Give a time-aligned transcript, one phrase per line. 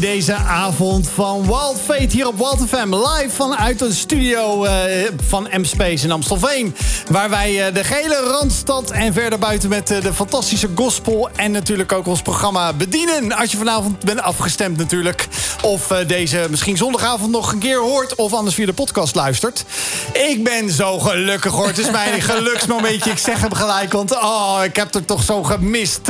[0.00, 2.94] bij deze avond van Wild Fate hier op Wild FM.
[2.94, 4.72] Live vanuit de studio uh,
[5.26, 6.76] van M-Space in Amstelveen.
[7.10, 11.28] Waar wij uh, de gehele Randstad en verder buiten met uh, de fantastische gospel...
[11.36, 13.32] en natuurlijk ook ons programma bedienen.
[13.32, 15.28] Als je vanavond bent afgestemd natuurlijk.
[15.62, 18.14] Of deze misschien zondagavond nog een keer hoort...
[18.14, 19.64] of anders via de podcast luistert.
[20.12, 21.66] Ik ben zo gelukkig hoor.
[21.66, 23.10] Het is mijn geluksmomentje.
[23.10, 26.00] Ik zeg hem gelijk, want oh, ik heb er toch zo gemist.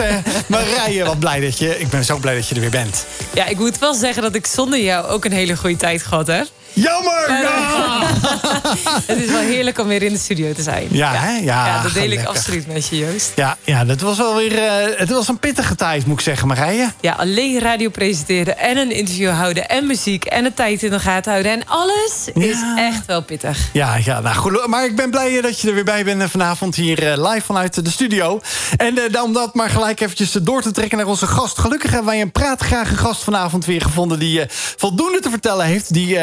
[0.46, 1.78] Marije, wat blij dat je...
[1.78, 3.06] Ik ben zo blij dat je er weer bent.
[3.34, 6.26] Ja, ik moet wel zeggen dat ik zonder jou ook een hele goede tijd gehad
[6.26, 6.46] heb.
[6.72, 7.26] Jammer!
[7.28, 8.00] Ja.
[9.06, 10.88] het is wel heerlijk om weer in de studio te zijn.
[10.90, 11.28] Ja, ja.
[11.28, 13.32] ja, ja dat deel ik absoluut met je, Joost.
[13.34, 16.48] Ja, ja dat was wel weer uh, het was een pittige tijd, moet ik zeggen,
[16.48, 16.92] Marije.
[17.00, 19.68] Ja, alleen radio presenteren en een interview houden...
[19.68, 21.52] en muziek en de tijd in de gaten houden.
[21.52, 23.68] En alles is echt wel pittig.
[23.72, 26.28] Ja, ja nou, goed, maar ik ben blij dat je er weer bij bent eh,
[26.28, 28.40] vanavond hier live vanuit de studio.
[28.76, 31.58] En uh, om dat maar gelijk eventjes door te trekken naar onze gast.
[31.58, 34.18] Gelukkig hebben wij een praatgrage gast vanavond weer gevonden...
[34.18, 34.42] die
[34.76, 36.18] voldoende te vertellen heeft, die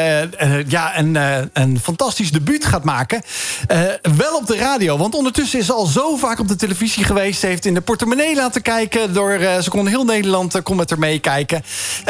[0.68, 3.22] ja, een, uh, een fantastisch debuut gaat maken.
[3.72, 3.80] Uh,
[4.16, 7.40] wel op de radio, want ondertussen is ze al zo vaak op de televisie geweest.
[7.40, 9.14] Ze heeft in de portemonnee laten kijken.
[9.14, 11.64] Door, ze kon heel Nederland kon met haar meekijken.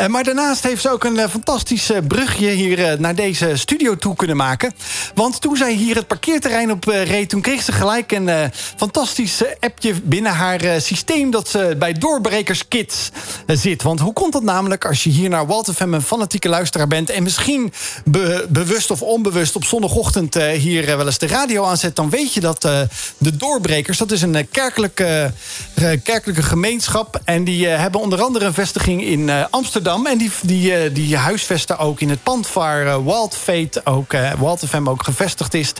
[0.08, 4.72] maar daarnaast heeft ze ook een fantastisch brugje hier naar deze studio toe kunnen maken.
[5.14, 7.28] Want toen zij hier het parkeerterrein op reed...
[7.28, 8.30] toen kreeg ze gelijk een
[8.76, 11.30] fantastisch appje binnen haar systeem...
[11.30, 13.10] dat ze bij Doorbrekers Kids
[13.46, 13.82] zit.
[13.82, 17.10] Want hoe komt dat namelijk als je hier naar Walter een fanatieke luisteraar bent...
[17.10, 17.72] en misschien
[18.48, 21.96] bewust of onbewust op zondagochtend uh, hier uh, wel eens de radio aanzet...
[21.96, 22.80] dan weet je dat uh,
[23.18, 25.32] de Doorbrekers, dat is een kerkelijke,
[26.02, 27.20] kerkelijke gemeenschap...
[27.24, 30.06] en die hebben onder andere een vestiging in Amsterdam...
[30.06, 34.88] en die, die, die huisvesten ook in het pand waar Wild Fate ook, Wild FM
[34.88, 35.72] ook gevestigd is.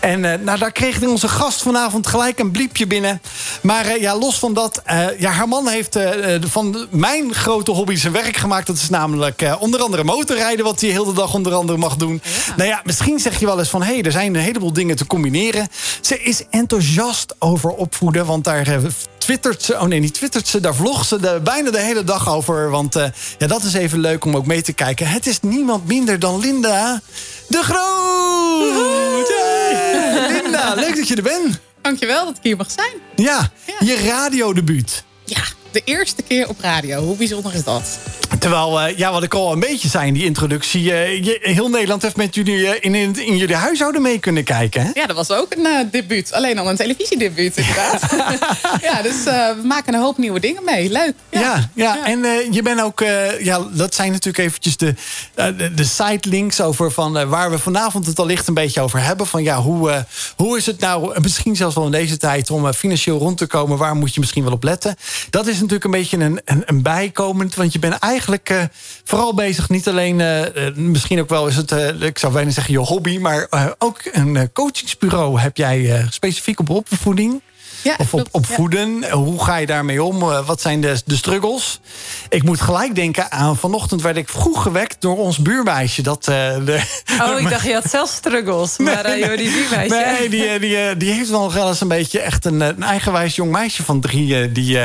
[0.00, 3.22] En nou, daar kreeg onze gast vanavond gelijk een bliepje binnen.
[3.60, 4.82] Maar ja, los van dat,
[5.18, 5.98] ja, haar man heeft
[6.40, 8.66] van mijn grote hobby zijn werk gemaakt.
[8.66, 10.64] Dat is namelijk onder andere motorrijden...
[10.64, 12.22] wat hij heel de dag onder andere mag doen.
[12.56, 13.82] Nou ja, misschien zeg je wel eens van...
[13.82, 15.68] hé, hey, er zijn een heleboel dingen te combineren.
[16.00, 18.78] Ze is enthousiast over opvoeden, want daar eh,
[19.18, 19.74] twittert ze...
[19.74, 22.70] oh nee, niet twittert ze, daar vlogt ze de, bijna de hele dag over.
[22.70, 23.04] Want uh,
[23.38, 25.06] ja, dat is even leuk om ook mee te kijken.
[25.06, 27.00] Het is niemand minder dan Linda
[27.48, 29.28] de Groot!
[29.28, 31.60] Hey, Linda, leuk dat je er bent.
[31.82, 32.92] Dankjewel dat ik hier mag zijn.
[33.16, 33.86] Ja, ja.
[33.86, 35.04] je radiodebuut.
[35.24, 37.02] Ja, de eerste keer op radio.
[37.02, 37.98] Hoe bijzonder is dat?
[38.38, 40.82] Terwijl, uh, ja, wat ik al een beetje zei in die introductie...
[40.82, 44.82] Je, heel Nederland heeft met jullie uh, in, in, in, jullie huishouden mee kunnen kijken.
[44.82, 44.90] Hè?
[44.94, 46.32] Ja, dat was ook een debuut.
[46.32, 48.02] Alleen al een televisiedebuut, inderdaad.
[48.88, 50.90] ja, dus we maken een hoop nieuwe dingen mee.
[50.90, 51.14] Leuk.
[51.30, 52.06] Ja, ja, ja.
[52.06, 53.00] en je bent ook...
[53.40, 54.94] ja, dat zijn natuurlijk eventjes de,
[55.34, 59.26] de, de sitelinks over van, waar we vanavond het allicht een beetje over hebben.
[59.26, 60.04] Van ja, hoe,
[60.36, 62.50] hoe is het nou, misschien zelfs wel in deze tijd...
[62.50, 64.96] om financieel rond te komen, waar moet je misschien wel op letten?
[65.30, 68.62] Dat is natuurlijk een beetje een, een, een bijkomend, want je bent eigenlijk eigenlijk uh,
[69.04, 69.68] vooral bezig.
[69.68, 73.18] Niet alleen, uh, misschien ook wel is het, ik zou bijna zeggen je hobby...
[73.18, 73.46] maar
[73.78, 77.40] ook een coachingsbureau heb jij specifiek op opvoeding.
[77.82, 79.10] Ja, of op, opvoeden.
[79.10, 80.18] Hoe ga je daarmee om?
[80.18, 81.80] Wat zijn de, de struggles?
[82.28, 86.02] Ik moet gelijk denken aan vanochtend werd ik vroeg gewekt door ons buurmeisje.
[86.02, 86.82] Dat, de,
[87.20, 88.78] oh, ik dacht je had zelf struggles.
[88.78, 89.02] Maar
[89.36, 90.16] die buurmeisje.
[90.18, 93.84] Nee, die, die, die heeft wel eens een beetje echt een, een eigenwijs jong meisje
[93.84, 94.52] van drie.
[94.52, 94.78] Die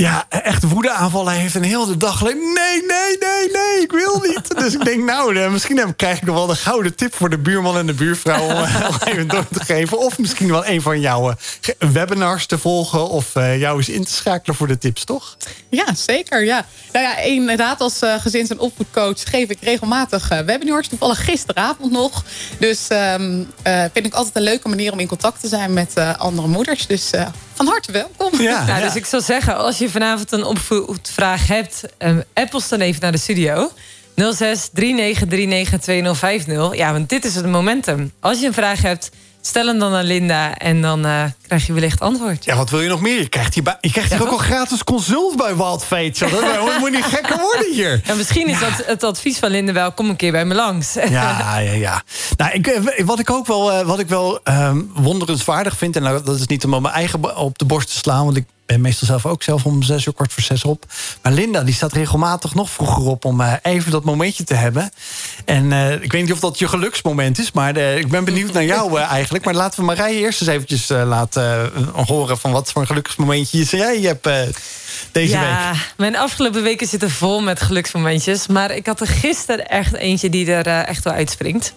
[0.00, 2.36] ja, echt woedeaanvallen heeft een hele dag alleen...
[2.36, 4.54] nee, nee, nee, nee, ik wil niet.
[4.62, 7.14] Dus ik denk, nou, misschien krijg ik nog wel de gouden tip...
[7.14, 8.64] voor de buurman en de buurvrouw om
[9.04, 9.98] even door te geven.
[9.98, 13.08] Of misschien wel een van jouw eh, webinars te volgen...
[13.08, 15.36] of uh, jou eens in te schakelen voor de tips, toch?
[15.68, 16.64] Ja, zeker, ja.
[16.92, 19.22] Nou ja, inderdaad, als uh, gezins- en opvoedcoach...
[19.24, 20.88] geef ik regelmatig uh, webinars.
[20.88, 22.24] Toevallig gisteravond nog.
[22.58, 23.50] Dus um,
[23.92, 25.72] vind ik altijd een leuke manier om in contact te zijn...
[25.72, 26.86] met andere moeders.
[26.86, 27.10] Dus
[27.58, 28.40] van harte welkom.
[28.40, 31.82] Ja, ja, dus ik zou zeggen, als je vanavond een opvoedvraag hebt...
[31.98, 33.70] Um, app ons dan even naar de studio.
[34.16, 36.76] 06 3939 2050.
[36.76, 38.12] Ja, want dit is het momentum.
[38.20, 39.10] Als je een vraag hebt,
[39.48, 42.44] stel hem dan aan Linda en dan uh, krijg je wellicht antwoord.
[42.44, 43.18] Ja, wat wil je nog meer?
[43.18, 46.18] Je krijgt hier, je krijgt hier ook al gratis consult bij Wild Fate.
[46.18, 48.00] Dat moet niet gekker worden hier.
[48.04, 50.94] Ja, misschien is dat het advies van Linda wel, kom een keer bij me langs.
[50.94, 52.02] Ja, ja, ja.
[52.36, 55.96] Nou, ik, eh, wat ik ook wel, eh, wat ik wel um, wonderenswaardig vind...
[55.96, 58.24] en nou, dat is niet om mijn eigen op de borst te slaan...
[58.24, 60.84] want ik ben meestal zelf ook zelf om zes uur, kort voor zes op.
[61.22, 63.24] Maar Linda, die staat regelmatig nog vroeger op...
[63.24, 64.90] om uh, even dat momentje te hebben.
[65.44, 67.52] En uh, ik weet niet of dat je geluksmoment is...
[67.52, 69.44] maar uh, ik ben benieuwd naar jou eigenlijk.
[69.44, 71.70] Maar laten we Marije eerst eens eventjes laten
[72.06, 72.38] horen...
[72.38, 74.28] van wat voor een geluksmomentje jij hebt
[75.12, 75.50] deze ja, week.
[75.50, 78.46] Ja, mijn afgelopen weken zitten vol met geluksmomentjes.
[78.46, 81.74] Maar ik had er gisteren echt eentje die er echt wel uitspringt.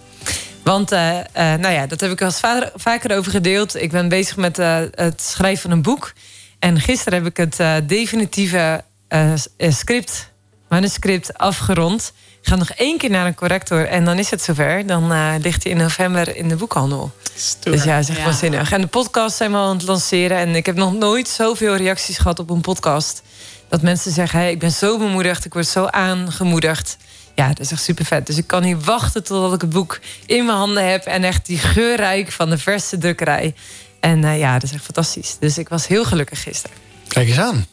[0.64, 2.32] Want, uh, nou ja, dat heb ik al
[2.76, 3.82] vaker over gedeeld.
[3.82, 6.14] Ik ben bezig met uh, het schrijven van een boek.
[6.62, 10.32] En gisteren heb ik het uh, definitieve uh, script
[10.70, 12.14] manuscript afgerond.
[12.42, 14.86] Ik ga nog één keer naar een corrector en dan is het zover.
[14.86, 17.12] Dan uh, ligt hij in november in de boekhandel.
[17.36, 17.74] Stoer.
[17.74, 18.24] Dus ja, is echt ja.
[18.24, 18.72] waanzinnig.
[18.72, 20.38] En de podcast zijn we al aan het lanceren.
[20.38, 23.22] En ik heb nog nooit zoveel reacties gehad op een podcast.
[23.70, 26.98] Dat mensen zeggen, hey, ik ben zo bemoedigd, ik word zo aangemoedigd.
[27.36, 28.26] Ja, dat is echt super vet.
[28.26, 31.06] Dus ik kan niet wachten totdat ik het boek in mijn handen heb...
[31.06, 33.56] en echt die geurrijk van de verse drukkerij.
[34.02, 35.38] En uh, ja, dat is echt fantastisch.
[35.40, 36.78] Dus ik was heel gelukkig gisteren.
[37.08, 37.66] Kijk eens aan.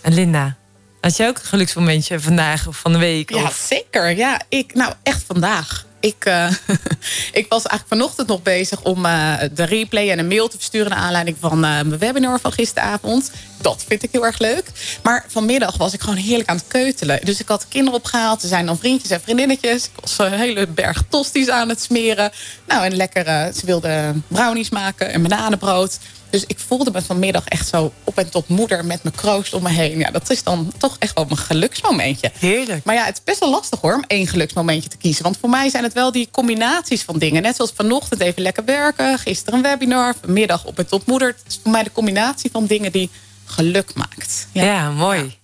[0.00, 0.56] En Linda,
[1.00, 3.30] had je ook een geluksmomentje vandaag of van de week?
[3.30, 3.66] Ja, of?
[3.68, 4.16] zeker.
[4.16, 5.86] Ja, ik, nou echt vandaag.
[6.04, 6.50] Ik, uh,
[7.40, 10.90] ik was eigenlijk vanochtend nog bezig om uh, de replay en een mail te versturen...
[10.90, 13.30] naar aanleiding van uh, mijn webinar van gisteravond.
[13.60, 14.64] Dat vind ik heel erg leuk.
[15.02, 17.20] Maar vanmiddag was ik gewoon heerlijk aan het keutelen.
[17.24, 18.42] Dus ik had de kinderen opgehaald.
[18.42, 19.84] Er zijn dan vriendjes en vriendinnetjes.
[19.84, 22.32] Ik was een hele berg tosties aan het smeren.
[22.66, 25.98] Nou, en lekker, ze wilden brownies maken en bananenbrood.
[26.34, 29.62] Dus ik voelde me vanmiddag echt zo op en tot moeder met mijn kroost om
[29.62, 29.98] me heen.
[29.98, 32.30] Ja, dat is dan toch echt wel mijn geluksmomentje.
[32.38, 32.84] Heerlijk.
[32.84, 35.22] Maar ja, het is best wel lastig hoor, om één geluksmomentje te kiezen.
[35.22, 37.42] Want voor mij zijn het wel die combinaties van dingen.
[37.42, 41.28] Net zoals vanochtend even lekker werken, gisteren een webinar, vanmiddag op en tot moeder.
[41.28, 43.10] Het is voor mij de combinatie van dingen die
[43.44, 44.48] geluk maakt.
[44.52, 45.38] Ja, ja mooi.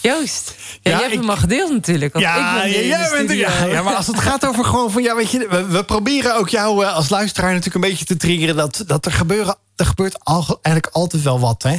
[0.00, 2.12] Joost, ja, ja, jij hebt hem al gedeeld natuurlijk.
[2.12, 5.02] Want ja, ik ben jij bent, ja, ja, maar als het gaat over gewoon van...
[5.02, 8.16] Ja, weet je, we, we proberen ook jou uh, als luisteraar natuurlijk een beetje te
[8.16, 8.56] triggeren...
[8.56, 10.18] dat, dat er gebeuren er gebeurt
[10.62, 11.62] eigenlijk altijd wel wat.
[11.62, 11.76] Hè?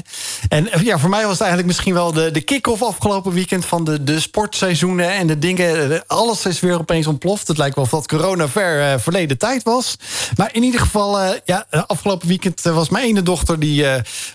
[0.49, 3.83] En ja, voor mij was het eigenlijk misschien wel de, de kick-off afgelopen weekend van
[3.83, 6.03] de, de sportseizoenen en de dingen.
[6.07, 7.47] Alles is weer opeens ontploft.
[7.47, 9.95] Het lijkt wel of dat corona ver uh, verleden tijd was.
[10.35, 13.85] Maar in ieder geval, uh, ja, afgelopen weekend was mijn ene dochter die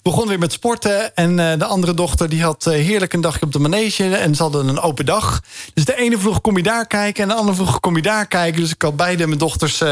[0.03, 1.15] begon weer met sporten.
[1.15, 4.17] En de andere dochter die had heerlijk een dagje op de manege.
[4.17, 5.43] En ze hadden een open dag.
[5.75, 7.23] Dus de ene vroeg, kom je daar kijken?
[7.23, 8.61] En de andere vroeg, kom je daar kijken?
[8.61, 9.83] Dus ik had beide mijn dochters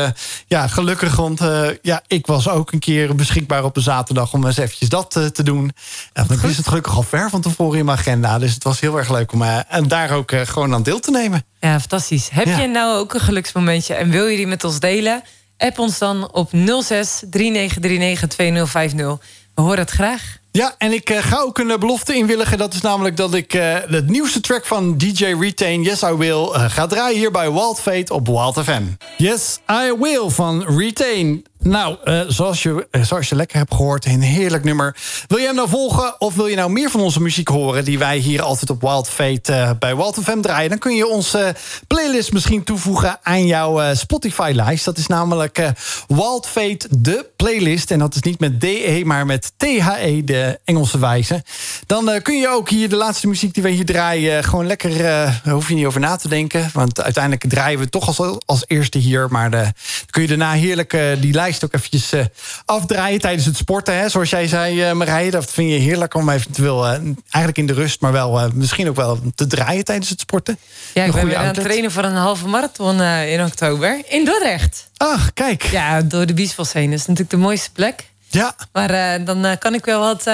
[0.46, 1.16] ja, gelukkig.
[1.16, 1.40] Want
[1.82, 5.26] ja, ik was ook een keer beschikbaar op de zaterdag om eens eventjes dat uh,
[5.26, 5.72] te doen.
[6.12, 8.38] En dan is het gelukkig al ver van tevoren in mijn agenda.
[8.38, 11.00] Dus het was heel erg leuk om uh, en daar ook uh, gewoon aan deel
[11.00, 11.44] te nemen.
[11.60, 12.28] Ja, fantastisch.
[12.32, 12.58] Heb ja.
[12.58, 15.22] je nou ook een geluksmomentje en wil je die met ons delen?
[15.58, 19.18] App ons dan op 06 3939 2050.
[19.54, 20.38] We horen het graag.
[20.52, 22.58] Ja, en ik uh, ga ook een uh, belofte inwilligen.
[22.58, 26.48] Dat is namelijk dat ik uh, het nieuwste track van DJ Retain, Yes I Will,
[26.52, 28.82] ga draaien hier bij Wild Fate op Wild FM.
[29.16, 31.44] Yes I Will van Retain.
[31.62, 34.96] Nou, uh, zoals, je, uh, zoals je lekker hebt gehoord, een heerlijk nummer.
[35.28, 37.84] Wil je hem nou volgen of wil je nou meer van onze muziek horen...
[37.84, 40.68] die wij hier altijd op Wild Fate uh, bij Wild FM draaien...
[40.68, 41.54] dan kun je onze
[41.86, 44.84] playlist misschien toevoegen aan jouw Spotify-lijst.
[44.84, 45.72] Dat is namelijk
[46.08, 47.90] Wild Fate, de playlist.
[47.90, 51.44] En dat is niet met DE, maar met THE, de Engelse wijze.
[51.86, 54.44] Dan kun je ook hier de laatste muziek die wij hier draaien...
[54.44, 56.70] gewoon lekker, daar hoef je niet over na te denken.
[56.72, 59.26] Want uiteindelijk draaien we toch als, als eerste hier.
[59.30, 59.72] Maar de,
[60.10, 62.24] kun je daarna heerlijk die lijst ook eventjes uh,
[62.64, 63.94] afdraaien tijdens het sporten.
[63.94, 64.08] Hè?
[64.08, 67.72] Zoals jij zei, uh, Marije, dat vind je heerlijk om eventueel uh, eigenlijk in de
[67.72, 70.58] rust, maar wel misschien ook wel te draaien tijdens het sporten.
[70.94, 74.90] Ja, ik ben weer aan het trainen voor een halve marathon in oktober in Dordrecht.
[74.96, 75.62] Ach, kijk.
[75.62, 76.90] Ja, door de Biesbosheen.
[76.90, 78.08] Dat is natuurlijk de mooiste plek.
[78.26, 78.54] Ja.
[78.72, 80.24] Maar dan kan ik wel wat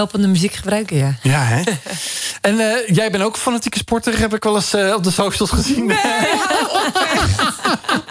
[0.00, 1.14] helpende muziek gebruiken, ja.
[1.22, 1.62] Ja, hè?
[2.50, 5.50] en uh, jij bent ook fanatieke sporter, heb ik wel eens uh, op de socials
[5.50, 5.86] gezien.
[5.86, 6.92] Nee, hou op,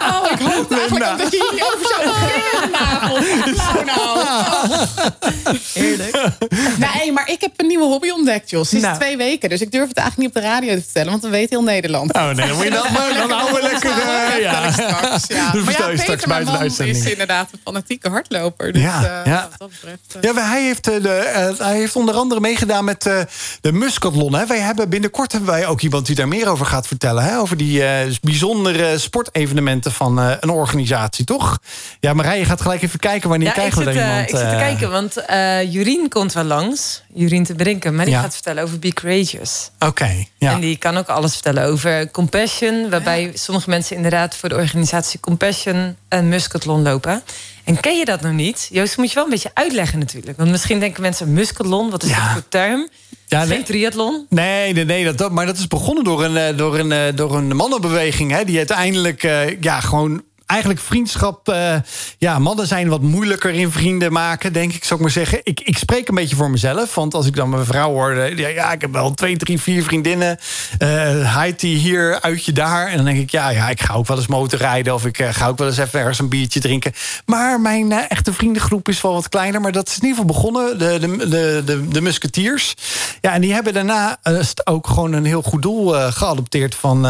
[0.10, 3.28] Oh, ik hoop eigenlijk dat je hier over zou beginnen vanavond.
[3.60, 4.86] Nou, nou.
[5.72, 6.16] Heerlijk.
[6.78, 8.68] Nee, maar ik heb een nieuwe hobby ontdekt, Jos.
[8.68, 8.98] Sinds nou.
[8.98, 9.48] twee weken.
[9.48, 11.62] Dus ik durf het eigenlijk niet op de radio te vertellen, want dan weet heel
[11.62, 12.12] Nederland.
[12.12, 13.14] Oh nee, dan moet je dat maar.
[13.14, 13.90] Dan houden we lekker...
[13.90, 14.72] Uh, ja.
[14.72, 15.52] Straks, ja.
[15.54, 16.98] Maar ja, Peter, straks buiten de uitzending.
[16.98, 18.72] is inderdaad een fanatieke hardloper.
[18.72, 19.48] Dus, ja, uh, ja.
[19.50, 20.34] Wat dat betreft, uh.
[20.34, 23.20] ja, hij heeft, de, hij heeft onder andere meegedaan met uh,
[23.60, 24.34] de Muscatlon.
[24.34, 24.46] Hè.
[24.46, 27.24] Wij hebben binnenkort hebben wij ook iemand die daar meer over gaat vertellen.
[27.24, 27.38] Hè.
[27.38, 27.88] Over die uh,
[28.22, 31.58] bijzondere sportevenementen van uh, een organisatie, toch?
[32.00, 34.30] Ja, Marije gaat gelijk even kijken wanneer ja, krijgen we zit, daar iemand.
[34.30, 35.14] Ik zit te kijken, want
[35.72, 37.02] Jurien komt wel langs.
[37.14, 38.20] Jurien te Brinken, maar die ja.
[38.20, 39.70] gaat vertellen over Be Courageous.
[39.74, 40.52] Oké, okay, ja.
[40.52, 42.90] En die kan ook alles vertellen over Compassion.
[42.90, 47.22] Waarbij sommige mensen inderdaad voor de organisatie Compassion een Muscatlon lopen.
[47.70, 48.68] En ken je dat nog niet?
[48.72, 50.36] Joost, moet je wel een beetje uitleggen natuurlijk.
[50.38, 52.22] Want misschien denken mensen, muscatlon, wat is Ja.
[52.24, 52.88] dat voor term?
[53.26, 53.62] Ja, Geen nee.
[53.62, 54.26] triathlon?
[54.28, 57.02] Nee, nee, nee dat, dat, maar dat is begonnen door een, eh, door een, eh,
[57.14, 58.30] door een mannenbeweging.
[58.30, 61.48] Hè, die uiteindelijk eh, ja, gewoon eigenlijk vriendschap...
[61.48, 61.74] eh,
[62.18, 65.40] ja, mannen zijn wat moeilijker in vrienden maken, denk ik, zou ik maar zeggen.
[65.42, 66.94] Ik, ik spreek een beetje voor mezelf.
[66.94, 68.10] Want als ik dan mijn vrouw hoor...
[68.10, 70.38] eh, Ja, ja ik heb wel twee, drie, vier vriendinnen.
[70.78, 72.86] eh Heidi hier, uitje daar.
[72.88, 74.94] En dan denk ik, ja, ja, ik ga ook wel eens motorrijden...
[74.94, 76.92] of ik ga ook wel eens even ergens een biertje drinken.
[77.26, 79.60] Maar mijn echte vriendengroep is wel wat kleiner.
[79.60, 82.74] Maar dat is in ieder geval begonnen, de, de, de, de, de Musketeers.
[83.20, 84.18] Ja, en die hebben daarna
[84.64, 86.74] ook gewoon een heel goed doel geadopteerd...
[86.74, 87.06] Van,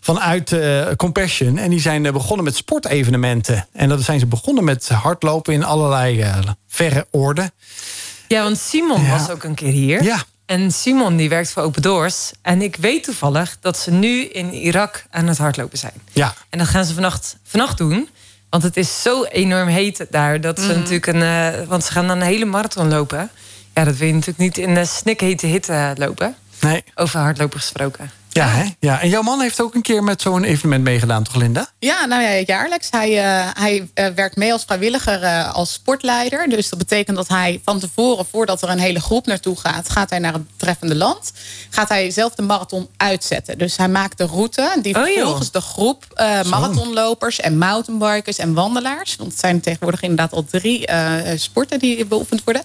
[0.00, 0.56] vanuit
[0.96, 1.58] Compassion.
[1.58, 3.66] En die zijn begonnen met sportevenementen.
[3.72, 6.38] En dat zijn ze begonnen met hardlopen in allerlei eh,
[6.68, 7.50] verre orden.
[8.28, 9.10] Ja, want Simon Ja.
[9.18, 10.02] was ook een keer hier.
[10.02, 10.22] Ja.
[10.46, 12.30] En Simon die werkt voor Open Doors.
[12.42, 15.92] En ik weet toevallig dat ze nu in Irak aan het hardlopen zijn.
[16.12, 16.34] Ja.
[16.50, 18.08] En dat gaan ze vannacht, vannacht doen.
[18.50, 20.40] Want het is zo enorm heet daar.
[20.40, 20.78] Dat ze Mhm.
[20.78, 21.22] natuurlijk een.
[21.22, 23.30] eh, want ze gaan dan een hele marathon lopen.
[23.74, 26.34] Ja, dat wil je natuurlijk niet in de snikhete hitte lopen.
[26.60, 26.84] Nee.
[26.94, 28.10] Over hardlopen gesproken.
[28.32, 28.64] Ja, hè?
[28.80, 29.00] ja.
[29.00, 31.70] En jouw man heeft ook een keer met zo'n evenement meegedaan, toch, Linda?
[31.78, 32.88] Ja, nou ja, jaarlijks.
[32.90, 36.48] Hij, eh, hij eh, werkt mee als vrijwilliger eh, als sportleider.
[36.48, 40.10] Dus dat betekent dat hij van tevoren, voordat er een hele groep naartoe gaat, gaat
[40.10, 41.32] hij naar het betreffende land.
[41.70, 43.58] Gaat hij zelf de marathon uitzetten.
[43.58, 48.54] Dus hij maakt de route die Oh, vervolgens de groep eh, marathonlopers en mountainbikers en
[48.54, 49.16] wandelaars.
[49.16, 52.62] Want het zijn tegenwoordig inderdaad al drie eh, sporten die beoefend worden.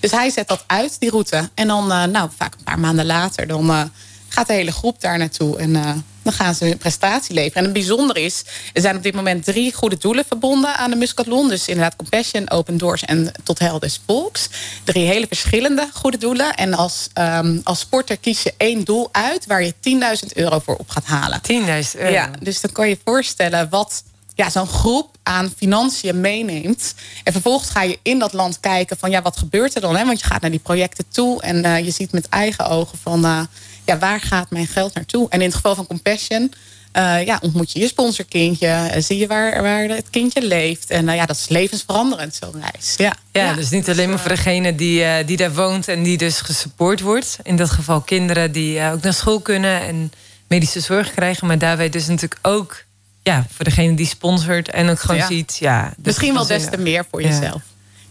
[0.00, 1.50] Dus hij zet dat uit, die route.
[1.54, 3.90] En dan, eh, nou, vaak een paar maanden later, dan.
[4.28, 5.58] Gaat de hele groep daar naartoe.
[5.58, 5.92] En eh,
[6.22, 7.56] dan gaan ze hun prestatie leveren.
[7.56, 10.96] En het bijzondere is, er zijn op dit moment drie goede doelen verbonden aan de
[10.96, 11.48] Muscatlon.
[11.48, 14.48] Dus inderdaad Compassion, Open Doors en Tot Hel des Volks.
[14.84, 16.54] Drie hele verschillende goede doelen.
[16.54, 20.76] En als, ehm, als sporter kies je één doel uit waar je 10.000 euro voor
[20.76, 21.40] op gaat halen.
[21.42, 22.12] 10.000 euro.
[22.12, 24.02] Ja, dus dan kan je je voorstellen wat
[24.38, 26.94] ja, zo'n groep aan financiën meeneemt.
[27.24, 29.96] En vervolgens ga je in dat land kijken van ja, wat gebeurt er dan?
[29.96, 30.04] Hè?
[30.04, 33.24] Want je gaat naar die projecten toe en eh, je ziet met eigen ogen van
[33.24, 33.40] eh,
[33.88, 35.26] ja, waar gaat mijn geld naartoe?
[35.30, 36.52] En in het geval van Compassion.
[36.92, 40.90] eh, ja, ontmoet je je sponsorkindje, eh, zie je waar, waar het kindje leeft.
[40.90, 42.94] En eh, ja, dat is levensveranderend, zo'n reis.
[42.96, 43.16] Ja.
[43.32, 47.00] Ja, dus niet alleen maar voor degene die, die daar woont en die dus gesupport
[47.00, 47.38] wordt.
[47.42, 50.12] In dat geval kinderen die ook naar school kunnen en
[50.48, 51.46] medische zorg krijgen.
[51.46, 52.84] Maar daarbij dus natuurlijk ook
[53.22, 55.26] ja, voor degene die sponsort en ook gewoon Ja.
[55.26, 55.56] ziet.
[55.60, 57.62] Ja, Misschien wel des te meer voor jezelf.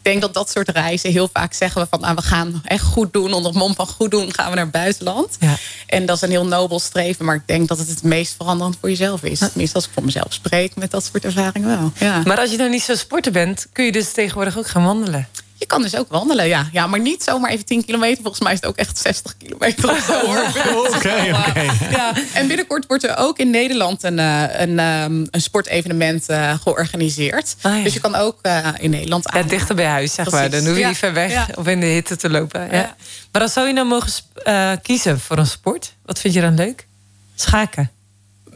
[0.07, 2.83] Ik denk dat dat soort reizen heel vaak zeggen we van nou, we gaan echt
[2.83, 3.33] goed doen.
[3.33, 5.35] Onder het mom van goed doen gaan we naar het buitenland.
[5.39, 5.55] Ja.
[5.87, 7.25] En dat is een heel nobel streven.
[7.25, 9.39] Maar ik denk dat het het meest veranderend voor jezelf is.
[9.39, 11.91] Tenminste, als ik voor mezelf spreek met dat soort ervaringen wel.
[12.09, 12.21] Ja.
[12.25, 15.27] Maar als je nou niet zo sporter bent, kun je dus tegenwoordig ook gaan wandelen.
[15.59, 16.69] Je kan dus ook wandelen, ja.
[16.71, 16.87] ja.
[16.87, 18.21] Maar niet zomaar even 10 kilometer.
[18.21, 20.25] Volgens mij is het ook echt 60 kilometer of zo.
[20.25, 20.37] hoor.
[20.95, 21.61] Oké, oké.
[21.91, 26.53] Ja, en binnenkort wordt er ook in Nederland een, eh, een, ehm, een sportevenement eh,
[26.61, 27.55] georganiseerd.
[27.61, 27.83] Ah, ja.
[27.83, 29.47] Dus je kan ook eh, in Nederland Ja, aan.
[29.47, 30.49] dichter bij huis, zeg Precies.
[30.49, 30.59] maar.
[30.59, 30.87] Dan hoef je Ja.
[30.87, 31.47] niet ver weg Ja.
[31.55, 32.61] of in de hitte te lopen.
[32.71, 32.77] Ja.
[32.77, 32.95] Ja.
[33.31, 34.11] Maar als zou je nou mogen
[34.43, 36.87] eh, kiezen voor een sport, wat vind je dan leuk?
[37.35, 37.91] Schaken.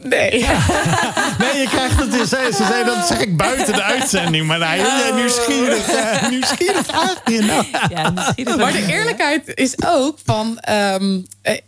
[0.02, 0.46] Nee.
[1.42, 2.12] Nee, je krijgt het.
[2.28, 4.46] Ze, ze zei dat zeg ik buiten de uitzending.
[4.46, 5.88] Maar nou, jij nieuwsgierig.
[5.88, 7.64] eh, nieuwsgierig vraag je nou.
[7.88, 8.10] Ja,
[8.56, 11.58] Maar de eerlijkheid is ook van ehm, eh,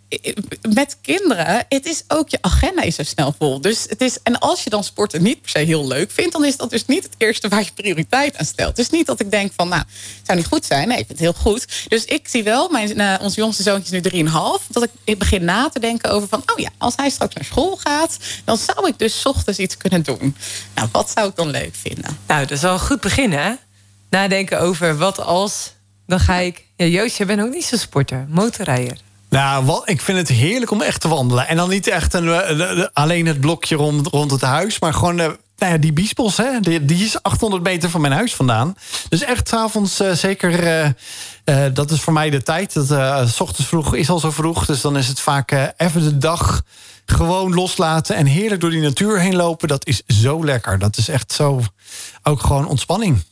[0.74, 3.60] met kinderen, het is ook je agenda is zo snel vol.
[3.60, 6.44] Dus het is, en als je dan sporten niet per se heel leuk vindt, dan
[6.44, 8.76] is dat dus niet het eerste waar je prioriteit aan stelt.
[8.76, 9.82] Dus niet dat ik denk van, nou,
[10.22, 10.88] zou niet goed zijn.
[10.88, 11.84] Nee, ik vind het heel goed.
[11.88, 15.18] Dus ik zie wel, mijn, eh, ons jongste zoontje is nu 3,5, dat ik, ik
[15.18, 18.56] begin na te denken over van, oh ja, als hij straks naar school gaat, dan
[18.56, 20.36] zou ik dus ochtends iets kunnen doen.
[20.74, 22.18] Nou, wat zou ik dan leuk vinden?
[22.26, 23.58] Nou, dat is goed beginnen?
[24.10, 25.72] Nadenken over wat als.
[26.06, 26.64] Dan ga ik.
[26.76, 28.98] Ja, Joost, jij bent ook niet zo'n sporter, motorrijder.
[29.34, 31.48] Nou, ik vind het heerlijk om echt te wandelen.
[31.48, 34.78] En dan niet echt een, eh, de- de- alleen het blokje rond, rond het huis.
[34.78, 35.26] Maar gewoon eh,
[35.56, 38.76] nou ja, die biesbos, hè, die, die is 800 meter van mijn huis vandaan.
[39.08, 40.94] Dus echt s'avonds uh, zeker...
[41.72, 42.74] Dat is voor mij de tijd.
[42.88, 44.66] Dat, s ochtends vroeg is al zo vroeg.
[44.66, 46.62] Dus dan is het vaak even de dag
[47.06, 48.16] gewoon loslaten...
[48.16, 49.68] en heerlijk door die natuur heen lopen.
[49.68, 50.78] Dat is zo lekker.
[50.78, 51.60] Dat is echt zo...
[52.22, 53.22] ook gewoon ontspanning.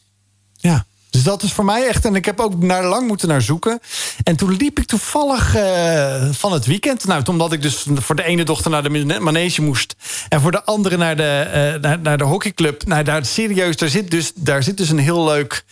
[0.56, 0.84] Ja.
[1.12, 2.04] Dus dat is voor mij echt.
[2.04, 3.80] En ik heb ook naar lang moeten naar zoeken.
[4.22, 7.04] En toen liep ik toevallig uh, van het weekend.
[7.04, 9.94] Nou, omdat ik dus voor de ene dochter naar de manege moest.
[10.28, 12.86] En voor de andere naar de, uh, naar, naar, de hockeyclub.
[12.86, 15.64] Nou, daar serieus, daar zit dus, daar zit dus een heel leuk.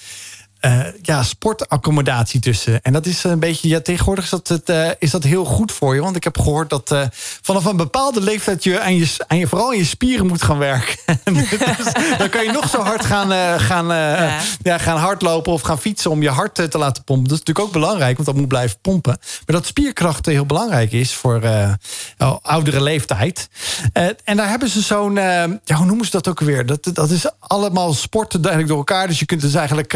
[0.61, 2.83] Uh, ja, sportaccommodatie tussen.
[2.83, 5.73] En dat is een beetje, ja, tegenwoordig is dat, het, uh, is dat heel goed
[5.73, 6.01] voor je.
[6.01, 7.03] Want ik heb gehoord dat uh,
[7.43, 10.59] vanaf een bepaalde leeftijd je aan, je aan je vooral aan je spieren moet gaan
[10.59, 10.97] werken.
[11.25, 14.41] dus, dan kan je nog zo hard gaan, gaan, ja.
[14.63, 17.29] Ja, gaan hardlopen of gaan fietsen om je hart te laten pompen.
[17.29, 19.19] Dat is natuurlijk ook belangrijk, want dat moet blijven pompen.
[19.47, 21.43] Maar dat spierkracht heel belangrijk is voor
[22.43, 23.49] oudere leeftijd.
[24.25, 26.67] en daar hebben ze zo'n, ja, hoe noemen ze dat ook weer?
[26.67, 29.07] Dat, dat is allemaal sporten eigenlijk door elkaar.
[29.07, 29.95] Dus je kunt dus eigenlijk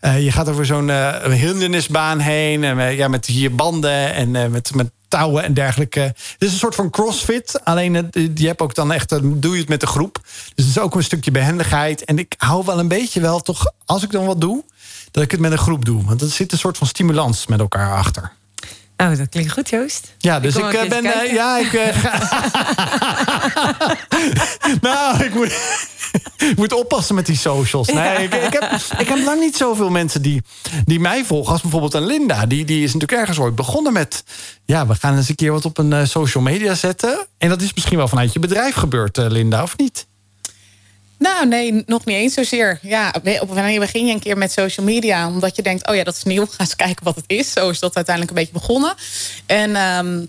[0.00, 2.64] uh, je gaat over zo'n uh, hindernisbaan heen.
[2.64, 6.00] En, ja, met hier banden en met, met touwen en dergelijke.
[6.00, 7.64] Het is een soort van crossfit.
[7.64, 10.18] Alleen die heb ook dan echt, doe je het met de groep.
[10.54, 12.04] Dus het is ook een stukje behendigheid.
[12.04, 14.64] En ik hou wel een beetje wel toch, als ik dan wat doe,
[15.10, 16.04] dat ik het met een groep doe.
[16.04, 18.32] Want er zit een soort van stimulans met elkaar achter.
[18.96, 20.14] Oh, dat klinkt goed, Joost.
[20.18, 21.04] Ja, dus ik, ik ben.
[21.04, 21.72] Uh, ja, ik.
[21.72, 22.18] Uh, ga...
[24.88, 25.52] nou, ik moet,
[26.56, 27.86] moet oppassen met die socials.
[27.86, 28.16] Nee, ja.
[28.16, 30.42] ik, ik, heb, ik heb lang niet zoveel mensen die,
[30.84, 31.52] die mij volgen.
[31.52, 32.46] Als bijvoorbeeld een Linda.
[32.46, 34.24] Die, die is natuurlijk ergens ooit begonnen met.
[34.64, 37.26] Ja, we gaan eens een keer wat op een uh, social media zetten.
[37.38, 40.06] En dat is misschien wel vanuit je bedrijf gebeurd, Linda, of niet?
[41.18, 42.78] Nou, nee, nog niet eens zozeer.
[42.82, 45.26] Ja, op wanneer begin je een keer met social media?
[45.28, 46.46] Omdat je denkt, oh ja, dat is nieuw.
[46.50, 47.52] Ga eens kijken wat het is.
[47.52, 48.94] Zo is dat uiteindelijk een beetje begonnen.
[49.46, 50.28] En um,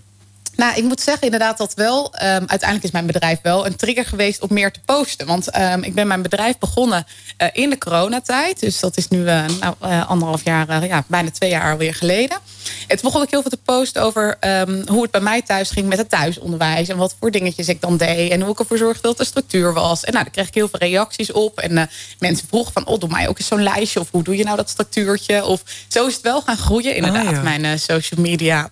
[0.58, 2.04] nou, ik moet zeggen inderdaad dat wel.
[2.04, 5.26] Um, uiteindelijk is mijn bedrijf wel een trigger geweest om meer te posten.
[5.26, 7.06] Want um, ik ben mijn bedrijf begonnen
[7.42, 8.60] uh, in de coronatijd.
[8.60, 12.38] Dus dat is nu uh, nou, uh, anderhalf jaar, ja, bijna twee jaar alweer geleden.
[12.86, 15.70] En toen begon ik heel veel te posten over um, hoe het bij mij thuis
[15.70, 16.88] ging met het thuisonderwijs.
[16.88, 18.30] En wat voor dingetjes ik dan deed.
[18.30, 20.04] En hoe ik ervoor zorgde dat de structuur was.
[20.04, 21.58] En nou, daar kreeg ik heel veel reacties op.
[21.58, 21.88] En
[22.18, 24.00] mensen vroegen van, oh, doe mij ook eens zo'n lijstje.
[24.00, 25.44] Of hoe doe je nou dat structuurtje?
[25.44, 27.42] Of zo is het wel gaan groeien, inderdaad, oh, ja.
[27.42, 28.70] mijn social media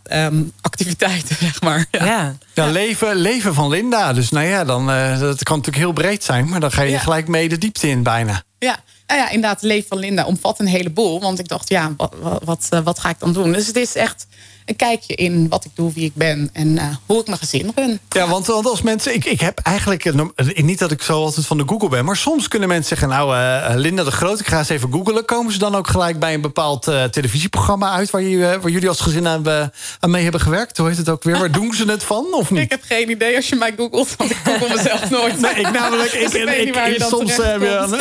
[0.77, 1.87] activiteiten, zeg maar.
[1.91, 2.37] Ja.
[2.55, 2.67] ja.
[2.67, 4.13] leven, leven van Linda.
[4.13, 6.49] Dus nou ja, dan, uh, dat kan natuurlijk heel breed zijn.
[6.49, 6.99] Maar dan ga je ja.
[6.99, 8.43] gelijk mee de diepte in bijna.
[8.59, 11.21] Ja, nou ja, inderdaad, leven van Linda omvat een heleboel.
[11.21, 12.15] Want ik dacht, ja, wat,
[12.45, 13.53] wat, wat ga ik dan doen?
[13.53, 14.27] Dus het is echt
[14.67, 17.71] een kijkje in wat ik doe, wie ik ben en uh, hoe ik mijn gezin
[17.75, 18.01] ben.
[18.09, 20.23] Ja, want, want als mensen, ik, ik heb eigenlijk, eh,
[20.55, 23.37] niet dat ik zo altijd van de Google ben, maar soms kunnen mensen zeggen, nou,
[23.37, 25.25] uh, Linda de Groot, ik ga eens even googlen.
[25.25, 28.89] Komen ze dan ook gelijk bij een bepaald uh, televisieprogramma uit waar, je, waar jullie
[28.89, 29.71] als gezin aan,
[30.01, 30.77] aan, mee hebben gewerkt?
[30.77, 31.39] Hoe heet het ook weer?
[31.39, 32.27] Waar doen ze het van?
[32.35, 32.63] Of niet?
[32.63, 35.41] Ik heb geen idee als je mij googelt, want ik google mezelf nooit.
[35.41, 37.39] nee, ik namelijk, ik, dus ik, ik, ik, ik soms.
[37.39, 37.57] Uh,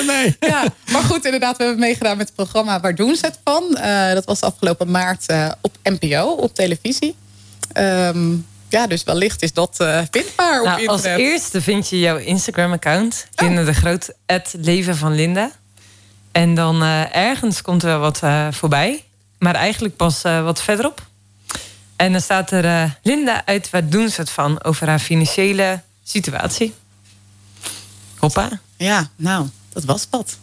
[0.08, 0.38] nee.
[0.56, 3.78] Ja, maar goed, inderdaad, we hebben meegedaan met het programma Waar doen ze het van?
[4.14, 5.26] dat was afgelopen maart
[5.62, 7.16] op NPO, op televisie.
[7.74, 10.90] Um, ja, dus wellicht is dat uh, vindbaar op nou, internet.
[10.90, 13.28] Als eerste vind je jouw Instagram-account.
[13.36, 13.48] Oh.
[13.48, 15.52] Linda de Groot, het leven van Linda.
[16.32, 19.04] En dan uh, ergens komt er wel wat uh, voorbij.
[19.38, 21.06] Maar eigenlijk pas wat verderop.
[21.96, 24.64] En dan staat er Linda uit waar doen ze het van?
[24.64, 26.74] Over haar financiële situatie.
[28.18, 28.50] Hoppa.
[28.78, 30.38] Ja, nou, dat was wat.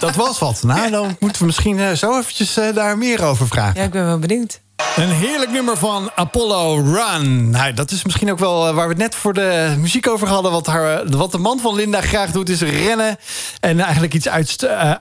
[0.00, 0.62] Dat was wat.
[0.62, 3.80] Nou, dan moeten we misschien zo eventjes daar meer over vragen.
[3.80, 4.60] Ja, ik ben wel benieuwd.
[4.96, 7.50] Een heerlijk nummer van Apollo Run.
[7.50, 10.28] Nou, dat is misschien ook wel eh, waar we het net voor de muziek over
[10.28, 10.52] hadden.
[10.52, 13.16] Wat, haar, wat de man van Linda graag doet, is rennen.
[13.60, 14.94] En eigenlijk iets uit, uh,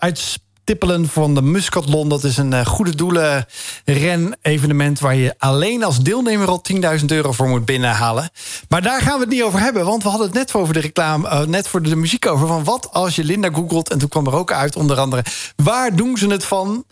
[0.70, 2.10] tippelen van de Muscatlon.
[2.10, 3.46] Dat is een uh, goede doelen
[3.86, 5.00] ren-evenement...
[5.00, 6.64] waar je alleen als deelnemer al
[7.00, 8.30] 10.000 euro voor moet binnenhalen.
[8.68, 9.86] Maar daar gaan we het niet over hebben.
[9.86, 12.48] Want we hadden het net over de reclame, uh, net voor de, muziek over...
[12.48, 13.90] van wat als je Linda googelt.
[13.90, 15.24] En toen kwam er ook uit onder andere...
[15.56, 16.84] waar doen ze het van?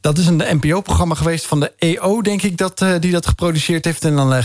[0.00, 2.56] Dat is een NPO-programma geweest van de EO, denk ik...
[2.56, 4.04] Dat, uh, die dat geproduceerd heeft.
[4.04, 4.42] En dan,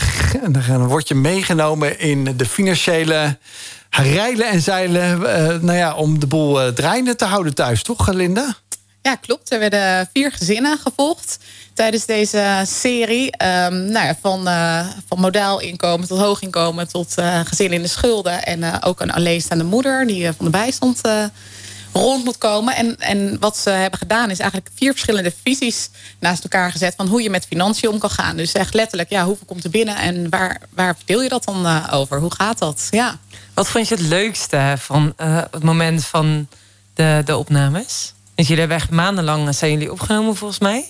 [0.67, 3.37] dan word je meegenomen in de financiële
[3.89, 5.19] rijlen en zeilen...
[5.65, 8.55] Nou ja, om de boel draaiende te houden thuis, toch, Linda?
[9.01, 9.51] Ja, klopt.
[9.51, 11.37] Er werden vier gezinnen gevolgd
[11.73, 13.25] tijdens deze serie.
[13.25, 17.81] Um, nou ja, van, uh, van modaal inkomen tot hoog inkomen tot uh, gezin in
[17.81, 18.43] de schulden.
[18.43, 21.01] En uh, ook een alleenstaande moeder die van de bijstand
[21.93, 22.75] rond moet komen.
[22.75, 26.93] En, en wat ze hebben gedaan is eigenlijk vier verschillende visies naast elkaar gezet...
[26.97, 28.37] van hoe je met financiën om kan gaan.
[28.37, 31.89] Dus echt letterlijk, ja, hoeveel komt er binnen en waar, waar verdeel je dat dan
[31.89, 32.19] over?
[32.19, 32.87] Hoe gaat dat?
[32.89, 33.17] Ja.
[33.53, 35.13] Wat vond je het leukste van
[35.51, 36.47] het moment van
[36.93, 38.13] de, de opnames?
[38.39, 40.89] Dus jullie hebben echt maandenlang zijn jullie opgenomen volgens mij?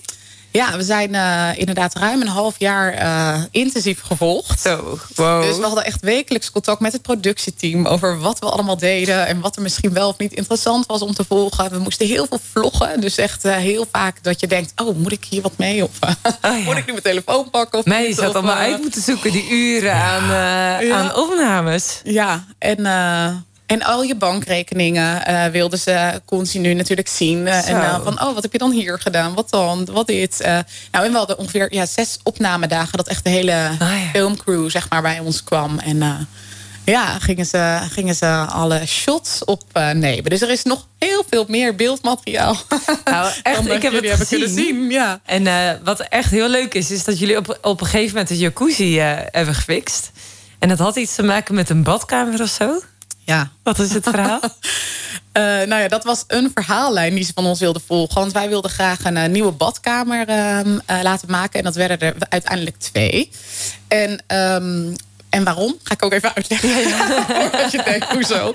[0.51, 4.61] Ja, we zijn uh, inderdaad ruim een half jaar uh, intensief gevolgd.
[4.61, 5.43] Zo, wow.
[5.43, 7.85] Dus we hadden echt wekelijks contact met het productieteam...
[7.85, 11.13] over wat we allemaal deden en wat er misschien wel of niet interessant was om
[11.13, 11.71] te volgen.
[11.71, 13.01] We moesten heel veel vloggen.
[13.01, 14.71] Dus echt uh, heel vaak dat je denkt...
[14.75, 15.83] oh, moet ik hier wat mee?
[15.83, 16.63] Of oh, ja.
[16.63, 17.79] moet ik nu mijn telefoon pakken?
[17.79, 20.27] Of nee, je zat allemaal uit moeten zoeken, die uren aan,
[20.85, 20.95] ja.
[20.95, 22.01] aan opnames.
[22.03, 22.85] Ja, en...
[23.69, 27.37] En al je bankrekeningen uh, wilden ze continu natuurlijk zien.
[27.37, 29.33] Uh, en uh, van, oh, wat heb je dan hier gedaan?
[29.33, 29.85] Wat dan?
[29.91, 30.39] Wat dit?
[30.91, 32.97] nou, en we hadden ongeveer ja, zes opnamedagen...
[32.97, 34.09] dat echt de hele ah, ja.
[34.13, 35.79] filmcrew zeg maar, bij ons kwam.
[35.79, 36.27] En
[36.85, 40.29] ja, gingen ze, gingen ze alle shots opnemen.
[40.29, 42.55] dus er is nog heel veel meer beeldmateriaal.
[43.05, 44.89] Nou, echt, ik heb het hebben kunnen zien.
[44.89, 45.19] Ja.
[45.25, 46.91] En wat echt heel leuk is...
[46.91, 50.11] is dat jullie op, op een gegeven moment de jacuzzi hebben gefixt.
[50.59, 52.79] En dat had iets te maken met een badkamer of zo?
[53.29, 53.51] Ja.
[53.63, 54.39] Wat is het verhaal?
[54.43, 54.51] uh,
[55.71, 58.21] nou ja, dat was een verhaallijn die ze van ons wilden volgen.
[58.21, 61.59] Want wij wilden graag een uh, nieuwe badkamer uh, laten maken.
[61.59, 63.31] En dat werden er uiteindelijk twee.
[63.87, 64.95] En um,
[65.29, 65.75] en waarom?
[65.83, 66.69] Ga ik ook even uitleggen.
[66.69, 68.51] Voordat je denkt, hoezo?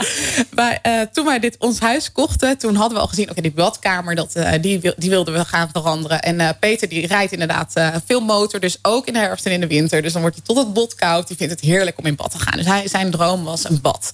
[0.54, 3.30] Maar, uh, toen wij dit ons huis kochten, toen hadden we al gezien...
[3.30, 6.22] oké, die badkamer, dat, uh, die, die wilden we gaan veranderen.
[6.22, 7.72] En uh, Peter die rijdt inderdaad
[8.06, 10.02] veel motor, dus ook in de herfst en in de winter.
[10.02, 11.28] Dus dan wordt hij tot het bot koud.
[11.28, 12.56] Die vindt het heerlijk om in bad te gaan.
[12.56, 14.12] Dus hij, zijn droom was een bad.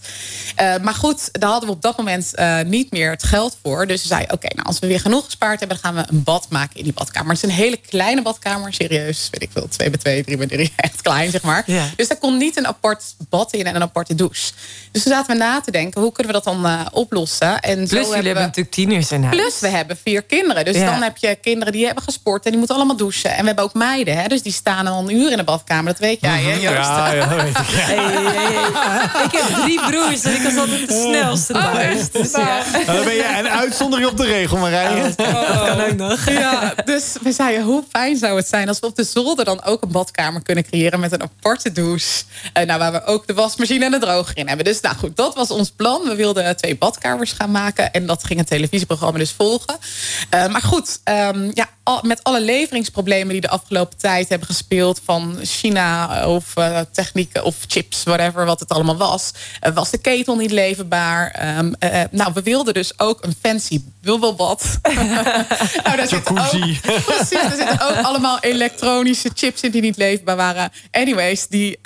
[0.56, 2.32] maar goed, daar hadden we op dat moment
[2.66, 3.86] niet meer het geld voor.
[3.86, 5.78] Dus we zeiden, oké, nou, als we weer genoeg gespaard hebben...
[5.82, 7.34] dan gaan we een bad maken in die badkamer.
[7.34, 9.28] Het is een hele kleine badkamer, serieus.
[9.30, 10.72] Weet ik veel, 2 bij 2, 3 bij 3.
[10.76, 11.62] Echt klein, zeg maar.
[11.66, 11.88] Ja.
[11.96, 14.52] Dus daar kon niet niet een apart bad in en een aparte douche.
[14.90, 17.60] Dus toen zaten we na te denken, hoe kunnen we dat dan uh, oplossen?
[17.60, 19.36] En Plus jullie hebben, we, natuurlijk tieners in huis.
[19.36, 20.64] Plus we hebben vier kinderen.
[20.64, 23.30] Dus dan heb je kinderen die hebben gesport en die moeten allemaal douchen.
[23.30, 25.92] En we hebben ook meiden, hè, dus die staan al een uur in de badkamer.
[25.92, 26.88] Dat weet jij, hè, Joost?
[26.88, 27.56] Ja, ja, weet ik.
[27.56, 29.24] Hey, hey, hey.
[29.24, 31.80] Ik heb drie broers en ik was altijd de snelste oh,
[32.12, 32.62] dus, ja.
[32.72, 35.12] Nou, dan ben je een uitzondering op de regel, Marije.
[35.16, 36.28] Oh, dat kan ook nog.
[36.40, 38.68] Ja, dus we zeiden, hoe fijn zou het zijn...
[38.68, 41.00] als we op de zolder dan ook een badkamer kunnen creëren...
[41.00, 42.24] met een aparte douche.
[42.58, 44.64] Uh, nou, waar we ook de wasmachine en de droger in hebben.
[44.64, 46.02] Dus nou goed, dat was ons plan.
[46.02, 47.92] We wilden twee badkamers gaan maken.
[47.92, 49.78] En dat ging het televisieprogramma dus volgen.
[50.34, 51.68] Uh, maar goed, um, ja,
[52.02, 55.00] met alle leveringsproblemen die de afgelopen tijd hebben gespeeld...
[55.04, 59.30] van China of uh, technieken of chips, whatever, wat het allemaal was...
[59.66, 61.56] Uh, was de ketel niet leverbaar.
[61.58, 64.78] Um, uh, nou, we wilden dus ook een fancy bubbelbad.
[65.84, 66.50] nou, daar zitten ook,
[67.04, 70.72] precies, er zitten ook allemaal elektronische chips in die niet leefbaar waren.
[70.90, 71.78] Anyways, die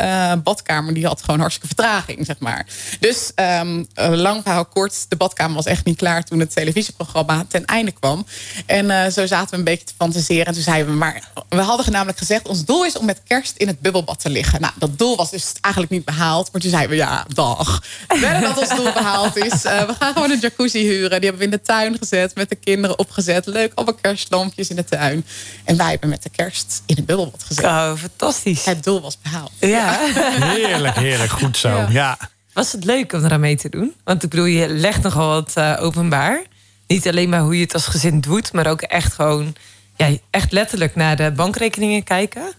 [0.43, 2.67] badkamer die had gewoon hartstikke vertraging, zeg maar.
[3.01, 6.25] Dus um, lang verhaal kort, de badkamer was echt niet klaar...
[6.25, 8.27] toen het televisieprogramma ten einde kwam.
[8.67, 10.47] En zo zaten we een beetje te fantaseren.
[10.47, 12.49] En toen zeiden we, maar we hadden namelijk gezegd...
[12.49, 14.61] ons doel is om met kerst in het bubbelbad te liggen.
[14.61, 16.53] Nou, dat doel was dus eigenlijk niet behaald.
[16.53, 17.83] Maar toen zeiden we, ja, dag.
[18.09, 19.65] Verder dat ons doel behaald is.
[19.65, 21.21] Uh, we gaan gewoon een jacuzzi huren.
[21.21, 23.47] Die hebben we in de tuin gezet, met de kinderen opgezet.
[23.47, 25.27] Leuk, allemaal kerstlampjes in de tuin.
[25.65, 27.65] En wij hebben met de kerst in het bubbelbad gezet.
[27.65, 28.65] Oh, fantastisch.
[28.65, 29.53] Het doel was behaald.
[29.61, 29.99] Ja.
[30.01, 31.31] Heerlijk, heerlijk.
[31.31, 32.19] Goed zo, ja.
[32.53, 33.95] Was het leuk om eraan mee te doen?
[34.05, 36.43] Want ik bedoel, je legt nogal wat uh, openbaar.
[36.87, 39.55] Niet alleen maar hoe je het als gezin doet, maar ook echt gewoon
[39.97, 42.53] ja, echt letterlijk naar de bankrekeningen kijken?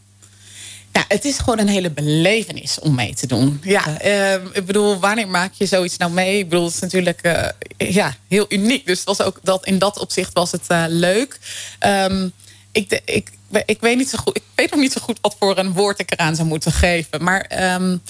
[0.91, 3.59] Ja, het is gewoon een hele belevenis om mee te doen.
[3.63, 6.37] Ja, uh, ik bedoel, wanneer maak je zoiets nou mee?
[6.37, 8.85] Ik bedoel, het is natuurlijk uh, ja, heel uniek.
[8.85, 11.39] Dus het was ook dat, in dat opzicht was het uh, leuk.
[11.85, 12.33] Um,
[12.71, 13.29] ik, ik,
[13.65, 14.35] ik weet niet zo goed.
[14.35, 17.23] Ik weet nog niet zo goed wat voor een woord ik eraan zou moeten geven.
[17.23, 18.01] Maar um,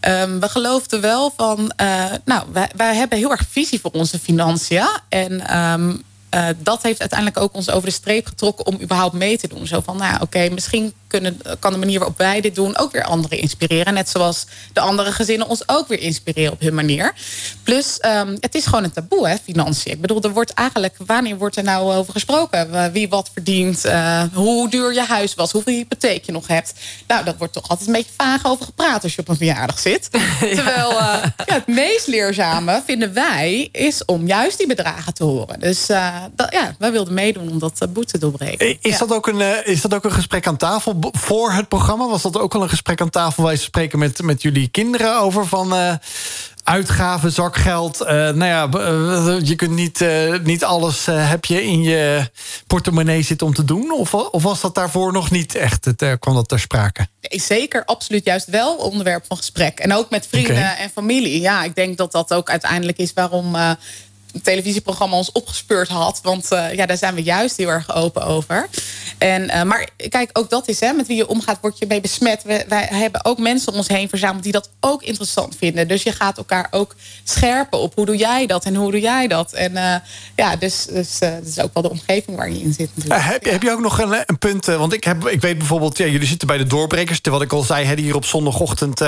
[0.00, 1.72] um, we geloofden wel van.
[1.80, 4.88] Uh, nou, wij, wij hebben heel erg visie voor onze financiën.
[5.08, 6.02] En um,
[6.34, 9.66] uh, dat heeft uiteindelijk ook ons over de streep getrokken om überhaupt mee te doen.
[9.66, 12.92] Zo van, nou oké, okay, misschien kunnen, kan de manier waarop wij dit doen ook
[12.92, 13.94] weer anderen inspireren.
[13.94, 17.14] Net zoals de andere gezinnen ons ook weer inspireren op hun manier.
[17.62, 19.92] Plus, um, het is gewoon een taboe, hè, financiën.
[19.92, 22.92] Ik bedoel, er wordt eigenlijk, wanneer wordt er nou over gesproken?
[22.92, 26.72] Wie wat verdient, uh, hoe duur je huis was, hoeveel hypotheek je nog hebt.
[27.06, 29.78] Nou, dat wordt toch altijd een beetje vaag over gepraat als je op een verjaardag
[29.78, 30.08] zit.
[30.40, 35.60] Terwijl uh, ja, het meest leerzame, vinden wij, is om juist die bedragen te horen.
[35.60, 38.76] Dus uh, dat, ja, wij wilden meedoen om dat taboe te doorbreken.
[38.80, 40.98] Is, dat ook een, is dat ook een gesprek aan tafel?
[41.12, 42.08] voor het programma?
[42.08, 45.20] Was dat ook al een gesprek aan tafel waar je spreken met, met jullie kinderen
[45.20, 45.98] over van
[46.62, 48.00] uitgaven, zakgeld?
[48.00, 50.04] Uh, nou ja, uh, je kunt niet,
[50.42, 52.30] niet alles heb je in je
[52.66, 53.92] portemonnee zitten om te doen?
[53.92, 55.84] Of, of was dat daarvoor nog niet echt?
[55.84, 57.06] Het, kwam dat ter sprake?
[57.20, 59.78] Zeker, absoluut juist wel onderwerp van gesprek.
[59.78, 60.76] En ook met vrienden okay.
[60.76, 61.40] en familie.
[61.40, 63.56] Ja, ik denk dat dat ook uiteindelijk is waarom
[64.42, 66.20] televisieprogramma ons opgespeurd had.
[66.22, 68.68] Want uh, ja, daar zijn we juist heel erg open over.
[69.18, 72.00] En, uh, maar kijk, ook dat is, hè, met wie je omgaat, word je mee
[72.00, 72.42] besmet.
[72.42, 75.88] We, wij hebben ook mensen om ons heen verzameld die dat ook interessant vinden.
[75.88, 79.26] Dus je gaat elkaar ook scherpen op hoe doe jij dat en hoe doe jij
[79.26, 79.52] dat.
[79.52, 79.94] En uh,
[80.36, 82.90] ja, dus, dus dat is ook wel de omgeving waar je in zit.
[83.08, 84.66] heb, heb, je ook nog een, punt?
[84.66, 87.20] Want ik, heb, ik weet bijvoorbeeld, ja, jullie zitten bij de doorbrekers.
[87.22, 89.00] Wat ik al zei, hè, hier op zondagochtend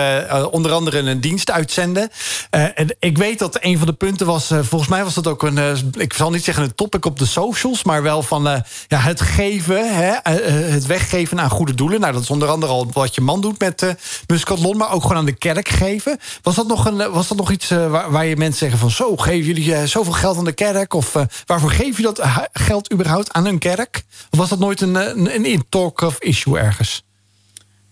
[0.51, 2.11] onder andere een dienst uitzenden.
[2.51, 5.57] en ik weet dat een van de punten was, volgens mij was dat ook een,
[5.57, 8.57] uh, ik zal niet zeggen een topic op de socials, maar wel van uh,
[8.88, 12.01] ja, het geven, hè, uh, het weggeven aan goede doelen.
[12.01, 13.94] Nou, dat is onder andere al wat je man doet met
[14.27, 16.18] Muscatlon, maar ook gewoon aan de kerk geven.
[16.42, 19.16] Was dat nog, een, was dat nog iets waar, waar, je mensen zeggen van zo,
[19.16, 20.94] geven jullie zoveel geld aan de kerk?
[20.94, 21.12] Of
[21.46, 22.20] waarvoor geef je dat
[22.53, 24.05] geld überhaupt aan een kerk?
[24.31, 27.03] Of was dat nooit een, een, een talk of issue ergens?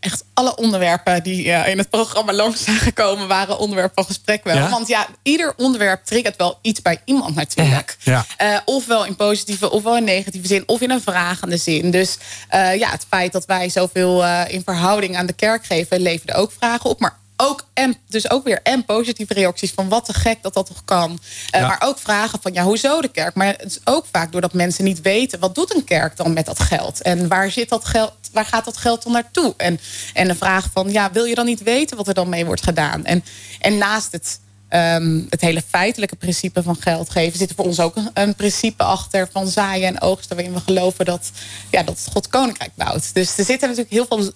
[0.01, 3.29] Echt alle onderwerpen die uh, in het programma langs zijn gekomen...
[3.29, 4.57] waren onderwerp van gesprek wel.
[4.57, 4.71] Ja?
[4.71, 7.97] Want ja, ieder onderwerp triggert wel iets bij iemand natuurlijk.
[8.01, 8.27] Ja.
[8.43, 10.63] Uh, ofwel in positieve, ofwel in negatieve zin...
[10.67, 11.91] of in een vragende zin.
[11.91, 12.19] Dus
[12.55, 16.01] uh, ja, het feit dat wij zoveel in verhouding aan de kerk geven...
[16.01, 17.01] leverde ook vragen op.
[17.01, 20.67] Maar ook en dus ook weer en positieve reacties van wat te gek dat dat
[20.67, 21.19] toch kan.
[21.55, 23.35] Uh, Maar ook vragen van ja, hoezo de kerk?
[23.35, 26.47] Maar het is ook vaak doordat mensen niet weten wat doet een kerk dan met
[26.47, 28.13] dat geld en waar zit dat geld?
[28.33, 29.55] Waar gaat dat geld dan naartoe?
[29.57, 29.81] En,
[30.15, 32.63] en de vraag van ja, wil je dan niet weten wat er dan mee wordt
[32.63, 33.05] gedaan?
[33.05, 33.25] En,
[33.61, 34.41] en naast het
[34.75, 37.39] Um, het hele feitelijke principe van geld geven...
[37.39, 40.37] zit er voor ons ook een, een, principe achter van zaaien en oogsten...
[40.37, 41.31] waarin we geloven dat,
[41.71, 43.15] ja, dat God koninkrijk bouwt.
[43.15, 44.29] Dus er zitten natuurlijk heel veel eh,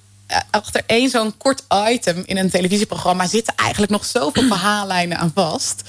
[0.50, 5.82] achter één zo'n kort item in een televisieprogramma zitten eigenlijk nog zoveel verhaallijnen aan vast.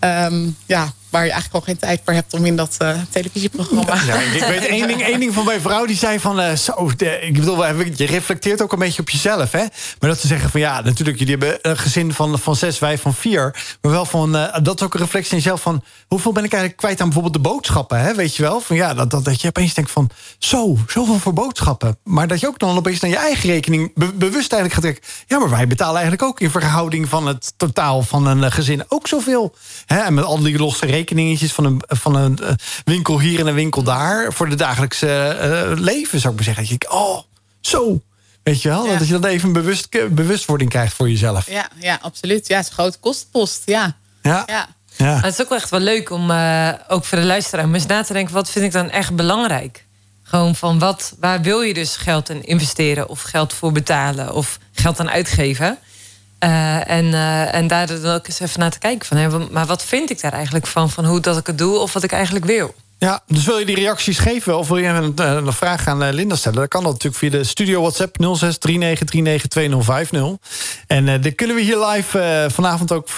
[0.00, 3.94] Um, ja, waar je eigenlijk al geen tijd voor hebt om in dat uh, televisieprogramma.
[4.06, 6.90] Ja, ik weet één ding, één ding van mijn vrouw die zei van uh, zo,
[6.96, 9.64] de, ik bedoel, je reflecteert ook een beetje op jezelf, hè?
[9.98, 12.98] Maar dat ze zeggen van ja, natuurlijk, jullie hebben een gezin van, van zes, wij
[12.98, 13.56] van vier.
[13.80, 16.52] Maar wel van, uh, dat is ook een reflectie in jezelf van hoeveel ben ik
[16.52, 18.14] eigenlijk kwijt aan bijvoorbeeld de boodschappen, hè?
[18.14, 18.60] Weet je wel?
[18.60, 21.98] Van ja, dat, dat, dat je opeens denkt van zo, zoveel voor boodschappen.
[22.04, 25.04] Maar dat je ook dan opeens naar je eigen rekening bewust eigenlijk gaat trekken.
[25.26, 29.08] Ja, maar wij betalen eigenlijk ook in verhouding van het totaal van een gezin ook
[29.08, 29.54] zoveel.
[29.86, 29.98] Hè?
[29.98, 32.52] En met al die losse rekeningetjes van een, van een eh,
[32.84, 34.32] winkel hier en een winkel daar.
[34.32, 35.36] Voor de dagelijkse
[35.76, 36.68] uh, leven, zou ik maar zeggen.
[36.68, 37.18] Dat je oh,
[37.60, 38.00] zo.
[38.42, 38.86] Weet je wel?
[38.98, 41.50] Dat je dan even een bewust, bewustwording krijgt voor jezelf.
[41.50, 42.46] Ja, ja absoluut.
[42.46, 43.62] Ja, het is een grote kostenpost.
[43.64, 43.96] Ja.
[44.22, 44.42] Ja.
[44.46, 44.68] ja.
[44.96, 45.20] ja.
[45.20, 48.02] het is ook wel echt wel leuk om, uh, ook voor de luisteraar, eens na
[48.02, 49.84] te denken: wat vind ik dan echt belangrijk?
[50.22, 54.58] Gewoon van wat, waar wil je dus geld in investeren of geld voor betalen of
[54.72, 55.78] geld aan uitgeven?
[56.44, 59.66] Uh, en, uh, en daar dan ook eens even naar te kijken van, hè, maar
[59.66, 60.90] wat vind ik daar eigenlijk van?
[60.90, 62.74] Van hoe dat ik het doe of wat ik eigenlijk wil.
[62.98, 66.12] Ja, dus wil je die reacties geven of wil je een, eh, een vraag aan
[66.12, 66.58] Linda stellen?
[66.58, 70.38] Dan kan dat natuurlijk via de studio WhatsApp 0639392050.
[70.86, 73.08] En uh, kunnen we hier live vanavond ook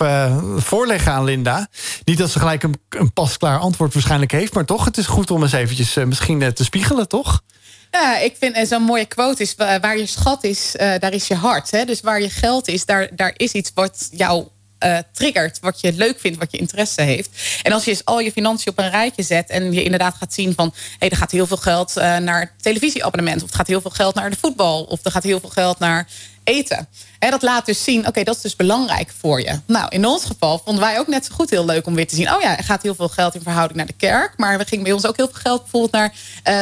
[0.56, 1.68] voorleggen aan Linda.
[2.04, 5.30] Niet dat ze gelijk een, een pasklaar antwoord waarschijnlijk heeft, maar toch, het is goed
[5.30, 7.42] om eens eventjes misschien te spiegelen, toch?
[7.90, 11.34] Ja, ik vind zo'n mooie quote is: waar je schat is, uh, daar is je
[11.34, 11.70] hart.
[11.70, 11.84] Hè?
[11.84, 14.46] Dus waar je geld is, daar, daar is iets wat jou
[14.84, 17.30] uh, triggert, wat je leuk vindt, wat je interesse heeft.
[17.62, 20.34] En als je eens al je financiën op een rijtje zet en je inderdaad gaat
[20.34, 23.66] zien van hey, er gaat heel veel geld uh, naar het televisieabonnement, of er gaat
[23.66, 26.08] heel veel geld naar de voetbal, of er gaat heel veel geld naar
[26.44, 26.88] eten.
[27.18, 29.60] He, dat laat dus zien, oké, dat is dus belangrijk voor je.
[29.66, 32.14] Nou, in ons geval vonden wij ook net zo goed heel leuk om weer te
[32.14, 32.34] zien...
[32.34, 34.32] oh ja, er gaat heel veel geld in verhouding naar de kerk...
[34.36, 36.14] maar we gingen bij ons ook heel veel geld bijvoorbeeld naar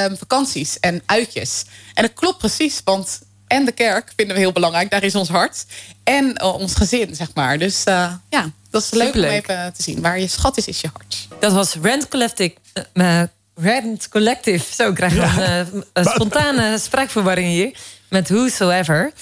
[0.05, 1.65] um, vakanties en uitjes.
[1.95, 4.91] En dat klopt precies, want en de kerk vinden we heel belangrijk.
[4.91, 5.65] Daar is ons hart.
[6.05, 7.59] En uh, ons gezin, zeg maar.
[7.59, 10.01] Dus uh, ja, dat is leuk om even te zien.
[10.01, 11.29] Waar je schat is, is je hart.
[11.41, 12.55] Dat was Rent Collective.
[12.95, 13.23] Uh,
[13.55, 14.75] Rent Collective.
[14.75, 15.67] Zo krijg je ja.
[15.93, 17.77] een spontane spraakverwarring hier.
[18.09, 19.13] Met Whosoever.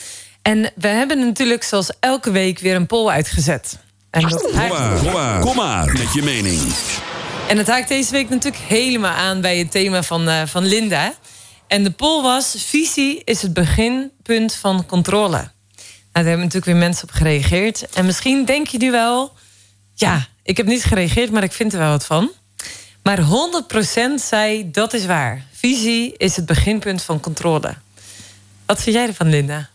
[0.43, 3.79] En we hebben natuurlijk zoals elke week weer een poll uitgezet.
[4.11, 6.61] En dat kom, maar, kom, maar, kom maar met je mening.
[7.49, 11.15] En het haakt deze week natuurlijk helemaal aan bij het thema van, uh, van Linda.
[11.73, 15.37] En de poll was: visie is het beginpunt van controle.
[15.37, 15.51] Nou,
[16.13, 17.87] daar hebben natuurlijk weer mensen op gereageerd.
[17.91, 19.33] En misschien denk je nu wel:
[19.95, 22.31] ja, ik heb niet gereageerd, maar ik vind er wel wat van.
[23.03, 23.25] Maar 100%
[24.15, 25.47] zei dat is waar.
[25.53, 27.75] Visie is het beginpunt van controle.
[28.67, 29.71] Wat vind jij ervan, Linda?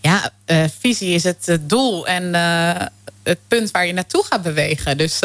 [0.00, 2.86] Ja, uh, visie is het uh, doel en uh,
[3.22, 4.98] het punt waar je naartoe gaat bewegen.
[4.98, 5.20] Dus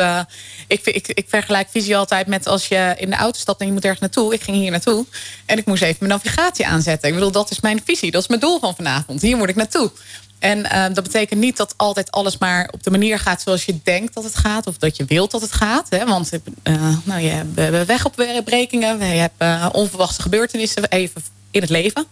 [0.67, 3.71] ik, ik, ik, vergelijk visie altijd met als je in de auto stapt en je
[3.71, 4.33] moet ergens naartoe.
[4.33, 5.05] Ik ging hier naartoe
[5.45, 7.09] en ik moest even mijn navigatie aanzetten.
[7.09, 9.21] Ik bedoel, dat is mijn visie, dat is mijn doel van vanavond.
[9.21, 9.91] Hier moet ik naartoe.
[10.39, 14.13] En dat betekent niet dat altijd alles maar op de manier gaat zoals je denkt
[14.13, 14.67] dat het gaat.
[14.67, 15.89] Of dat je wilt dat het gaat.
[15.89, 16.05] Hè?
[16.05, 16.31] Want
[17.03, 20.89] nou, je hebt wegopbrekingen, je hebt onverwachte gebeurtenissen.
[20.89, 22.05] Even in het leven.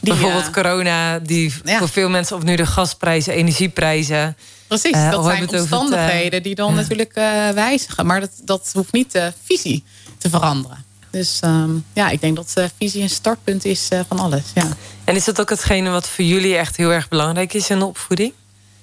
[0.00, 4.36] Die, Bijvoorbeeld uh, corona, die voor veel mensen of nu de gasprijzen, energieprijzen.
[4.66, 7.14] Precies, uh, dat zijn omstandigheden het, uh, die dan natuurlijk
[7.54, 8.06] wijzigen.
[8.06, 9.84] Maar dat, dat hoeft niet de visie
[10.18, 10.84] te veranderen.
[11.10, 14.42] Dus um, ja, ik denk dat visie een startpunt is van alles.
[14.54, 14.68] Ja.
[15.04, 17.84] En is dat ook hetgene wat voor jullie echt heel erg belangrijk is in de
[17.84, 18.32] opvoeding?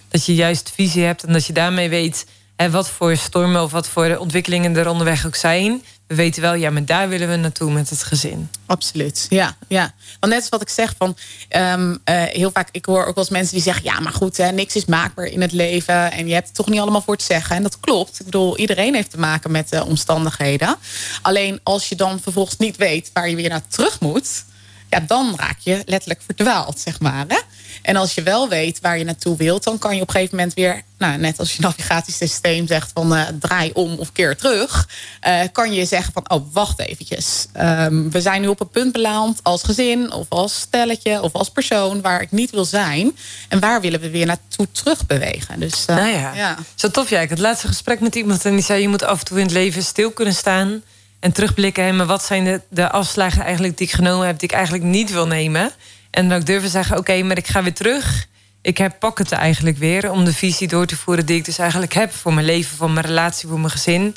[0.10, 2.26] Dat je juist visie hebt en dat je daarmee weet
[2.56, 6.54] hè, wat voor stormen of wat voor ontwikkelingen er onderweg ook zijn we weten wel,
[6.54, 8.50] ja, maar daar willen we naartoe met het gezin.
[8.66, 9.56] Absoluut, ja.
[9.68, 9.94] ja.
[10.20, 11.18] Want net als wat ik zeg, van
[11.50, 14.38] um, uh, heel vaak, ik hoor ook wel eens mensen die zeggen, ja, maar goed,
[14.38, 17.18] hè, niks is maakbaar in het leven en je hebt het toch niet allemaal voor
[17.18, 17.56] te zeggen.
[17.56, 18.20] En dat klopt.
[18.20, 20.76] Ik bedoel, iedereen heeft te maken met uh, omstandigheden.
[21.22, 24.44] Alleen als je dan vervolgens niet weet waar je weer naar terug moet,
[24.90, 27.26] ja, dan raak je letterlijk verdwaald, zeg maar.
[27.28, 27.40] Hè?
[27.86, 30.36] En als je wel weet waar je naartoe wilt, dan kan je op een gegeven
[30.36, 34.90] moment weer, nou, net als je navigatiesysteem zegt van uh, draai om of keer terug,
[35.28, 37.48] uh, kan je zeggen van oh, wacht eventjes.
[37.62, 41.50] Um, we zijn nu op een punt beland als gezin of als stelletje of als
[41.50, 43.18] persoon waar ik niet wil zijn.
[43.50, 45.60] En waar willen we weer naartoe terugbewegen?
[45.60, 46.34] Dus, uh, nou ja.
[46.34, 46.58] ja.
[46.76, 47.24] Zo tof, jij.
[47.24, 49.44] Ik het laatste gesprek met iemand en die zei je moet af en toe in
[49.44, 50.84] het leven stil kunnen staan
[51.20, 51.96] en terugblikken.
[51.96, 55.12] maar wat zijn de, de afslagen eigenlijk die ik genomen heb, die ik eigenlijk niet
[55.12, 55.72] wil nemen?
[56.16, 58.28] En dan ook durven zeggen: oké, maar ik ga weer terug.
[58.62, 61.94] Ik heb het eigenlijk weer om de visie door te voeren die ik dus eigenlijk
[61.94, 64.16] heb voor mijn leven, voor mijn relatie, voor mijn gezin.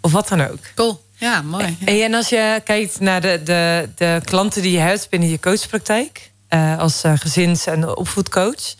[0.00, 0.58] Of wat dan ook.
[0.74, 1.04] Cool.
[1.16, 1.76] Ja, mooi.
[1.78, 2.04] Ja.
[2.04, 6.30] En als je kijkt naar de, de, de klanten die je hebt binnen je coachpraktijk,
[6.50, 8.74] uh, als uh, gezins- en opvoedcoach,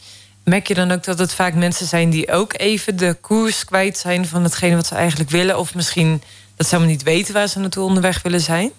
[0.45, 3.99] merk je dan ook dat het vaak mensen zijn die ook even de koers kwijt
[3.99, 6.23] zijn van hetgene wat ze eigenlijk willen, of misschien
[6.57, 8.71] dat ze helemaal niet weten waar ze naartoe onderweg willen zijn?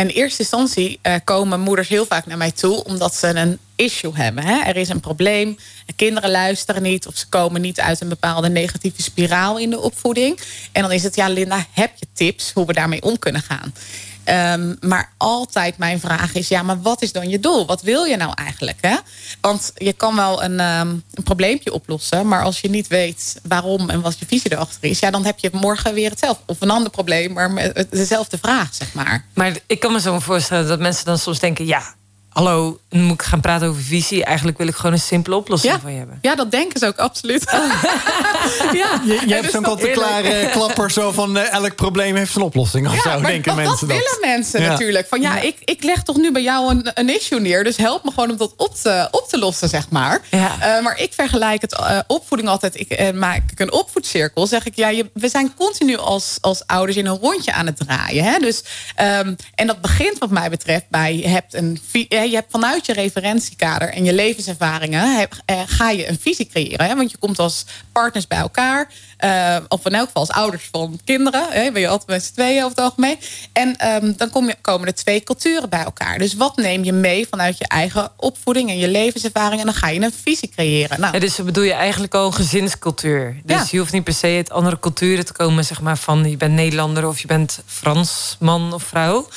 [0.00, 3.58] En in eerste instantie uh, komen moeders heel vaak naar mij toe omdat ze een
[3.76, 4.44] issue hebben.
[4.44, 4.60] Hè?
[4.60, 5.56] Er is een probleem,
[5.96, 7.06] kinderen luisteren niet...
[7.06, 10.40] of ze komen niet uit een bepaalde negatieve spiraal in de opvoeding.
[10.72, 13.74] En dan is het, ja Linda, heb je tips hoe we daarmee om kunnen gaan?
[14.30, 17.66] Um, maar altijd mijn vraag is: ja, maar wat is dan je doel?
[17.66, 18.78] Wat wil je nou eigenlijk?
[18.80, 18.96] Hè?
[19.40, 23.90] Want je kan wel een, um, een probleempje oplossen, maar als je niet weet waarom
[23.90, 26.42] en wat je visie erachter is, ja, dan heb je morgen weer hetzelfde.
[26.46, 29.24] Of een ander probleem, maar met dezelfde vraag, zeg maar.
[29.34, 31.94] Maar ik kan me zo voorstellen dat mensen dan soms denken: ja,
[32.30, 34.24] hallo, moet ik gaan praten over visie?
[34.24, 35.80] Eigenlijk wil ik gewoon een simpele oplossing ja.
[35.80, 36.18] van je hebben.
[36.22, 37.44] Ja, dat denken ze ook absoluut.
[38.72, 39.00] ja.
[39.04, 42.86] Je, je hebt zo'n kant-en-klare klapper zo van uh, elk probleem heeft een oplossing.
[42.86, 43.96] Of ja, zo, denken dat, mensen dat.
[43.96, 45.08] willen mensen natuurlijk.
[45.08, 47.64] Van ja, Ik, ik leg toch nu bij jou een, een issue neer.
[47.64, 50.20] Dus help me gewoon om dat op te, op te lossen, zeg maar.
[50.30, 50.76] Ja.
[50.76, 52.80] Uh, maar ik vergelijk het uh, opvoeding altijd.
[52.80, 54.46] Ik uh, maak een opvoedcirkel.
[54.46, 57.76] Zeg ik, ja, je, we zijn continu als, als ouders in een rondje aan het
[57.76, 58.24] draaien.
[58.24, 58.38] Hè?
[58.38, 58.62] Dus,
[59.00, 61.80] um, en dat begint wat mij betreft bij je hebt, een,
[62.28, 66.86] je hebt vanuit je referentiekader en je levenservaringen eh, ga je een visie creëren.
[66.86, 66.96] Hè?
[66.96, 68.88] Want je komt als partners bij elkaar.
[69.24, 71.46] Uh, of in elk geval als ouders van kinderen.
[71.50, 71.72] Hè?
[71.72, 73.18] Ben je altijd met z'n tweeën over het algemeen.
[73.52, 76.18] En um, dan kom je, komen er twee culturen bij elkaar.
[76.18, 79.60] Dus wat neem je mee vanuit je eigen opvoeding en je levenservaring?
[79.60, 81.00] En dan ga je een visie creëren.
[81.00, 81.14] Nou.
[81.14, 83.36] Ja, dus bedoel je eigenlijk al gezinscultuur.
[83.44, 83.66] Dus Ja.
[83.70, 86.54] je hoeft niet per se uit andere culturen te komen, zeg maar van je bent
[86.54, 89.28] Nederlander of je bent Fransman of vrouw.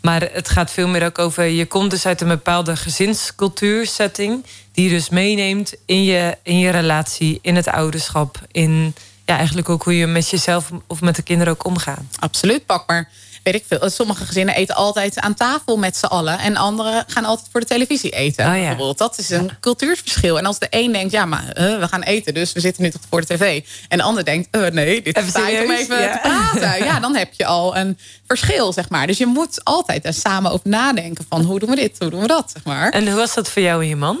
[0.00, 1.44] Maar het gaat veel meer ook over.
[1.44, 4.44] Je komt dus uit een bepaalde gezinscultuursetting.
[4.72, 8.40] Die je dus meeneemt in je, in je relatie, in het ouderschap.
[8.52, 12.02] In ja, eigenlijk ook hoe je met jezelf of met de kinderen ook omgaat.
[12.18, 13.08] Absoluut, pak maar.
[13.52, 13.90] Weet ik veel.
[13.90, 16.38] Sommige gezinnen eten altijd aan tafel met z'n allen.
[16.38, 18.46] En anderen gaan altijd voor de televisie eten.
[18.46, 18.58] Oh ja.
[18.60, 18.98] Bijvoorbeeld.
[18.98, 20.38] Dat is een cultuursverschil.
[20.38, 22.90] En als de een denkt, ja, maar uh, we gaan eten, dus we zitten nu
[22.90, 23.62] toch voor de tv.
[23.88, 26.12] En de ander denkt, uh, nee, dit is tijd om even Ja.
[26.12, 26.84] te praten.
[26.84, 29.06] Ja, dan heb je al een verschil, zeg maar.
[29.06, 32.20] Dus je moet altijd er samen over nadenken van hoe doen we dit, hoe doen
[32.20, 32.90] we dat, zeg maar.
[32.90, 34.18] En hoe was dat voor jou en je man?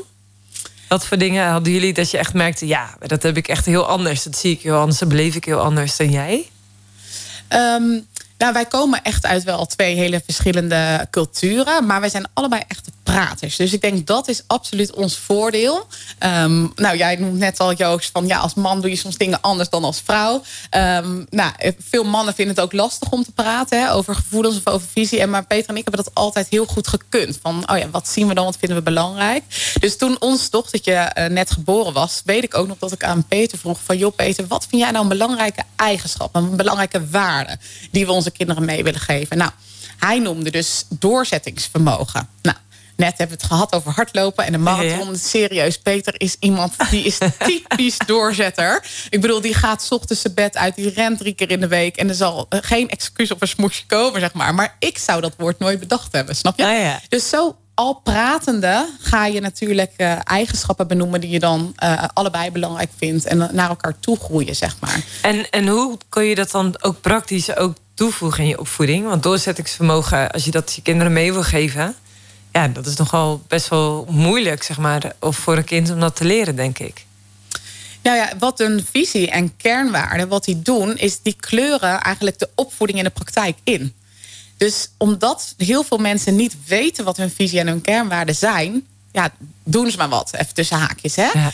[0.88, 2.66] Wat voor dingen hadden jullie dat je echt merkte...
[2.66, 4.22] ja, dat heb ik echt heel anders.
[4.22, 6.48] Dat zie ik heel anders, dat beleef ik heel anders dan jij?
[7.52, 8.06] Um,
[8.38, 11.86] nou, wij komen echt uit wel twee hele verschillende culturen.
[11.86, 12.90] Maar wij zijn allebei echte
[13.56, 15.86] Dus ik denk dat is absoluut ons voordeel.
[16.22, 19.40] Um, nou, jij noemt net al, Joost, van ja, als man doe je soms dingen
[19.40, 20.42] anders dan als vrouw.
[20.70, 21.52] Um, nou,
[21.88, 25.20] veel mannen vinden het ook lastig om te praten hè, over gevoelens of over visie.
[25.20, 27.38] En maar Peter en ik hebben dat altijd heel goed gekund.
[27.42, 29.42] Van, oh ja, wat zien we dan, wat vinden we belangrijk?
[29.80, 33.24] Dus toen ons dochtertje uh, net geboren was, weet ik ook nog dat ik aan
[33.24, 37.58] Peter vroeg van, joh Peter, wat vind jij nou een belangrijke eigenschap, een belangrijke waarde
[37.90, 39.38] die we onze kinderen mee willen geven?
[39.38, 39.50] Nou,
[39.98, 42.28] hij noemde dus doorzettingsvermogen.
[42.42, 42.56] Nou,
[42.98, 45.06] Net hebben we het gehad over hardlopen en de marathon.
[45.06, 45.16] Ja, ja.
[45.16, 48.84] Serieus, Peter is iemand die is typisch doorzetter.
[49.10, 51.68] Ik bedoel, die gaat 's ochtends zijn bed uit, die rent drie keer in de
[51.68, 51.96] week.
[51.96, 54.54] En er zal geen excuus of een smoesje komen, zeg maar.
[54.54, 56.62] Maar ik zou dat woord nooit bedacht hebben, snap je?
[56.62, 57.00] Ja.
[57.08, 62.50] Dus zo al pratende ga je natuurlijk uh, eigenschappen benoemen die je dan uh, allebei
[62.50, 65.00] belangrijk vindt en naar elkaar toe groeien, zeg maar.
[65.22, 69.06] En, en hoe kun je dat dan ook praktisch ook toevoegen in je opvoeding?
[69.06, 71.94] Want doorzettingsvermogen, als je dat je kinderen mee wil geven,
[72.58, 76.16] ja, dat is nogal best wel moeilijk, zeg maar, of voor een kind om dat
[76.16, 77.06] te leren, denk ik.
[78.02, 82.48] Nou ja, wat een visie en kernwaarden, wat die doen, is die kleuren eigenlijk de
[82.54, 83.94] opvoeding in de praktijk in.
[84.56, 89.30] Dus omdat heel veel mensen niet weten wat hun visie en hun kernwaarden zijn, ja,
[89.64, 91.16] doen ze maar wat, even tussen haakjes.
[91.16, 91.28] Hè?
[91.32, 91.52] Ja.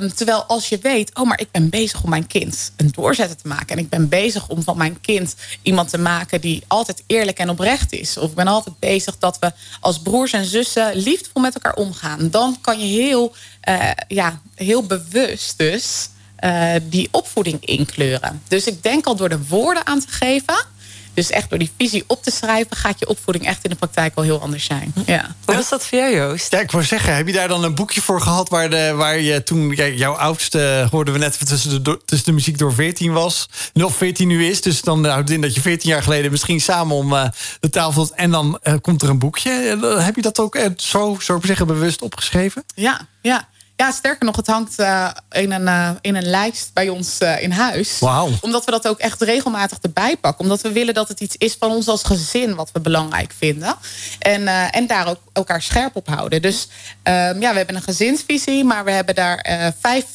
[0.00, 3.36] Um, terwijl als je weet, oh, maar ik ben bezig om mijn kind een doorzetter
[3.36, 3.68] te maken.
[3.68, 7.50] En ik ben bezig om van mijn kind iemand te maken die altijd eerlijk en
[7.50, 8.16] oprecht is.
[8.16, 12.30] Of ik ben altijd bezig dat we als broers en zussen liefdevol met elkaar omgaan.
[12.30, 13.34] Dan kan je heel,
[13.68, 16.08] uh, ja, heel bewust dus
[16.40, 18.42] uh, die opvoeding inkleuren.
[18.48, 20.74] Dus ik denk al door de woorden aan te geven.
[21.16, 24.12] Dus echt door die visie op te schrijven, gaat je opvoeding echt in de praktijk
[24.14, 24.92] al heel anders zijn.
[25.06, 25.34] Ja.
[25.44, 26.52] Hoe was dat voor jou, Joost?
[26.52, 29.20] Ja, ik wou zeggen, heb je daar dan een boekje voor gehad waar, de, waar
[29.20, 33.12] je toen, ja, jouw oudste, hoorden we net tussen de, tussen de muziek door 14
[33.12, 34.60] was, of 14 nu is.
[34.60, 37.28] Dus dan houdt het in dat je 14 jaar geleden misschien samen om uh,
[37.60, 39.78] de tafel zat en dan uh, komt er een boekje.
[39.82, 42.64] Uh, heb je dat ook zo, zo zeggen, bewust opgeschreven?
[42.74, 43.48] Ja, ja.
[43.76, 47.42] Ja, sterker nog, het hangt uh, in, een, uh, in een lijst bij ons uh,
[47.42, 47.98] in huis.
[47.98, 48.32] Wow.
[48.40, 50.44] Omdat we dat ook echt regelmatig erbij pakken.
[50.44, 53.76] Omdat we willen dat het iets is van ons als gezin wat we belangrijk vinden.
[54.18, 56.42] En, en daar ook elkaar scherp op houden.
[56.42, 56.68] Dus
[57.04, 60.06] ja, we hebben een gezinsvisie, maar we hebben daar vijf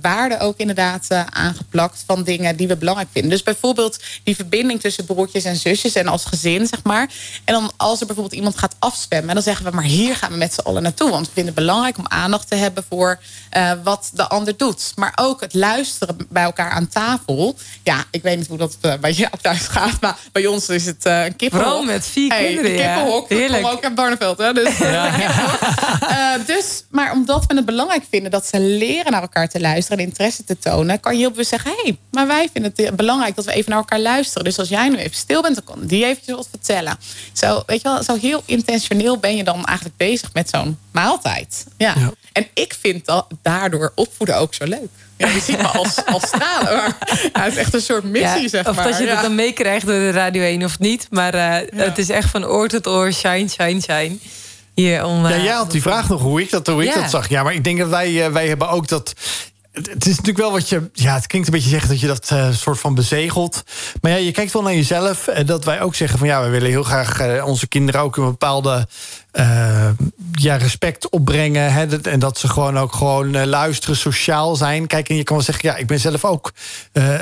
[0.00, 3.30] waarden ook inderdaad aangeplakt van dingen die we belangrijk vinden.
[3.30, 7.10] Dus bijvoorbeeld die verbinding tussen broertjes en zusjes en als gezin, zeg maar.
[7.44, 10.36] En dan als er bijvoorbeeld iemand gaat afstemmen, dan zeggen we maar hier gaan we
[10.36, 11.10] met z'n allen naartoe.
[11.10, 13.18] Want we vinden het belangrijk om aandacht te hebben voor voor
[13.50, 14.92] eh, wat de ander doet.
[14.96, 17.56] Maar ook het luisteren bij elkaar aan tafel.
[17.82, 20.00] Ja, ik weet niet hoe dat uh, bij jou thuis gaat.
[20.00, 21.68] Maar bij ons is het uh, een kippenhok.
[21.68, 22.94] Vooral met vier hey, kinderen, ja.
[22.94, 23.28] kippenhok.
[23.28, 23.66] Heerlijk.
[23.66, 24.52] ook in Barneveld, hè.
[24.52, 26.38] Dus, ja.
[26.46, 29.98] dus, maar omdat we het belangrijk vinden dat ze leren naar elkaar te luisteren...
[29.98, 31.70] en interesse te tonen, kan je heel bewust zeggen...
[31.70, 34.44] hé, hey, maar wij vinden het belangrijk dat we even naar elkaar luisteren.
[34.44, 36.98] Dus als jij nu even stil bent, dan kan die eventjes wat vertellen.
[37.32, 41.66] Zo, weet je wel, zo heel intentioneel ben je dan eigenlijk bezig met zo'n maaltijd.
[41.76, 41.94] Ja.
[41.98, 42.12] ja.
[42.32, 44.88] En ik vind dat daardoor opvoeden ook zo leuk.
[45.16, 46.76] Ja, je ziet me als, als stralen.
[46.76, 46.96] Maar,
[47.32, 48.76] ja, het is echt een soort missie, ja, zeg maar.
[48.76, 49.14] Of dat je ja.
[49.14, 51.06] dat dan meekrijgt door de Radio 1 of niet.
[51.10, 54.16] Maar uh, het is echt van oor tot oor, shine, shine, shine.
[54.74, 57.28] Hier om, ja, jij had die vraag nog hoe ik dat, hoe ik dat zag.
[57.28, 59.14] Ja, maar ik denk dat wij, uh, wij hebben ook dat
[59.82, 60.90] het is natuurlijk wel wat je.
[60.92, 63.62] Ja, het klinkt een beetje zeggen dat je dat uh, soort van bezegelt.
[64.00, 65.28] Maar ja, je kijkt wel naar jezelf.
[65.28, 68.16] En dat wij ook zeggen van ja, we willen heel graag uh, onze kinderen ook
[68.16, 68.88] een bepaalde.
[69.38, 69.88] Uh,
[70.32, 71.72] ja, respect opbrengen.
[71.72, 74.86] Hè, en dat ze gewoon ook gewoon luisteren, sociaal zijn.
[74.86, 76.52] Kijk, en je kan wel zeggen, ja, ik ben zelf ook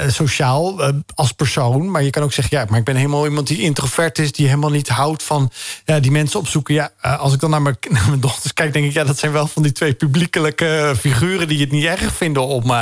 [0.08, 1.90] sociaal als persoon.
[1.90, 4.46] Maar je kan ook zeggen, ja, maar ik ben helemaal iemand die introvert is, die
[4.46, 5.50] helemaal niet houdt van
[6.00, 6.74] die mensen opzoeken.
[6.74, 7.76] Ja, als ik dan naar mijn,
[8.18, 11.70] dochters kijk, denk ik, ja, dat zijn wel van die twee publiekelijke figuren die het
[11.70, 12.72] niet erg vinden om,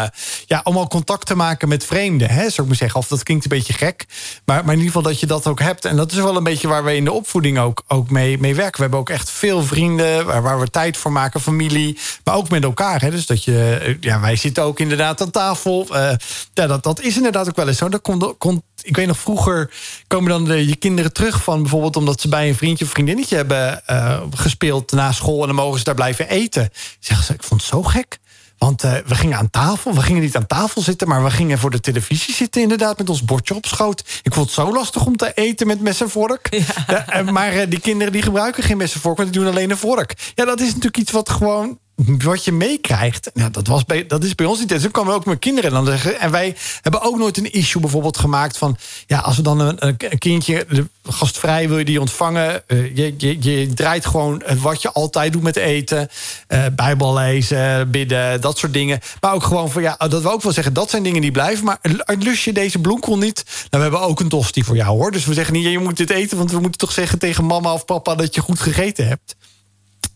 [0.47, 2.29] ja, om al contact te maken met vreemden.
[2.29, 3.01] Hè, zou ik maar zeggen.
[3.01, 4.07] Of dat klinkt een beetje gek.
[4.45, 5.85] Maar, maar in ieder geval dat je dat ook hebt.
[5.85, 8.55] En dat is wel een beetje waar we in de opvoeding ook, ook mee, mee
[8.55, 8.77] werken.
[8.77, 11.99] We hebben ook echt veel vrienden waar, waar we tijd voor maken, familie.
[12.25, 13.01] Maar ook met elkaar.
[13.01, 13.11] Hè.
[13.11, 15.87] Dus dat je, ja, wij zitten ook inderdaad aan tafel.
[15.91, 16.13] Uh,
[16.55, 17.89] ja, dat, dat is inderdaad ook wel eens zo.
[17.89, 18.03] Dat
[18.39, 19.71] komt ik weet nog, vroeger
[20.07, 23.37] komen dan de, je kinderen terug van bijvoorbeeld omdat ze bij een vriendje of vriendinnetje
[23.37, 26.71] hebben uh, gespeeld na school en dan mogen ze daar blijven eten.
[26.99, 28.19] Zeggen ze, ik vond het zo gek.
[28.63, 29.95] Want uh, we gingen aan tafel.
[29.95, 33.09] We gingen niet aan tafel zitten, maar we gingen voor de televisie zitten, inderdaad, met
[33.09, 34.05] ons bordje op schoot.
[34.23, 36.49] Ik vond het zo lastig om te eten met mes en vork.
[36.87, 37.05] Ja.
[37.09, 39.71] Ja, maar uh, die kinderen die gebruiken geen mes en vork, want die doen alleen
[39.71, 40.33] een vork.
[40.35, 41.79] Ja, dat is natuurlijk iets wat gewoon
[42.19, 44.73] wat je meekrijgt, ja, dat, was dat is bij ons niet.
[44.73, 46.21] En zo kwamen ook met kinderen dan zeggen.
[46.21, 48.77] En wij hebben ook nooit een issue bijvoorbeeld gemaakt van...
[49.07, 50.67] ja, als we dan een, een kindje,
[51.05, 52.63] gastvrij wil je die ontvangen...
[52.67, 56.09] Uh, je, je, je, draait gewoon wat je altijd doet met eten.
[56.49, 59.01] Uh, Bijbel lezen, bidden, dat soort dingen.
[59.21, 60.73] Maar ook gewoon van, ja, dat we ook wel zeggen...
[60.73, 61.79] dat zijn dingen die blijven, maar
[62.19, 63.45] lust je deze bloemkool niet...
[63.47, 65.11] nou, we hebben ook een tosti voor jou, hoor.
[65.11, 66.39] Dus we zeggen niet, je moet dit eten...
[66.39, 69.37] want we moeten toch zeggen tegen mama of papa dat je goed gegeten hebt.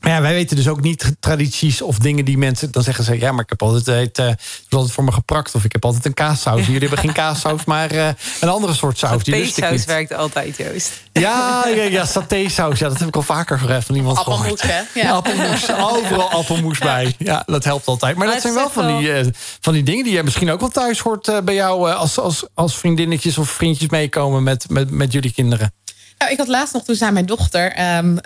[0.00, 2.70] Maar ja, wij weten dus ook niet tradities of dingen die mensen...
[2.72, 4.26] dan zeggen ze, ja, maar ik heb altijd, uh,
[4.68, 5.54] altijd voor me geprakt...
[5.54, 6.66] of ik heb altijd een kaassaus.
[6.66, 8.08] Jullie hebben geen kaassaus, maar uh,
[8.40, 9.24] een andere soort saus.
[9.24, 9.84] Niet.
[9.84, 10.92] werkt altijd, Joost.
[11.12, 12.78] Ja, ja, ja satésaus.
[12.78, 14.62] Ja, dat heb ik al vaker van iemand appelmoes, gehoord.
[14.62, 15.00] Hè?
[15.00, 15.10] Ja.
[15.10, 17.14] Appelmoes, overal appelmoes bij.
[17.18, 18.16] Ja, dat helpt altijd.
[18.16, 19.26] Maar, maar dat zijn wel van, die, uh,
[19.60, 20.04] van die dingen...
[20.04, 21.92] die je misschien ook wel thuis hoort bij jou...
[21.92, 25.72] als, als, als vriendinnetjes of vriendjes meekomen met, met, met jullie kinderen.
[26.18, 28.20] Nou, ik had laatst nog, toen zei mijn dochter, um,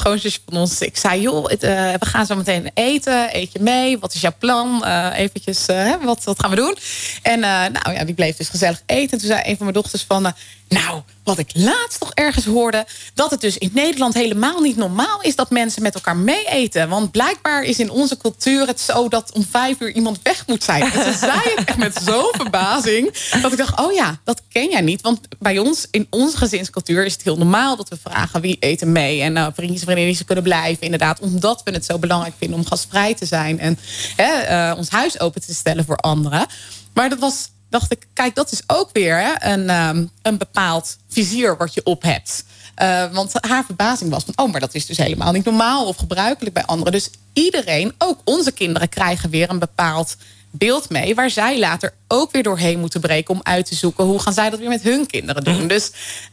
[0.00, 0.80] van ons...
[0.80, 1.58] ik zei, joh, uh,
[1.92, 3.36] we gaan zo meteen eten.
[3.36, 3.98] Eet je mee?
[3.98, 4.82] Wat is jouw plan?
[4.84, 5.66] Uh, eventjes,
[6.02, 6.76] wat, wat gaan we doen?
[7.22, 9.12] En nou ja, die bleef dus gezellig eten.
[9.12, 10.32] En toen zei een van mijn dochters van...
[10.72, 12.86] nou, wat ik laatst nog ergens hoorde...
[13.14, 15.36] dat het dus in Nederland helemaal niet normaal is...
[15.36, 16.88] dat mensen met elkaar mee eten.
[16.88, 19.08] Want blijkbaar is in onze cultuur het zo...
[19.08, 20.82] dat om vijf uur iemand weg moet zijn.
[20.82, 23.30] En ze zei het echt met zo'n verbazing...
[23.42, 25.00] dat ik dacht, oh ja, dat ken jij niet.
[25.00, 27.04] Want bij ons, in onze gezinscultuur...
[27.04, 29.20] is het heel normaal dat we vragen wie eten mee.
[29.22, 30.82] En uh, vriendjes en vriendinnen ze kunnen blijven.
[30.82, 32.58] Inderdaad, omdat we het zo belangrijk vinden...
[32.58, 33.78] om gastvrij te zijn en
[34.16, 36.46] hè, uh, ons huis open te stellen voor anderen.
[36.94, 40.96] Maar dat was dacht ik, kijk, dat is ook weer hè, een, um, een bepaald
[41.08, 42.44] vizier wat je op hebt.
[42.82, 45.96] Uh, want haar verbazing was van, oh, maar dat is dus helemaal niet normaal of
[45.96, 46.92] gebruikelijk bij anderen.
[46.92, 50.16] Dus iedereen, ook onze kinderen, krijgen weer een bepaald
[50.50, 51.14] beeld mee...
[51.14, 54.04] waar zij later ook weer doorheen moeten breken om uit te zoeken...
[54.04, 55.68] hoe gaan zij dat weer met hun kinderen doen.
[55.68, 55.90] Dus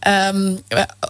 [0.07, 0.59] um,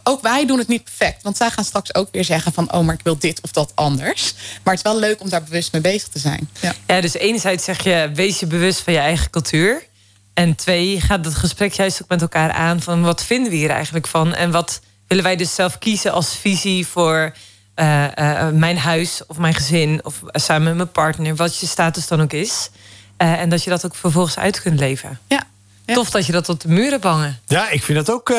[0.04, 1.24] ook wij doen het niet perfect.
[1.24, 2.74] Want zij gaan straks ook weer zeggen van...
[2.74, 4.34] oh, maar ik wil dit of dat anders.
[4.64, 6.50] Maar het is wel leuk om daar bewust mee bezig te zijn.
[6.60, 9.88] Ja, ja dus enerzijds zeg je, wees je bewust van je eigen cultuur...
[10.40, 13.70] En twee, gaat het gesprek juist ook met elkaar aan van wat vinden we hier
[13.70, 14.34] eigenlijk van?
[14.34, 17.34] En wat willen wij dus zelf kiezen als visie voor
[17.76, 22.08] uh, uh, mijn huis of mijn gezin of samen met mijn partner, wat je status
[22.08, 22.70] dan ook is.
[23.18, 25.20] En dat je dat ook vervolgens uit kunt leven.
[25.28, 25.44] Ja.
[25.90, 25.96] Ja.
[25.96, 27.40] Tof dat je dat op de muren bangen.
[27.48, 28.30] Ja, ik vind dat ook.
[28.30, 28.38] Uh,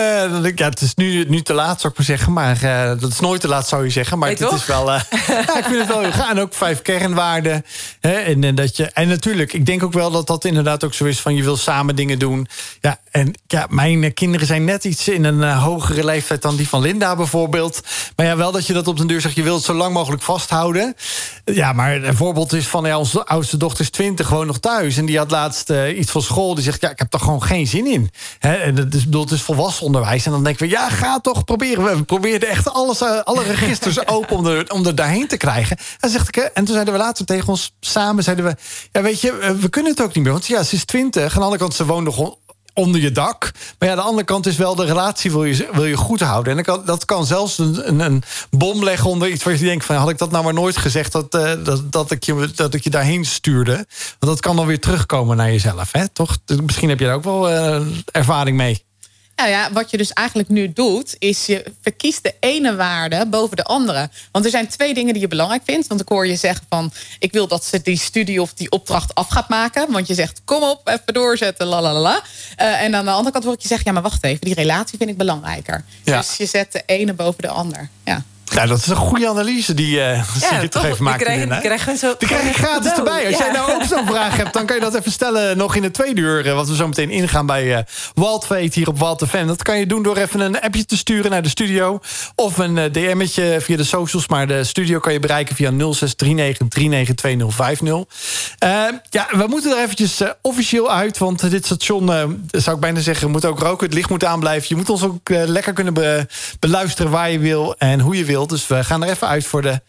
[0.54, 2.32] ja, het is nu, nu te laat, zou ik maar zeggen.
[2.32, 4.18] Maar uh, dat is nooit te laat, zou je zeggen.
[4.18, 4.88] Maar het is wel.
[4.88, 5.00] Uh,
[5.46, 6.30] ja, ik vind het wel heel gaaf.
[6.30, 7.64] En ook vijf kernwaarden.
[8.00, 10.94] Hè, en, en, dat je, en natuurlijk, ik denk ook wel dat dat inderdaad ook
[10.94, 12.48] zo is van je wil samen dingen doen.
[12.80, 16.80] Ja, en ja, mijn kinderen zijn net iets in een hogere leeftijd dan die van
[16.80, 17.80] Linda bijvoorbeeld.
[18.16, 19.94] Maar ja, wel dat je dat op de deur zegt, je wilt het zo lang
[19.94, 20.96] mogelijk vasthouden.
[21.44, 24.96] Ja, maar een voorbeeld is van ja, onze oudste dochter is 20, gewoon nog thuis.
[24.96, 26.54] En die had laatst iets van school.
[26.54, 28.10] Die zegt, ja, ik heb toch gewoon gewoon geen zin in.
[28.38, 30.26] Hè, en dat is, bedoel, het is volwassen onderwijs.
[30.26, 31.96] En dan denken we, ja, ga toch proberen.
[31.96, 35.76] We probeerden echt alles, eh, alle registers open om er, om er daarheen te krijgen.
[36.00, 38.56] En, zegt ik, en toen zeiden we later tegen ons samen, zeiden we,
[38.92, 40.32] ja, weet je, eh, we kunnen het ook niet meer.
[40.32, 41.22] Want ja, ze is twintig.
[41.22, 42.36] Aan de andere kant, ze woont nog
[42.74, 43.50] onder je dak.
[43.78, 46.56] Maar ja, de andere kant is wel de relatie wil je, wil je goed houden.
[46.56, 49.64] En dat kan, dat kan zelfs een, een, een bom leggen onder iets waar je
[49.64, 49.96] denkt van...
[49.96, 52.84] had ik dat nou maar nooit gezegd dat, uh, dat, dat, ik je, dat ik
[52.84, 53.74] je daarheen stuurde.
[54.18, 56.08] Want dat kan dan weer terugkomen naar jezelf, hè?
[56.08, 56.38] toch?
[56.44, 58.88] Dus misschien heb je daar ook wel uh, ervaring mee.
[59.40, 63.56] Nou ja, wat je dus eigenlijk nu doet, is je verkiest de ene waarde boven
[63.56, 64.10] de andere.
[64.32, 65.86] Want er zijn twee dingen die je belangrijk vindt.
[65.86, 69.14] Want ik hoor je zeggen van, ik wil dat ze die studie of die opdracht
[69.14, 69.92] af gaat maken.
[69.92, 72.22] Want je zegt, kom op, even doorzetten, la la la.
[72.60, 74.54] Uh, en aan de andere kant hoor ik je zeggen, ja maar wacht even, die
[74.54, 75.84] relatie vind ik belangrijker.
[76.04, 76.16] Ja.
[76.16, 77.88] Dus je zet de ene boven de ander.
[78.04, 78.24] Ja.
[78.54, 81.18] Nou, dat is een goede analyse die, uh, ja, je toch even maakt.
[81.18, 83.26] Die krijg, zo die krijg je gratis erbij.
[83.26, 83.44] Als ja.
[83.44, 85.90] jij nou ook zo'n vraag hebt, dan kan je dat even stellen nog in de
[85.90, 86.46] tweede uur.
[86.46, 87.78] Uh, wat we zo meteen ingaan bij uh,
[88.14, 89.46] Walt Veet hier op Walt FM.
[89.46, 92.00] Dat kan je doen door even een appje te sturen naar de studio.
[92.34, 94.28] Of een uh, DM'tje via de socials.
[94.28, 95.76] Maar de studio kan je bereiken via 0639392050.
[99.10, 101.18] ja, we moeten er eventjes officieel uit.
[101.18, 102.06] Want dit station,
[102.50, 103.86] zou ik bijna zeggen, moet ook roken.
[103.86, 104.66] Het licht moet aanblijven.
[104.68, 106.26] Je moet ons ook lekker kunnen be
[106.60, 108.39] beluisteren waar je wil en hoe je wil.
[108.48, 109.80] Dus we gaan er even uit voor de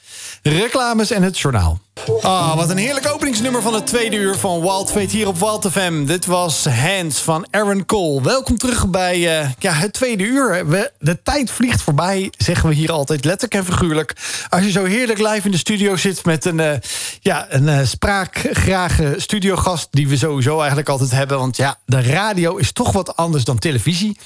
[0.42, 1.82] reclames en het journaal.
[2.22, 5.68] Ah, wat een heerlijk openingsnummer van het tweede uur van Wild Fate hier op Wild
[5.72, 6.06] FM.
[6.06, 8.22] Dit was Hands van Aaron Cole.
[8.22, 10.68] Welkom terug bij uh, ja, het tweede uur.
[10.68, 14.16] We, de tijd vliegt voorbij, zeggen we hier altijd letterlijk en figuurlijk.
[14.50, 16.72] Als je zo heerlijk live in de studio zit met een, uh,
[17.20, 19.88] ja, een uh, spraakgrage studiogast...
[19.92, 21.38] die we sowieso eigenlijk altijd hebben.
[21.38, 24.18] Want ja, de radio is toch wat anders dan televisie.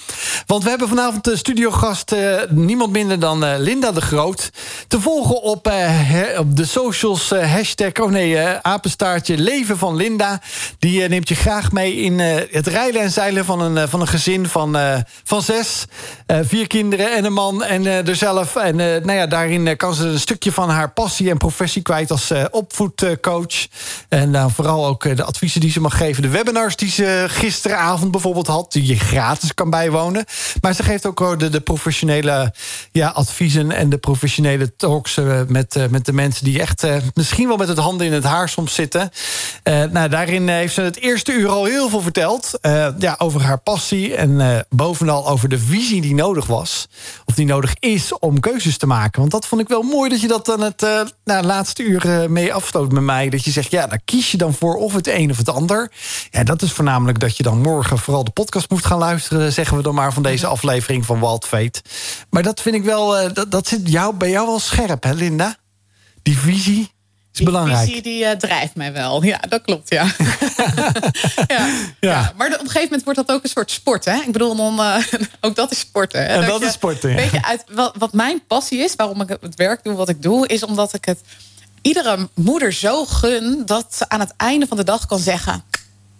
[0.45, 2.15] Want we hebben vanavond de studiogast
[2.49, 4.49] niemand minder dan Linda de Groot...
[4.87, 5.71] te volgen op,
[6.37, 10.41] op de socials hashtag, oh nee, uh, apenstaartje leven van Linda.
[10.79, 14.01] Die uh, neemt je graag mee in uh, het rijden en zeilen van een, van
[14.01, 14.77] een gezin van,
[15.23, 15.85] van zes.
[16.27, 18.55] vier kinderen en een man en er zelf.
[18.55, 22.31] En nou ja, daarin kan ze een stukje van haar passie en professie kwijt als
[22.51, 23.67] opvoedcoach.
[24.09, 26.21] En dan vooral ook de adviezen die ze mag geven.
[26.21, 30.25] De webinars die ze gisteravond bijvoorbeeld had, die je gratis kan bijwonen.
[30.61, 32.53] Maar ze geeft ook de, de professionele
[32.91, 36.83] ja, adviezen en de professionele talks met, met de mensen die echt
[37.13, 39.11] misschien wel met het handen in het haar soms zitten.
[39.63, 42.51] Uh, nou, daarin heeft ze het eerste uur al heel veel verteld.
[42.61, 46.87] Uh, ja, over haar passie en bovenal over de visie die nodig was.
[47.25, 49.19] Of die nodig is om keuzes te maken.
[49.19, 50.81] Want dat vond ik wel mooi dat je dat dan het
[51.23, 53.29] nou, laatste uur mee afstoot met mij.
[53.29, 55.91] Dat je zegt, ja, daar kies je dan voor of het een of het ander.
[56.31, 59.53] Ja, dat is voornamelijk dat je dan morgen vooral de podcast moet gaan luisteren.
[59.53, 61.81] Zeggen we dan maar van deze aflevering van Wild Fate.
[62.29, 65.55] Maar dat vind ik wel, dat, dat zit jou, bij jou wel scherp, hè Linda?
[66.21, 66.94] Die visie
[67.39, 67.87] is die belangrijk.
[67.87, 69.23] visie die uh, drijft mij wel.
[69.23, 70.11] Ja, dat klopt, ja.
[71.47, 71.67] ja.
[71.99, 72.33] ja.
[72.37, 74.05] Maar op een gegeven moment wordt dat ook een soort sport.
[74.05, 74.15] Hè?
[74.15, 74.97] Ik bedoel, dan, uh,
[75.41, 76.19] ook dat is sporten.
[76.19, 76.25] Hè?
[76.25, 77.15] En dat, dat je, is sporten, ja.
[77.15, 80.21] Weet je, uit, wat, wat mijn passie is, waarom ik het werk doe wat ik
[80.21, 80.47] doe...
[80.47, 81.19] is omdat ik het
[81.81, 83.61] iedere moeder zo gun...
[83.65, 85.63] dat ze aan het einde van de dag kan zeggen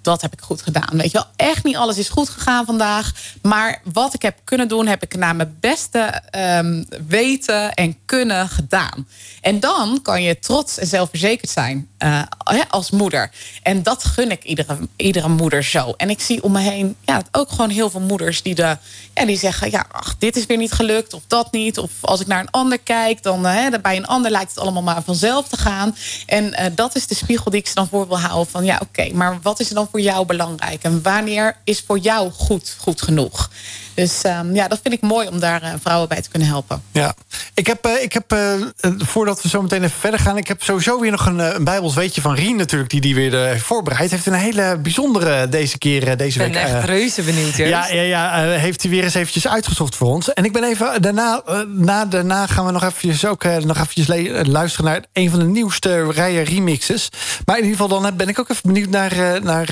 [0.06, 0.98] dat heb ik goed gedaan.
[0.98, 3.12] Weet je wel, echt niet alles is goed gegaan vandaag.
[3.42, 8.50] Maar wat ik heb kunnen doen, heb ik naar mijn beste um, weten en kunnen
[8.50, 9.08] gedaan.
[9.42, 12.22] En dan kan je trots en zelfverzekerd zijn uh,
[12.70, 13.32] als moeder.
[13.64, 15.94] En dat gun ik iedere, iedere moeder zo.
[15.98, 18.78] En ik zie om me heen ja, ook gewoon heel veel moeders die, de,
[19.14, 19.72] ja, die zeggen...
[19.72, 21.78] ja, ach, dit is weer niet gelukt of dat niet.
[21.78, 24.84] Of als ik naar een ander kijk, dan uh, bij een ander lijkt het allemaal
[24.84, 25.96] maar vanzelf te gaan.
[26.26, 28.52] En uh, dat is de spiegel die ik ze dan voor wil houden.
[28.52, 30.84] Van ja, oké, maar wat is er dan voor jou belangrijk?
[30.84, 33.50] En wanneer is voor jou goed, goed genoeg?
[33.96, 36.84] Dus um, ja, dat vind ik mooi om daar uh, vrouwen bij te kunnen helpen.
[36.92, 37.14] Ja,
[37.54, 38.54] ik heb, uh, ik heb uh,
[38.98, 40.38] voordat we zo meteen even verder gaan...
[40.38, 42.90] ik heb sowieso weer nog een, een Bijbels weetje van Rien natuurlijk...
[42.90, 44.12] die die weer heeft voorbereid.
[44.12, 46.48] Heeft een hele bijzondere deze keer, deze week.
[46.48, 47.56] Ik ben echt reuze benieuwd.
[47.56, 50.34] Ja, ja, ja heeft hij weer eens eventjes uitgezocht voor ons.
[50.34, 54.08] En ik ben even, daarna, na, daarna gaan we nog eventjes, ook, nog eventjes
[54.48, 54.92] luisteren...
[54.92, 57.10] naar een van de nieuwste rijen remixes.
[57.46, 59.44] Maar in ieder geval dan ben ik ook even benieuwd naar...
[59.44, 59.68] naar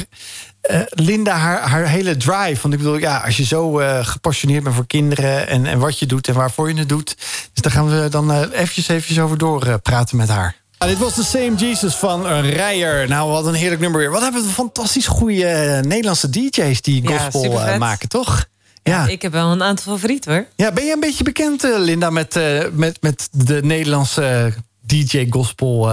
[0.72, 2.62] uh, Linda, haar, haar hele drive.
[2.62, 5.48] Want ik bedoel, ja, als je zo uh, gepassioneerd bent voor kinderen...
[5.48, 7.16] En, en wat je doet en waarvoor je het doet...
[7.54, 10.56] dus daar gaan we dan uh, eventjes, eventjes over doorpraten met haar.
[10.78, 13.08] Ja, dit was de Same Jesus van Rijer.
[13.08, 14.12] Nou, wat een heerlijk nummer weer.
[14.12, 16.82] Wat hebben we fantastisch goede Nederlandse DJ's...
[16.82, 18.46] die gospel ja, maken, toch?
[18.84, 19.06] Ja.
[19.06, 19.12] ja.
[19.12, 20.46] ik heb wel een aantal favorieten, hoor.
[20.56, 22.40] Ja, ben je een beetje bekend, Linda, met,
[22.72, 24.54] met, met de Nederlandse
[24.86, 25.92] DJ-gospel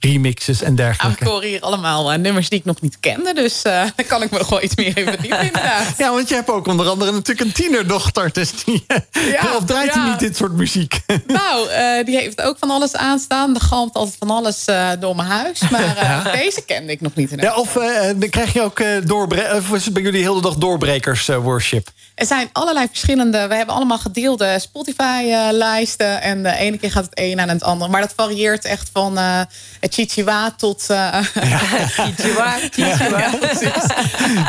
[0.00, 1.24] remixes en dergelijke.
[1.24, 3.34] Ik hoor hier allemaal uh, nummers die ik nog niet kende.
[3.34, 5.88] Dus uh, daar kan ik me nog wel iets meer in verdiepen, inderdaad.
[5.98, 8.32] Ja, want je hebt ook onder andere natuurlijk een tienerdochter.
[8.32, 8.84] Dus die,
[9.40, 10.10] ja, of draait hij ja.
[10.10, 11.00] niet dit soort muziek?
[11.26, 13.54] Nou, uh, die heeft ook van alles aanstaan.
[13.54, 14.64] Er galmt altijd van alles
[15.00, 15.68] door mijn huis.
[15.70, 16.22] Maar ja.
[16.32, 17.32] deze kende ik nog niet.
[17.36, 17.72] Ja, of
[18.16, 18.82] dan krijg je ook.
[19.56, 21.88] Of is het bij jullie heel de dag doorbrekers worship?
[22.14, 23.46] Er zijn allerlei verschillende.
[23.46, 26.22] We hebben allemaal gedeelde Spotify-lijsten.
[26.22, 27.90] En de ene keer gaat het een aan het andere.
[27.90, 29.18] Maar dat varieert echt van
[29.90, 30.86] Chichiwa tot...
[30.90, 31.22] Uh, ja.
[31.96, 33.30] Chichiwa, Chichiwa.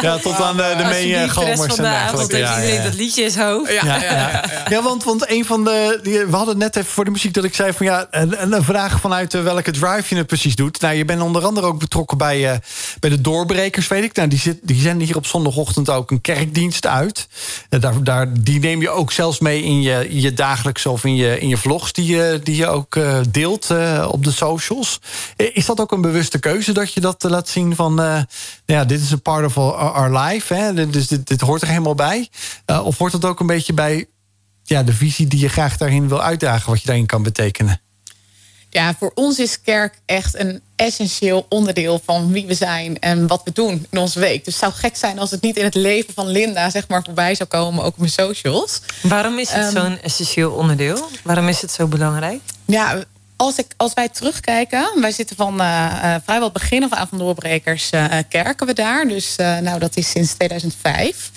[0.02, 2.38] Ja, tot aan de, de en dergelijke.
[2.38, 2.84] Ja, ja, ja.
[2.84, 3.72] dat liedje is hoofd.
[3.72, 4.82] Ja, ja, ja, ja.
[4.82, 6.00] want, want een van de...
[6.04, 7.86] Die, we hadden net even voor de muziek dat ik zei van...
[7.86, 10.82] ja, een, een vraag vanuit welke drive je het precies doet.
[10.82, 12.58] Nou, je bent onder andere ook betrokken bij, uh,
[13.00, 14.16] bij de doorbrekers, weet ik.
[14.16, 17.28] Nou, die, zit, die zenden hier op zondagochtend ook een kerkdienst uit.
[17.70, 21.40] Daar, daar, die neem je ook zelfs mee in je, je dagelijkse of in je,
[21.40, 21.94] in je vlogs...
[21.94, 25.00] die je, die je ook uh, deelt uh, op de socials.
[25.36, 28.02] Is dat ook een bewuste keuze dat je dat laat zien van...
[28.02, 28.22] Uh,
[28.66, 30.90] ja, dit is een part of our, life, hè?
[30.90, 32.30] dus dit, dit hoort er helemaal bij?
[32.66, 34.06] of hoort het ook een beetje bij
[34.64, 36.70] ja, de visie die je graag daarin wil uitdagen...
[36.70, 37.82] wat je daarin kan betekenen?
[38.74, 43.42] Ja, voor ons is kerk echt een essentieel onderdeel van wie we zijn en wat
[43.44, 44.46] we doen in onze week.
[44.46, 47.04] Dus het zou gek zijn als het niet in het leven van Linda zeg maar
[47.04, 48.82] voorbij zou komen, ook op mijn socials.
[49.02, 51.08] Waarom is het um, zo'n essentieel onderdeel?
[51.24, 52.42] Waarom is het zo belangrijk?
[52.66, 53.04] Ja,
[53.42, 57.08] als, ik, als wij terugkijken, wij zitten van uh, uh, vrijwel het begin af aan
[57.08, 59.08] van Doorbrekers uh, kerken we daar.
[59.08, 61.32] Dus nou, dat is sinds 2005.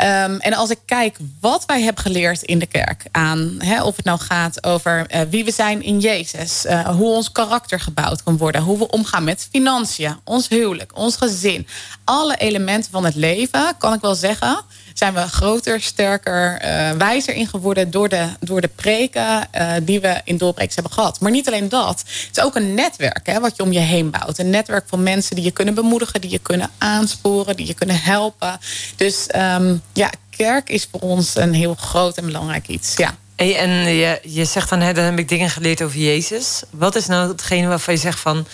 [0.00, 3.96] Um, en als ik kijk wat wij hebben geleerd in de kerk aan, hè, of
[3.96, 8.62] het nou gaat over wie we zijn in Jezus, hoe ons karakter gebouwd kan worden,
[8.62, 11.66] hoe we omgaan met financiën, ons huwelijk, ons gezin,
[12.04, 17.34] alle elementen van het leven, kan ik wel zeggen zijn we groter, sterker, uh, wijzer
[17.34, 21.20] in geworden door de, door de preken uh, die we in Doorbrekers hebben gehad.
[21.20, 22.04] Maar niet alleen dat.
[22.26, 24.38] Het is ook een netwerk hè, wat je om je heen bouwt.
[24.38, 28.00] Een netwerk van mensen die je kunnen bemoedigen, die je kunnen aansporen, die je kunnen
[28.00, 28.58] helpen.
[28.96, 32.96] Dus um, ja, kerk is voor ons een heel groot en belangrijk iets.
[32.96, 33.14] Ja.
[33.36, 36.62] Hey, en je, je zegt dan, hè, dan heb ik dingen geleerd over Jezus.
[36.70, 38.46] Wat is nou hetgene waarvan je zegt van...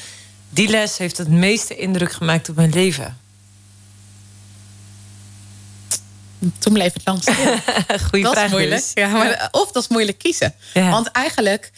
[0.51, 3.19] die les heeft het meeste indruk gemaakt op mijn leven?
[6.59, 7.35] Toen bleef het lang stil.
[8.09, 8.81] Goeie dat vraag is moeilijk.
[8.81, 8.91] dus.
[8.95, 10.55] Ja, maar, Of dat is moeilijk kiezen.
[10.75, 10.91] Ja.
[10.91, 11.71] Want eigenlijk,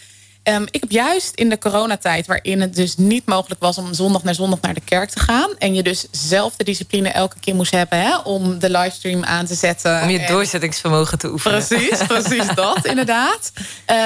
[0.44, 2.26] um, ik heb juist in de coronatijd...
[2.26, 5.50] waarin het dus niet mogelijk was om zondag naar zondag naar de kerk te gaan...
[5.58, 7.98] en je dus zelf de discipline elke keer moest hebben...
[7.98, 10.02] Hè, om de livestream aan te zetten.
[10.02, 10.32] Om je en...
[10.32, 11.66] doorzettingsvermogen te oefenen.
[11.66, 13.52] Precies, precies dat inderdaad.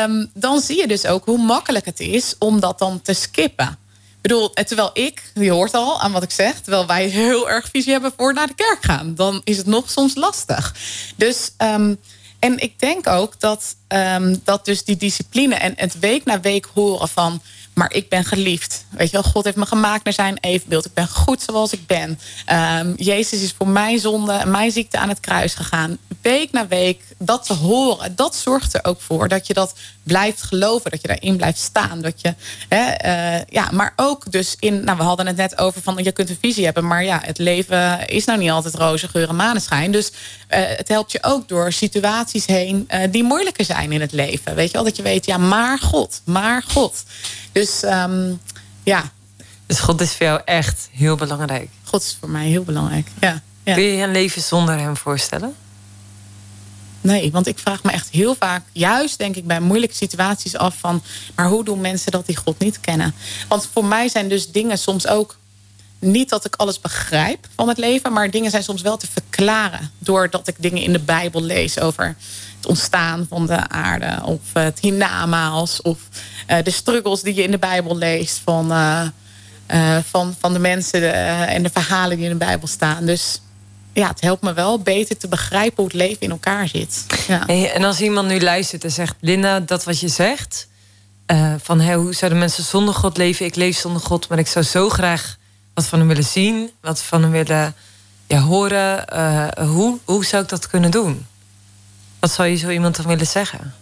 [0.05, 3.79] Um, dan zie je dus ook hoe makkelijk het is om dat dan te skippen.
[4.27, 6.61] Bedoel, terwijl ik, je hoort al aan wat ik zeg...
[6.61, 9.15] terwijl wij heel erg visie hebben voor naar de kerk gaan...
[9.15, 10.75] dan is het nog soms lastig.
[11.17, 11.99] Dus, um,
[12.39, 15.55] en ik denk ook dat, um, dat dus die discipline...
[15.55, 17.43] en het week na week horen van...
[17.75, 18.85] maar ik ben geliefd.
[18.91, 20.87] Weet je wel, God heeft me gemaakt naar zijn evenbeeld.
[20.87, 22.19] Ik ben goed zoals ik ben.
[22.53, 25.99] Um, Jezus is voor mijn zonde en mijn ziekte aan het kruis gegaan.
[26.23, 29.29] Week na week dat te horen, dat zorgt er ook voor...
[29.29, 29.75] dat je dat
[30.07, 32.01] blijft geloven, dat je daarin blijft staan.
[32.01, 32.35] Dat je,
[32.69, 32.85] hè,
[33.37, 34.85] uh, ja, maar ook dus in...
[34.85, 36.87] Nou, we hadden het net over van je kunt een visie hebben...
[36.87, 39.93] maar ja, het leven is nou niet altijd roze geur en maneschijn.
[39.93, 40.15] Dus uh,
[40.49, 42.89] het helpt je ook door situaties heen...
[42.95, 44.55] Uh, die moeilijker zijn in het leven.
[44.55, 47.05] Weet je wel, dat je weet, ja, maar God, maar God.
[47.53, 48.41] Dus um,
[48.83, 49.03] ja.
[49.67, 51.69] Dus God is voor jou echt heel belangrijk?
[51.85, 53.43] God is voor mij heel belangrijk, ja.
[53.63, 53.75] ja.
[53.75, 55.55] Kun je je een leven zonder hem voorstellen?
[57.07, 60.77] Nee, want ik vraag me echt heel vaak, juist denk ik bij moeilijke situaties af
[60.79, 61.03] van,
[61.35, 63.15] maar hoe doen mensen dat die God niet kennen?
[63.49, 65.37] Want voor mij zijn dus dingen soms ook
[65.99, 69.91] niet dat ik alles begrijp van het leven, maar dingen zijn soms wel te verklaren
[69.99, 72.17] doordat ik dingen in de Bijbel lees over
[72.57, 75.99] het ontstaan van de aarde of het hiernamaals of
[76.49, 79.09] uh, de struggles die je in de Bijbel leest van, uh,
[80.11, 81.15] van, van de mensen
[81.49, 83.07] en de verhalen die in de Bijbel staan.
[83.07, 83.41] Dus
[83.97, 87.05] ja, het helpt me wel beter te begrijpen hoe het leven in elkaar zit.
[87.27, 87.47] Ja.
[87.47, 90.69] En als iemand nu luistert en zegt: Linda, dat wat je zegt,
[91.27, 93.47] uh, van hoe zouden mensen zonder God leven?
[93.47, 95.37] Ik leef zonder God, maar ik zou zo graag
[95.75, 97.75] wat van hem willen zien, wat van hem willen
[98.27, 99.05] ja, horen.
[99.13, 101.27] Uh, hoe, hoe zou ik dat kunnen doen?
[102.19, 103.75] Wat zou je zo iemand dan willen zeggen?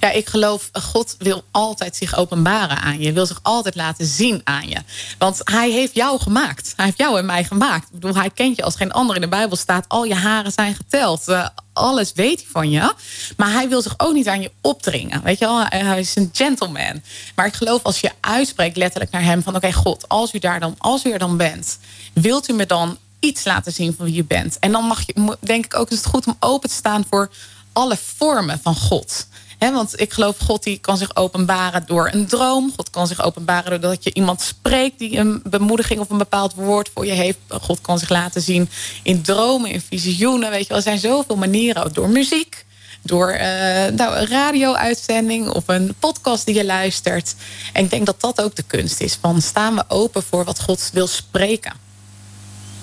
[0.00, 3.12] Ja, ik geloof, God wil altijd zich openbaren aan je.
[3.12, 4.76] Wil zich altijd laten zien aan je.
[5.18, 6.72] Want hij heeft jou gemaakt.
[6.76, 7.86] Hij heeft jou en mij gemaakt.
[7.86, 9.84] Ik bedoel, hij kent je als geen ander in de Bijbel staat.
[9.88, 11.28] Al je haren zijn geteld.
[11.28, 12.94] Uh, alles weet hij van je.
[13.36, 15.22] Maar hij wil zich ook niet aan je opdringen.
[15.22, 17.02] Weet je wel, hij is een gentleman.
[17.34, 19.56] Maar ik geloof als je uitspreekt letterlijk naar hem van...
[19.56, 21.78] oké, God, als u, daar dan, als u er dan bent...
[22.12, 24.58] wilt u me dan iets laten zien van wie je bent?
[24.58, 27.30] En dan mag je, denk ik ook, is het goed om open te staan voor
[27.72, 29.26] alle vormen van God.
[29.68, 32.72] Want ik geloof, God die kan zich openbaren door een droom.
[32.76, 36.90] God kan zich openbaren doordat je iemand spreekt die een bemoediging of een bepaald woord
[36.94, 37.38] voor je heeft.
[37.48, 38.68] God kan zich laten zien
[39.02, 40.50] in dromen, in visioenen.
[40.50, 40.76] Weet je wel.
[40.76, 42.64] Er zijn zoveel manieren, door muziek
[43.02, 43.40] door uh,
[43.86, 47.34] nou, een radio-uitzending of een podcast die je luistert.
[47.72, 49.18] En ik denk dat dat ook de kunst is.
[49.20, 51.72] Van staan we open voor wat God wil spreken.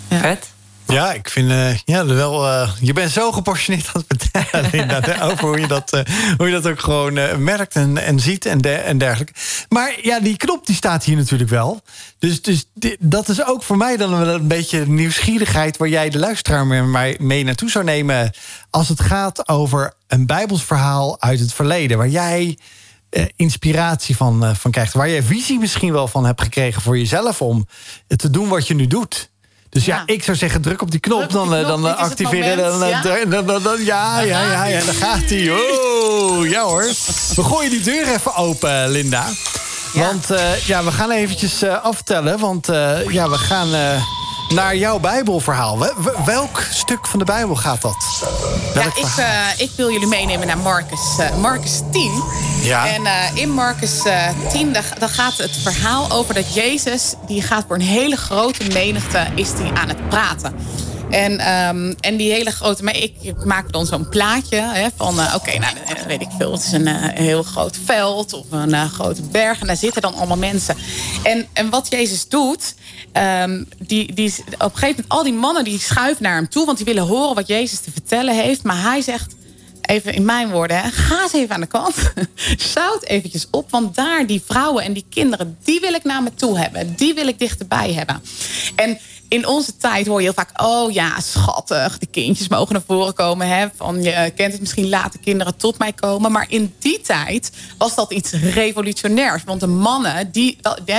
[0.09, 0.19] Ja.
[0.19, 0.47] Vet.
[0.87, 2.45] Ja, ik vind uh, ja, wel.
[2.45, 6.01] Uh, je bent zo gepassioneerd aan het vertellen, over hoe je dat, uh,
[6.37, 9.33] hoe je dat ook gewoon merkt en, en ziet en, en dergelijke.
[9.69, 11.81] Maar ja, die knop die staat hier natuurlijk wel.
[12.19, 12.65] Dus, dus
[12.99, 17.15] dat is ook voor mij dan wel een beetje nieuwsgierigheid waar jij de luisteraar mee,
[17.19, 18.31] mee naartoe zou nemen.
[18.69, 22.57] Als het gaat over een Bijbels verhaal uit het verleden, waar jij
[23.35, 27.67] inspiratie van, van krijgt, waar je visie misschien wel van hebt gekregen voor jezelf om
[28.15, 29.29] te doen wat je nu doet.
[29.69, 30.03] Dus ja.
[30.05, 32.79] ik zou zeggen, druk op die knop, dan, eh, dan eh, activeren.
[32.79, 33.01] Dan, ja?
[33.01, 35.51] Dan, dan, dan, ja, ja, ja, ja, dan gaat hij.
[35.51, 36.83] Oh, ja hoor.
[37.35, 39.25] We gooien die deur even open, Linda.
[39.93, 42.39] Want uh, ja, we gaan eventjes uh, aftellen.
[42.39, 43.67] Want uh, ja, we gaan
[44.49, 45.77] naar jouw Bijbelverhaal.
[46.25, 47.95] Welk stuk van de Bijbel gaat dat?
[48.73, 49.25] ja, ik, uh,
[49.57, 52.23] ik, wil jullie meenemen naar Marcus, uh, Marcus 10.
[52.61, 52.87] Ja.
[52.87, 54.01] En uh, in Marcus
[54.51, 57.13] 10 dan gaat het verhaal over dat Jezus...
[57.27, 60.55] die gaat voor een hele grote menigte is die aan het praten.
[61.09, 62.83] En, um, en die hele grote...
[62.83, 63.13] Maar ik
[63.45, 65.19] maak dan zo'n plaatje hè, van...
[65.19, 65.75] Uh, Oké, nou,
[66.07, 66.51] weet ik veel.
[66.51, 69.59] Het is een, uh, heel groot veld of een grote berg.
[69.61, 70.75] En daar zitten dan allemaal mensen.
[71.23, 72.75] En, en wat Jezus doet...
[73.41, 75.07] Um, die, die, op een gegeven moment...
[75.07, 76.65] Al die mannen die schuiven naar hem toe...
[76.65, 78.63] want die willen horen wat Jezus te vertellen heeft.
[78.63, 79.35] Maar hij zegt
[79.87, 81.95] even in mijn woorden, hè, ga eens even aan de kant.
[82.73, 86.33] Zout eventjes op, want daar die vrouwen en die kinderen, die wil ik naar me
[86.33, 86.95] toe hebben.
[86.95, 88.21] Die wil ik dichterbij hebben.
[88.75, 88.97] En
[89.27, 90.61] in onze tijd hoor je heel vaak...
[90.61, 93.47] oh ja, schattig, de kindjes mogen naar voren komen.
[93.47, 96.31] Hè, van, je kent het misschien, laten kinderen tot mij komen.
[96.31, 99.43] Maar in die tijd was dat iets revolutionairs.
[99.43, 100.57] Want de mannen, die,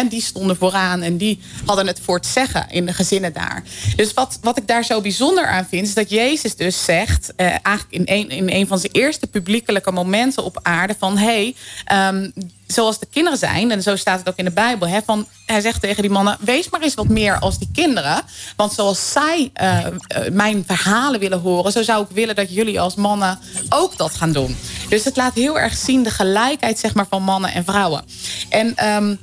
[0.08, 1.02] die stonden vooraan...
[1.02, 3.62] en die hadden het voor het zeggen in de gezinnen daar.
[3.96, 5.86] Dus wat, wat ik daar zo bijzonder aan vind...
[5.86, 9.92] is dat Jezus dus zegt, eh, eigenlijk in een, in een van zijn eerste publiekelijke
[9.92, 10.94] momenten op aarde...
[10.98, 11.54] van hé,
[11.86, 12.32] hey, um,
[12.72, 14.88] zoals de kinderen zijn, en zo staat het ook in de Bijbel.
[14.88, 18.22] Hè, van, hij zegt tegen die mannen: wees maar eens wat meer als die kinderen.
[18.56, 19.86] Want zoals zij uh,
[20.32, 23.38] mijn verhalen willen horen, zo zou ik willen dat jullie als mannen
[23.68, 24.56] ook dat gaan doen.
[24.88, 28.04] Dus het laat heel erg zien de gelijkheid zeg maar, van mannen en vrouwen.
[28.48, 28.86] En.
[28.86, 29.18] Um,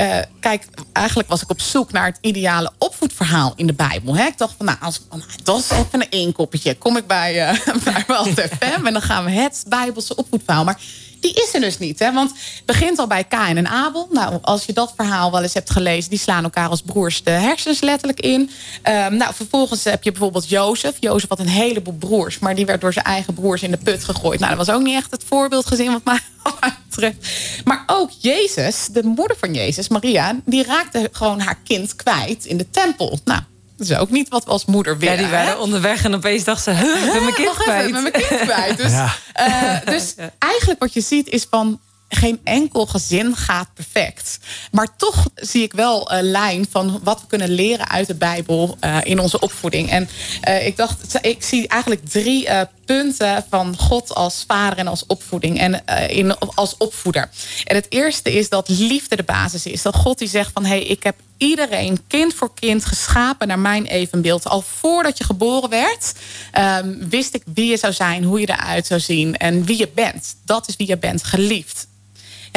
[0.00, 4.16] uh, kijk, eigenlijk was ik op zoek naar het ideale opvoedverhaal in de Bijbel.
[4.16, 4.24] Hè?
[4.24, 5.00] Ik dacht van, nou, als,
[5.42, 6.74] dat is even een eenkoppetje.
[6.74, 10.64] Kom ik bij, uh, bij FM en dan gaan we het Bijbelse opvoedverhaal.
[10.64, 10.80] Maar
[11.20, 11.98] die is er dus niet.
[11.98, 12.12] Hè?
[12.12, 14.08] Want het begint al bij Kain en Abel.
[14.10, 16.10] Nou, als je dat verhaal wel eens hebt gelezen...
[16.10, 18.50] die slaan elkaar als broers de hersens letterlijk in.
[18.88, 20.96] Um, nou, vervolgens heb je bijvoorbeeld Jozef.
[21.00, 22.38] Jozef had een heleboel broers...
[22.38, 24.40] maar die werd door zijn eigen broers in de put gegooid.
[24.40, 26.20] Nou, dat was ook niet echt het voorbeeldgezin wat mij
[26.88, 27.28] betreft.
[27.64, 30.40] Maar ook Jezus, de moeder van Jezus, Maria...
[30.44, 33.18] die raakte gewoon haar kind kwijt in de tempel.
[33.24, 33.40] Nou,
[33.78, 35.14] dat is ook niet wat we als moeder willen.
[35.14, 36.70] Ja, die waren onderweg en opeens dacht ze...
[36.70, 37.88] Huh, ik ben mijn kind kwijt.
[37.88, 38.76] Even, mijn kind kwijt.
[38.76, 39.14] Dus, ja.
[39.40, 40.14] uh, dus
[40.52, 44.38] eigenlijk wat je ziet is van geen enkel gezin gaat perfect.
[44.70, 48.76] Maar toch zie ik wel een lijn van wat we kunnen leren uit de Bijbel
[48.80, 49.90] uh, in onze opvoeding.
[49.90, 50.08] En
[50.48, 55.06] uh, ik dacht, ik zie eigenlijk drie uh, punten van God als vader en als
[55.06, 57.30] opvoeding en in, als opvoeder.
[57.64, 59.82] En het eerste is dat liefde de basis is.
[59.82, 63.58] Dat God die zegt van hé, hey, ik heb iedereen kind voor kind geschapen naar
[63.58, 64.48] mijn evenbeeld.
[64.48, 66.12] Al voordat je geboren werd,
[66.58, 69.88] um, wist ik wie je zou zijn, hoe je eruit zou zien en wie je
[69.94, 70.36] bent.
[70.44, 71.86] Dat is wie je bent, geliefd.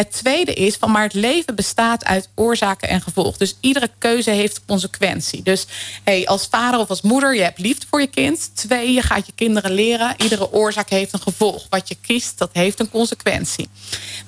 [0.01, 3.37] Het tweede is van maar het leven bestaat uit oorzaken en gevolg.
[3.37, 5.43] Dus iedere keuze heeft consequentie.
[5.43, 5.65] Dus
[6.03, 8.51] hey, als vader of als moeder, je hebt liefde voor je kind.
[8.53, 10.13] Twee, je gaat je kinderen leren.
[10.17, 11.67] Iedere oorzaak heeft een gevolg.
[11.69, 13.69] Wat je kiest, dat heeft een consequentie.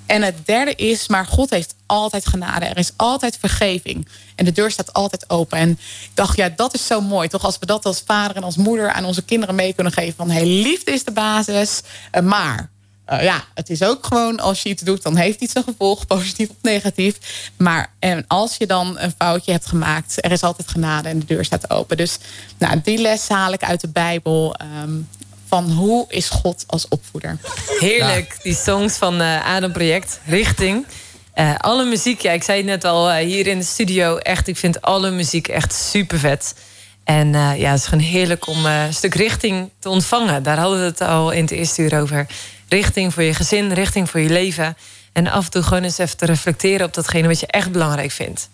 [0.06, 2.66] En het derde is, maar God heeft altijd genade.
[2.66, 4.08] Er is altijd vergeving.
[4.36, 5.58] En de deur staat altijd open.
[5.58, 7.28] En ik dacht, ja, dat is zo mooi.
[7.28, 10.14] Toch als we dat als vader en als moeder aan onze kinderen mee kunnen geven.
[10.16, 11.82] Van, hey, liefde is de basis.
[12.12, 12.72] Eh, maar
[13.10, 16.08] uh, ja, het is ook gewoon als je iets doet, dan heeft iets een gevolg,
[16.16, 17.18] positief of negatief.
[17.58, 21.26] Maar en als je dan een foutje hebt gemaakt, er is altijd genade en de
[21.26, 21.98] deur staat open.
[21.98, 22.18] Dus
[22.58, 24.56] nou, die les haal ik uit de Bijbel.
[24.84, 25.08] Um,
[25.48, 27.38] van hoe is God als opvoeder?
[27.80, 30.86] Heerlijk, die songs van uh, Adam Project, Richting.
[31.36, 34.58] Uh, alle muziek, ja, ik zei het net al hier in de studio, echt, ik
[34.58, 36.56] vind alle muziek echt super vet.
[37.04, 40.44] En ja, het is gewoon heerlijk om een stuk richting te ontvangen.
[40.44, 42.28] Daar hadden we het al in het eerste uur over
[42.68, 44.78] richting voor je gezin, richting voor je leven.
[45.12, 48.12] En af en toe gewoon eens even te reflecteren op datgene wat je echt belangrijk
[48.12, 48.50] vindt.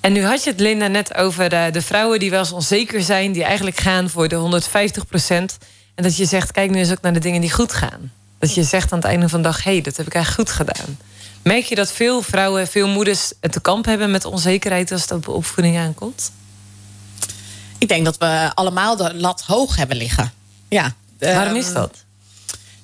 [0.00, 3.02] En nu had je het, Linda, net over de, de vrouwen die wel eens onzeker
[3.02, 5.58] zijn, die eigenlijk gaan voor de 150 procent.
[5.94, 8.12] En dat je zegt, kijk nu eens ook naar de dingen die goed gaan.
[8.38, 10.48] Dat je zegt aan het einde van de dag: hé, hey, dat heb ik eigenlijk
[10.48, 10.98] goed gedaan.
[11.42, 15.10] Merk je dat veel vrouwen, veel moeders het te kamp hebben met onzekerheid als het
[15.10, 16.32] op opvoeding aankomt?
[17.78, 20.32] Ik denk dat we allemaal de lat hoog hebben liggen.
[20.68, 20.94] Ja.
[21.18, 22.04] Waarom is Ehm, dat?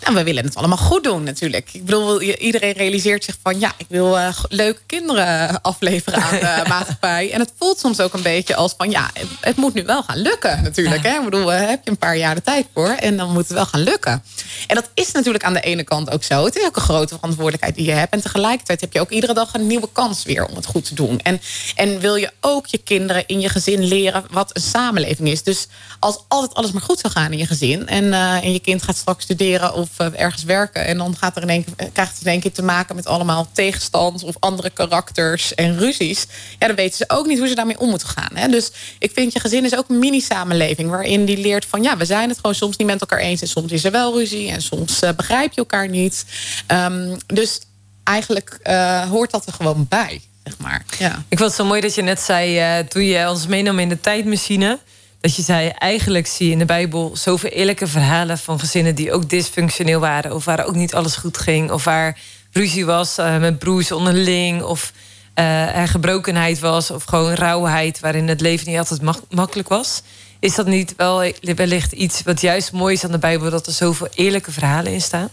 [0.05, 1.69] Nou, we willen het allemaal goed doen natuurlijk.
[1.73, 3.61] Ik bedoel, iedereen realiseert zich van...
[3.61, 7.33] ja, ik wil eh, leuke kinderen afleveren aan de maatschappij.
[7.33, 8.91] En het voelt soms ook een beetje als van...
[8.91, 11.03] ja, het, het moet nu wel gaan lukken natuurlijk.
[11.03, 11.19] Hè?
[11.19, 12.89] Ik bedoel, daar heb je een paar jaar de tijd voor.
[12.89, 14.23] En dan moet het wel gaan lukken.
[14.67, 16.45] En dat is natuurlijk aan de ene kant ook zo.
[16.45, 18.13] Het is ook een grote verantwoordelijkheid die je hebt.
[18.13, 20.95] En tegelijkertijd heb je ook iedere dag een nieuwe kans weer om het goed te
[20.95, 21.21] doen.
[21.21, 21.41] En,
[21.75, 25.43] en wil je ook je kinderen in je gezin leren wat een samenleving is.
[25.43, 25.67] Dus
[25.99, 27.87] als altijd alles maar goed zou gaan in je gezin...
[27.89, 30.85] en, eh, en je kind gaat straks studeren of eh, ergens werken...
[30.85, 33.07] en dan gaat er in één keer, krijgt het in één keer te maken met
[33.07, 34.23] allemaal tegenstand...
[34.23, 36.27] of andere karakters en ruzies...
[36.59, 38.31] ja, dan weten ze ook niet hoe ze daarmee om moeten gaan.
[38.35, 38.49] Hè?
[38.49, 40.91] Dus ik vind je gezin is ook een mini-samenleving...
[40.91, 43.41] waarin die leert van ja, we zijn het gewoon soms niet met elkaar eens...
[43.41, 46.25] en soms is er wel ruzie en soms eh, begrijp je elkaar niet.
[46.67, 47.61] Ehm, dus
[48.05, 50.85] eigenlijk eh, hoort dat er gewoon bij, zeg maar.
[50.99, 51.25] Ja.
[51.29, 53.89] Ik vond het zo mooi dat je net zei, eh, toen je ons meenam in
[53.89, 54.79] de tijdmachine...
[55.25, 58.39] dat je zei, eigenlijk zie je in de Bijbel zoveel eerlijke verhalen...
[58.39, 60.35] van gezinnen die ook dysfunctioneel waren...
[60.35, 61.71] of waar ook niet alles goed ging...
[61.71, 62.19] of waar
[62.53, 64.63] ruzie was eh, met broers onderling...
[64.63, 64.93] of
[65.35, 68.01] eh, er gebrokenheid was of gewoon rauwheid...
[68.01, 70.03] waarin het leven niet altijd mak- makkelijk was.
[70.39, 73.51] Is dat niet wel wellicht iets wat juist mooi is aan de Bijbel...
[73.51, 75.29] dat er zoveel eerlijke verhalen in staan?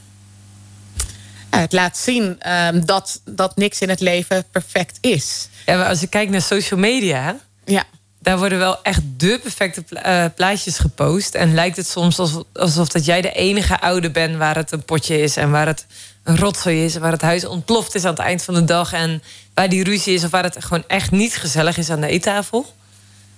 [1.50, 5.50] Het laat zien ehm, dat, dat niks in het leven perfect is.
[5.66, 7.40] Ja, maar als je kijkt naar social media...
[7.66, 7.84] Ja.
[8.24, 11.36] Daar worden wel echt de perfecte pla- eh, plaatjes gepost.
[11.36, 14.84] En lijkt het soms alsof, alsof dat jij de enige oude bent waar het een
[14.84, 15.86] potje is en waar het
[16.24, 16.96] een rotzooi is.
[16.96, 18.94] En waar het huis ontploft is aan het eind van de dag.
[18.94, 22.08] En waar die ruzie is of waar het gewoon echt niet gezellig is aan de
[22.08, 22.74] eettafel.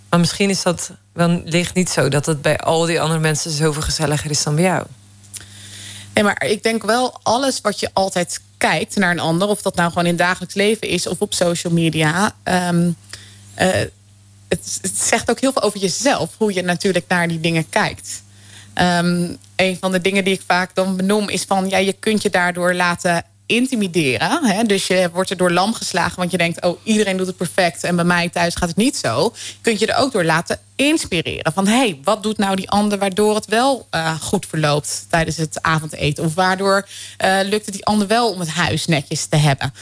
[0.09, 3.81] Maar misschien is dat wellicht niet zo dat het bij al die andere mensen zoveel
[3.81, 4.85] gezelliger is dan bij jou.
[6.13, 9.75] Nee, maar ik denk wel alles wat je altijd kijkt naar een ander, of dat
[9.75, 12.31] nou gewoon in het dagelijks leven is of op social media.
[12.43, 12.91] ehm,
[13.53, 13.69] eh,
[14.53, 18.23] het, zegt ook heel veel over jezelf, hoe je natuurlijk naar die dingen kijkt.
[18.73, 22.21] Ehm, een van de dingen die ik vaak dan benoem is van ja, je kunt
[22.21, 24.45] je daardoor laten intimideren.
[24.45, 24.63] Hè?
[24.63, 27.83] Dus je wordt er door lam geslagen, want je denkt, oh, iedereen doet het perfect
[27.83, 29.33] en bij mij thuis gaat het niet zo.
[29.61, 31.53] Kunt je er ook door laten inspireren.
[31.53, 35.37] Van hé, hey, wat doet nou die ander waardoor het wel eh, goed verloopt tijdens
[35.37, 36.23] het avondeten?
[36.23, 36.87] Of waardoor
[37.17, 39.73] eh, lukt het die ander wel om het huis netjes te hebben?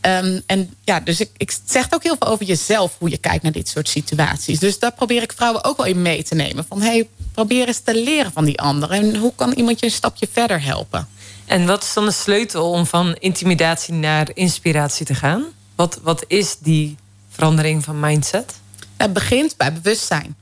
[0.00, 3.42] Ehm, en ja, dus ik, ik zegt ook heel veel over jezelf hoe je kijkt
[3.42, 4.58] naar dit soort situaties.
[4.58, 6.64] Dus daar probeer ik vrouwen ook wel in mee te nemen.
[6.68, 8.90] Van hé, hey, probeer eens te leren van die ander.
[8.90, 11.08] En hoe kan iemand je een stapje verder helpen?
[11.50, 15.44] En wat is dan de sleutel om van intimidatie naar inspiratie te gaan?
[15.74, 16.96] Wat, wat is die
[17.28, 18.54] verandering van mindset?
[18.96, 20.36] Het begint bij bewustzijn.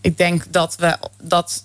[0.00, 1.64] Ik denk dat we dat,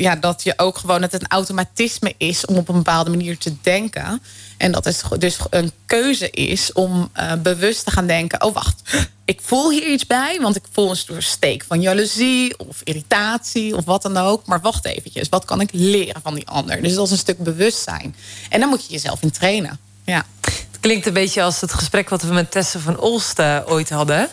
[0.00, 3.38] ja, dat je ook gewoon dat het een automatisme is om op een bepaalde manier
[3.38, 4.22] te denken.
[4.56, 8.82] En dat het dus een keuze is om uh, bewust te gaan denken: oh wacht,
[9.24, 13.84] ik voel hier iets bij, want ik voel een steek van jaloezie of irritatie of
[13.84, 14.46] wat dan ook.
[14.46, 16.82] Maar wacht eventjes, wat kan ik leren van die ander?
[16.82, 18.14] Dus dat is een stuk bewustzijn.
[18.48, 19.78] En dan moet je jezelf in trainen.
[20.04, 20.26] Ja.
[20.40, 23.90] Het klinkt een beetje als het gesprek wat we met Tessa van Olst uh, ooit
[23.90, 24.28] hadden.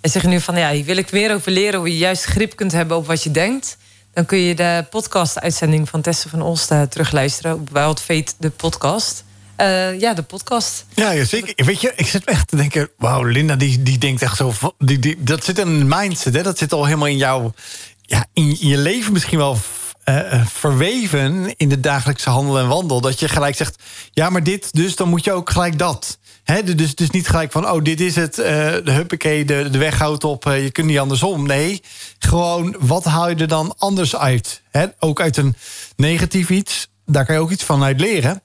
[0.00, 2.56] En zeggen nu van ja, hier wil ik meer over leren hoe je juist grip
[2.56, 3.76] kunt hebben op wat je denkt.
[4.12, 8.50] Dan kun je de podcast-uitzending van Tessa van Olst uh, terugluisteren op Wild Fate, de
[8.50, 9.24] podcast.
[9.60, 10.84] Uh, ja, de podcast.
[10.94, 11.64] Ja, ja, zeker.
[11.64, 12.88] Weet je, ik zit echt te denken...
[12.96, 14.52] wauw, Linda, die, die denkt echt zo...
[14.78, 16.42] Die, die, dat zit in een mindset, hè?
[16.42, 17.54] Dat zit al helemaal in jouw...
[18.02, 19.58] Ja, in, je leven misschien wel
[20.04, 21.54] uh, verweven...
[21.56, 23.00] in de dagelijkse handel en wandel.
[23.00, 26.18] Dat je gelijk zegt, ja, maar dit, dus dan moet je ook gelijk dat.
[26.44, 29.78] He, dus, dus niet gelijk van, oh, dit is het, uh, de huppakee, de, de
[29.78, 30.46] weg houdt op...
[30.46, 31.46] Uh, je kunt niet andersom.
[31.46, 31.82] Nee,
[32.18, 34.62] gewoon, wat haal je er dan anders uit?
[34.70, 35.54] He, ook uit een
[35.96, 38.42] negatief iets, daar kan je ook iets van uit leren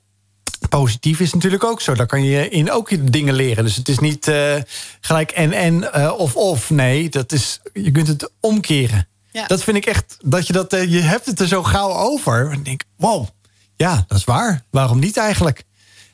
[0.69, 1.93] positief is natuurlijk ook zo.
[1.93, 3.63] Daar kan je in ook dingen leren.
[3.63, 4.55] Dus het is niet uh,
[5.01, 6.69] gelijk en en of of.
[6.69, 9.07] Nee, dat is, je kunt het omkeren.
[9.31, 9.47] Ja.
[9.47, 12.51] Dat vind ik echt, dat je dat, je hebt het er zo gauw over.
[12.51, 13.27] En ik denk, wow,
[13.75, 14.63] ja, dat is waar.
[14.71, 15.63] Waarom niet eigenlijk?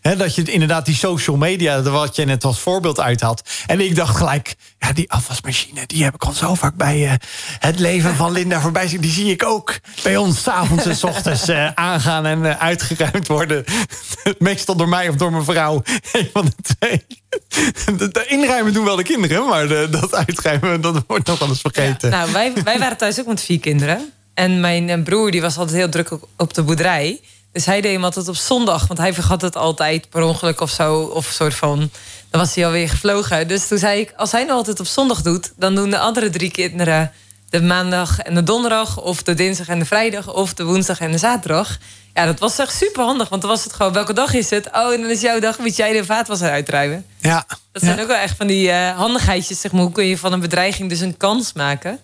[0.02, 3.50] Dat je inderdaad die social media, wat je net als voorbeeld uit had.
[3.66, 7.12] En ik dacht gelijk, ja, die afwasmachine, die heb ik al zo vaak bij uh,
[7.60, 9.02] het leven van Linda voorbij zien.
[9.02, 13.28] Die zie ik ook bij ons s'avonds en s ochtends uh, aangaan en uh, uitgeruimd
[13.28, 13.64] worden.
[14.40, 15.82] Meestal door mij of door mijn vrouw.
[16.12, 17.06] Een van de twee.
[18.12, 22.10] De inruimen doen wel de kinderen, maar de, dat uitruimen, dat wordt nog eens vergeten.
[22.10, 24.12] Nou, wij, wij waren thuis ook met vier kinderen.
[24.34, 27.20] En mijn broer die was altijd heel druk op de boerderij.
[27.52, 30.70] Dus hij deed hem altijd op zondag, want hij vergat het altijd per ongeluk of
[30.70, 31.02] zo.
[31.02, 31.78] Of een soort van,
[32.30, 33.48] dan was hij alweer gevlogen.
[33.48, 35.52] Dus toen zei ik, als hij nou altijd op zondag doet...
[35.56, 37.12] dan doen de andere drie kinderen
[37.52, 41.12] de maandag en de donderdag, of de dinsdag en de vrijdag, of de woensdag en
[41.12, 41.78] de zaterdag.
[42.14, 44.70] Ja, dat was echt super handig, want dan was het gewoon welke dag is het?
[44.72, 47.06] Oh, en dan is jouw dag, moet jij de vaatwasser uitruimen.
[47.18, 47.46] Ja.
[47.72, 48.02] Dat zijn ja.
[48.02, 49.82] ook wel echt van die eh, handigheidjes, zeg maar.
[49.82, 52.00] Hoe kun je van een bedreiging dus een kans maken?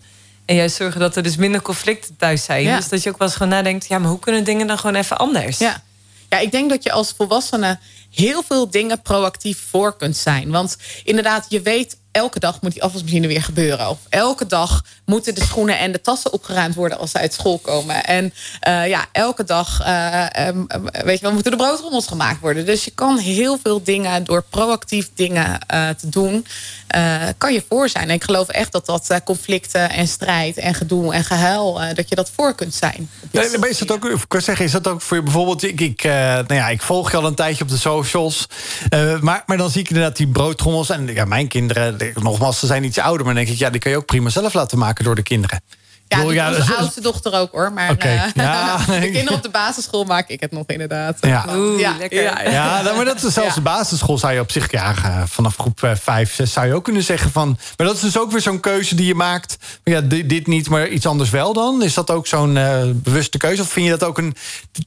[0.48, 2.62] En juist zorgen dat er dus minder conflicten thuis zijn.
[2.62, 2.76] Ja.
[2.76, 3.88] Dus dat je ook wel eens gewoon nadenkt...
[3.88, 5.58] ja, maar hoe kunnen dingen dan gewoon even anders?
[5.58, 5.82] Ja.
[6.28, 7.78] ja, ik denk dat je als volwassene
[8.10, 10.50] heel veel dingen proactief voor kunt zijn.
[10.50, 13.88] Want inderdaad, je weet elke dag moet die afwasmachine weer gebeuren.
[13.88, 17.58] Of elke dag moeten de schoenen en de tassen opgeruimd worden als ze uit school
[17.58, 18.04] komen.
[18.04, 22.40] En eh, ja, elke dag eh, em, em, weet je wel, moeten de broodrommels gemaakt
[22.40, 22.66] worden.
[22.66, 26.46] Dus je kan heel veel dingen door proactief dingen eh, te doen,
[26.88, 28.08] eh, kan je voor zijn.
[28.08, 31.94] En ik geloof echt dat dat eh, conflicten en strijd en gedoe en gehuil, eh,
[31.94, 33.10] dat je dat voor kunt zijn.
[33.30, 35.62] Nee, maar is dat ook, ik kan zeggen, is dat ook voor je bijvoorbeeld?
[35.62, 38.46] Ik, ik, eh, nou ja, ik volg je al een tijdje op de socials.
[38.88, 40.90] eh, maar, maar dan zie ik inderdaad die broodtrommels.
[40.90, 43.24] En ja, mijn kinderen, de- nogmaals, ze zijn iets ouder.
[43.26, 45.22] Maar dan denk ik, ja, die kan je ook prima zelf laten maken door de
[45.22, 45.60] kinderen.
[46.08, 47.72] Ja, dat onze is- oudste dochter ook hoor.
[47.72, 48.76] Maar eh, ja.
[48.86, 51.18] de kinderen op de basisschool maak ik het nog inderdaad.
[51.20, 51.44] Ja.
[51.48, 52.22] Oeh, ja, lekker.
[52.22, 52.50] ja, ja.
[52.50, 53.54] Ja, nou, maar dat is zelfs Ja.
[53.54, 56.84] de basisschool zou je op zich, ja, eh, vanaf groep 5, 6 zou je ook
[56.84, 57.58] kunnen zeggen van.
[57.76, 59.56] Maar dat is dus ook weer zo'n keuze die je maakt.
[59.84, 61.82] Maar ja, dit, dit niet, maar iets anders wel dan.
[61.82, 63.62] Is dat ook zo'n eh, bewuste keuze?
[63.62, 64.36] Of vind je dat ook een.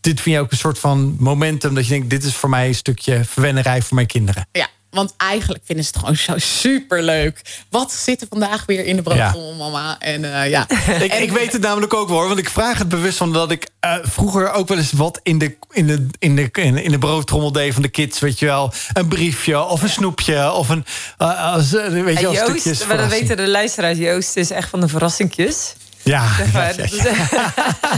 [0.02, 2.68] Dit vind je ook een soort van momentum dat je denkt: dit is voor mij
[2.68, 4.48] een stukje verwennerij voor mijn kinderen?
[4.52, 7.42] Ja, want eigenlijk vinden ze het gewoon zo superleuk.
[7.70, 10.00] Wat zit er vandaag weer in de broodtrommel, mama?
[10.00, 10.66] En eh, ja.
[11.02, 13.34] Ik, En- ik weet het namelijk ook wel, hoor, want ik vraag het bewust van
[13.34, 16.74] dat ik eh, vroeger ook wel eens wat in de, in, de, in, de, in,
[16.76, 18.74] de- in de broodtrommel deed van de kids, weet je wel.
[18.94, 20.86] Een briefje of een snoepje of een.
[21.18, 22.64] eh, als, weet je En wel, stukjes.
[22.64, 23.10] Joost, maar dat verrassing.
[23.28, 23.98] weten de luisteraars...
[23.98, 25.74] Joost is echt van de verrassingjes.
[26.04, 26.68] Ja, Zeg ja, maar.
[26.72, 27.10] ja, Dat ja.
[27.12, 27.30] is-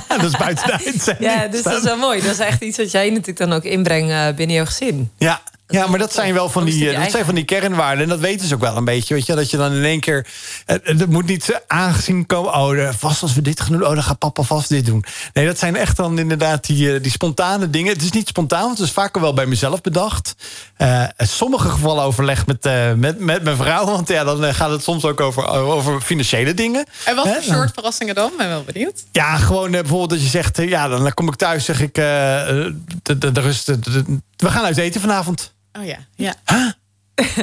[0.21, 1.31] dat is buiten de uitzending.
[1.31, 2.21] Ja, dus dat is wel mooi.
[2.21, 5.11] Dat is echt iets wat jij natuurlijk dan ook inbrengt binnen jouw gezin.
[5.17, 5.41] Ja.
[5.67, 8.03] Ja, maar dat zijn wel van Dat die, die eh, dat zijn van die kernwaarden.
[8.03, 9.13] En dat weten ze ook wel een beetje.
[9.13, 10.27] Weet je, dat je dan in één keer.
[10.65, 12.53] eh, Het moet niet aangezien komen.
[12.55, 13.83] Oh, eh, vast als we dit gaan doen.
[13.87, 15.03] Oh, dan gaat papa vast dit doen.
[15.33, 17.93] Nee, dat zijn echt dan inderdaad die, eh, die spontane dingen.
[17.93, 20.35] Het is niet spontaan, want het is vaker wel bij mezelf bedacht.
[20.77, 23.85] Eh, sommige gevallen overleg met, eh, met, met mijn vrouw.
[23.85, 26.85] Want ja, dan eh, gaat het soms ook over, over financiële dingen.
[27.05, 28.31] En wat voor soort verrassingen dan?
[28.37, 29.03] Ben wel benieuwd.
[29.11, 30.59] Ja, gewoon eh, bijvoorbeeld dat je zegt...
[30.59, 31.97] eh, ja, dan kom ik thuis, zeg ik...
[31.97, 34.03] eh, eh, de, de, de rust, de- de-
[34.37, 35.51] we gaan uit eten vanavond.
[35.79, 36.33] Oh ja, ja.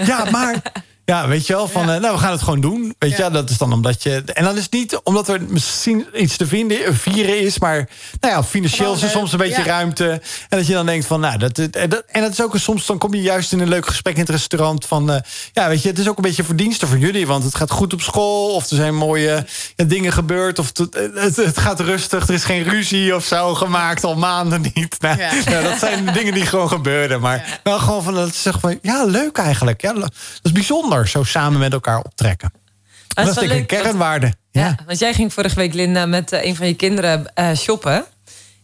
[0.06, 0.62] Ja, maar...
[1.10, 1.94] Ja, weet je wel, van Ja.
[1.94, 2.94] eh, nou, we gaan het gewoon doen.
[2.98, 3.30] Weet je, Ja.
[3.30, 4.22] dat is dan omdat je.
[4.34, 7.88] En dan is het niet omdat er misschien iets te vinden, eh, vieren is, maar
[8.20, 9.66] nou ja, financieel Gewoon, is er eh, soms een beetje ja.
[9.66, 10.10] ruimte.
[10.48, 12.86] En dat je dan denkt van, nou, dat, dat, dat- en dat is ook soms,
[12.86, 15.20] dan kom je juist in een leuk gesprek in het restaurant van, eh,
[15.52, 17.92] ja, weet je, het is ook een beetje verdienste voor jullie, want het gaat goed
[17.92, 19.46] op school, of er zijn mooie
[19.76, 24.04] dingen gebeurd, of het, het, het gaat rustig, er is geen ruzie of zo gemaakt
[24.04, 24.96] al maanden niet.
[25.00, 25.30] Nou, Ja.
[25.50, 28.78] nou, dat zijn dingen die gewoon gebeuren, maar wel gewoon van dat ze zeggen van,
[28.82, 29.80] ja, leuk eigenlijk.
[29.80, 30.10] Ja, dat
[30.42, 32.52] is bijzonder, zo samen met elkaar optrekken.
[33.08, 34.32] Dat, is wel denk ik een leuk, want- kernwaarde.
[34.50, 34.66] Ja.
[34.66, 34.76] Ja.
[34.86, 38.04] want jij ging vorige week, Linda, met eh, een van je kinderen eh, shoppen.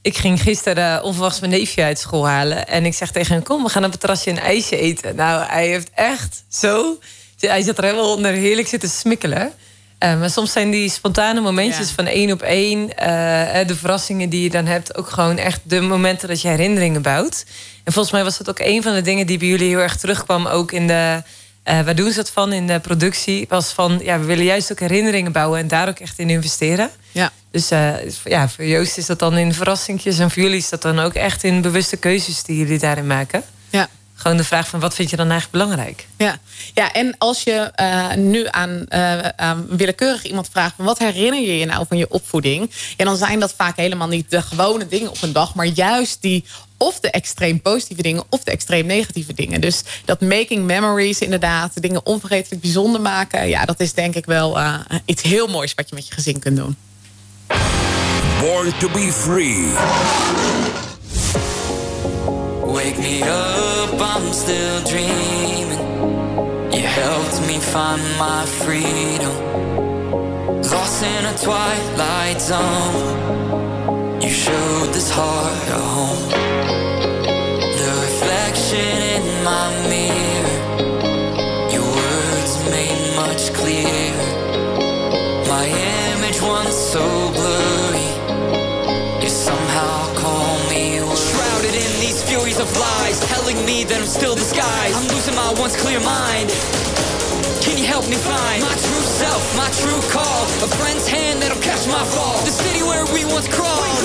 [0.03, 2.69] Ik ging gisteren uh, onverwachts mijn neefje uit school halen.
[2.69, 5.17] En ik zeg tegen hem, kom, we gaan op het terrasje een ijsje eten.
[5.17, 6.99] Nou, hij heeft echt zo...
[7.39, 9.53] Hij zat er helemaal onder heerlijk zitten smikkelen.
[9.99, 11.95] Eh, maar soms zijn die spontane momentjes Ja.
[11.95, 12.97] van één op één...
[12.97, 14.97] eh, eh, de verrassingen die je dan hebt...
[14.97, 17.45] ook gewoon echt de momenten dat je herinneringen bouwt.
[17.85, 19.27] En volgens mij was dat ook een van de dingen...
[19.27, 21.23] die bij jullie heel erg terugkwam, ook in de...
[21.67, 23.47] eh waar doen ze het van in de productie?
[23.49, 25.59] Was van, ja, we willen juist ook herinneringen bouwen...
[25.61, 26.91] en daar ook echt in investeren.
[27.13, 27.33] Ja.
[27.51, 27.95] Dus eh,
[28.25, 30.19] ja, voor Joost is dat dan in verrassingjes...
[30.19, 32.43] en voor jullie is dat dan ook echt in bewuste keuzes...
[32.43, 33.43] die jullie daarin maken.
[33.71, 33.89] Ja.
[34.15, 36.07] Gewoon de vraag van, wat vind je dan eigenlijk belangrijk?
[36.17, 36.39] Ja.
[36.75, 38.93] ja, en als je eh, nu aan,
[39.37, 40.75] aan willekeurig iemand vraagt...
[40.77, 42.71] van wat herinner je je nou van je opvoeding?
[42.97, 45.55] Ja, dan zijn dat vaak helemaal niet de gewone dingen op een dag...
[45.55, 46.45] maar juist die
[46.79, 49.61] of de extreem positieve dingen of de extreem negatieve dingen.
[49.61, 53.49] Dus dat making memories inderdaad, de dingen onvergetelijk bijzonder maken...
[53.49, 54.75] ja, dat is denk ik wel eh,
[55.05, 56.77] iets heel moois wat je met je gezin kunt doen.
[58.41, 59.73] Born to be free.
[62.65, 65.81] Wake me up, I'm still dreaming.
[66.71, 69.35] You helped me find my freedom.
[70.63, 73.46] Lost in a twilight zone.
[74.27, 76.29] You showed this heart a home.
[77.79, 80.59] The reflection in my mirror.
[81.71, 84.31] Your words made much clearer.
[85.47, 85.67] My
[86.11, 87.07] image once so
[87.39, 88.09] blurry.
[89.23, 90.99] You somehow call me.
[91.17, 94.97] Shrouded in these furies of lies, telling me that I'm still disguised.
[94.97, 96.51] I'm losing my once clear mind.
[97.67, 100.43] Can you help me find my true self, my true call?
[100.63, 102.39] A friend's hand that'll catch my fall.
[102.47, 103.99] The city where we once crawled.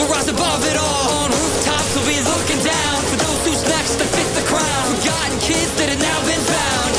[0.00, 1.28] We'll rise above it all.
[1.28, 4.96] On rooftops, we'll be looking down for those who's next to fit the crown.
[4.96, 6.92] Forgotten kids that have now been found.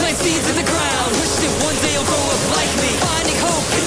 [0.00, 1.10] Plant seeds in the ground.
[1.20, 2.88] Wish that one day you'll grow up like me.
[2.96, 3.86] Finding hope in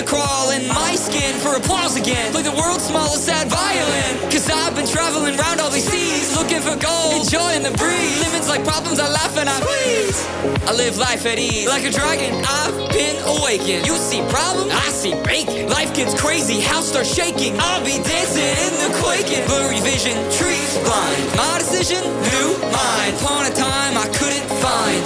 [1.31, 2.31] skin for applause again.
[2.31, 4.31] Play the world's smallest sad violin.
[4.31, 8.19] Cause I've been traveling around all these seas, looking for gold, enjoying the breeze.
[8.23, 10.19] Limits like problems, I laugh and I squeeze.
[10.67, 11.67] I live life at ease.
[11.67, 13.85] Like a dragon, I've been awakened.
[13.85, 15.69] You see problems, I see bacon.
[15.69, 17.55] Life gets crazy, house starts shaking.
[17.59, 19.45] I'll be dancing in the quaking.
[19.47, 21.21] Blurry vision, trees blind.
[21.35, 23.13] My decision, new mind.
[23.21, 25.01] Upon a time I couldn't find.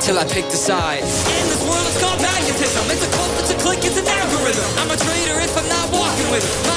[0.00, 1.02] Till I picked a side.
[1.02, 2.89] In this world, it's called magnetism.
[6.40, 6.69] Thank you.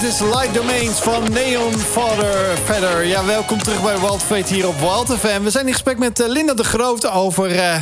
[0.00, 3.04] Dit is Light Domains van Neon Father Feather.
[3.04, 5.20] Ja, welkom terug bij Wild hier op Wild.
[5.42, 7.58] We zijn in gesprek met eh, Linda de Groot over...
[7.58, 7.80] eh,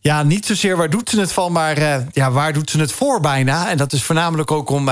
[0.00, 2.92] ja, niet zozeer waar doet ze het van, maar eh, ja, waar doet ze het
[2.92, 3.70] voor bijna.
[3.70, 4.88] En dat is voornamelijk ook om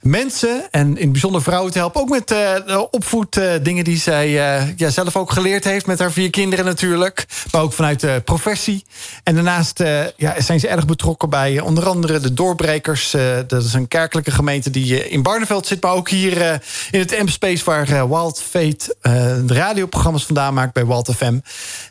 [0.00, 2.00] mensen en in het bijzonder vrouwen te helpen.
[2.00, 5.86] Ook met eh, de opvoeddingen die zij eh, ja, zelf ook geleerd heeft...
[5.86, 8.84] met haar vier kinderen natuurlijk, maar ook vanuit de professie.
[9.22, 13.14] En daarnaast eh, ja, zijn ze erg betrokken bij eh, onder andere de Doorbrekers.
[13.14, 15.82] Eh, dat is een kerkelijke gemeente die eh, in Barneveld zit...
[15.82, 16.54] maar ook hier eh,
[16.90, 19.12] in het M-Space waar eh, Wild Fate eh,
[19.44, 21.38] de radioprogramma's vandaan maakt bij Wild FM.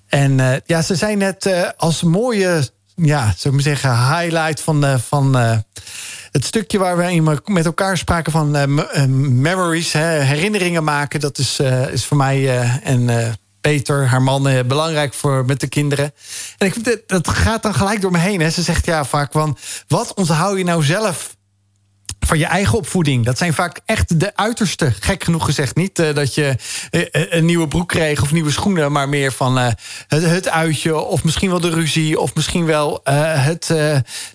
[0.08, 4.62] En eh, ja, ze zijn net eh, als mooie, ja, zou ik maar zeggen, highlight
[4.62, 5.58] van, eh, van eh,
[6.32, 11.20] het stukje waar we met elkaar spraken van eh, eh, memories, hè, herinneringen maken.
[11.20, 16.14] Dat is, eh, is voor mij en Peter, haar man, belangrijk voor met de kinderen.
[16.58, 18.42] En ik, dat gaat dan gelijk door me heen.
[18.42, 18.50] Hè.
[18.50, 19.58] Ze zegt ja vaak van,
[19.88, 21.37] wat onthoud je nou zelf
[22.28, 23.26] van je eigen opvoeding.
[23.26, 24.94] Dat zijn vaak echt de uiterste.
[25.00, 25.76] Gek genoeg gezegd.
[25.76, 26.56] Niet eh, dat je
[26.90, 28.92] eh, eh, een nieuwe broek kreeg of nieuwe schoenen...
[28.92, 32.20] maar meer van het, het uitje of misschien wel de ruzie...
[32.20, 33.66] of misschien wel het,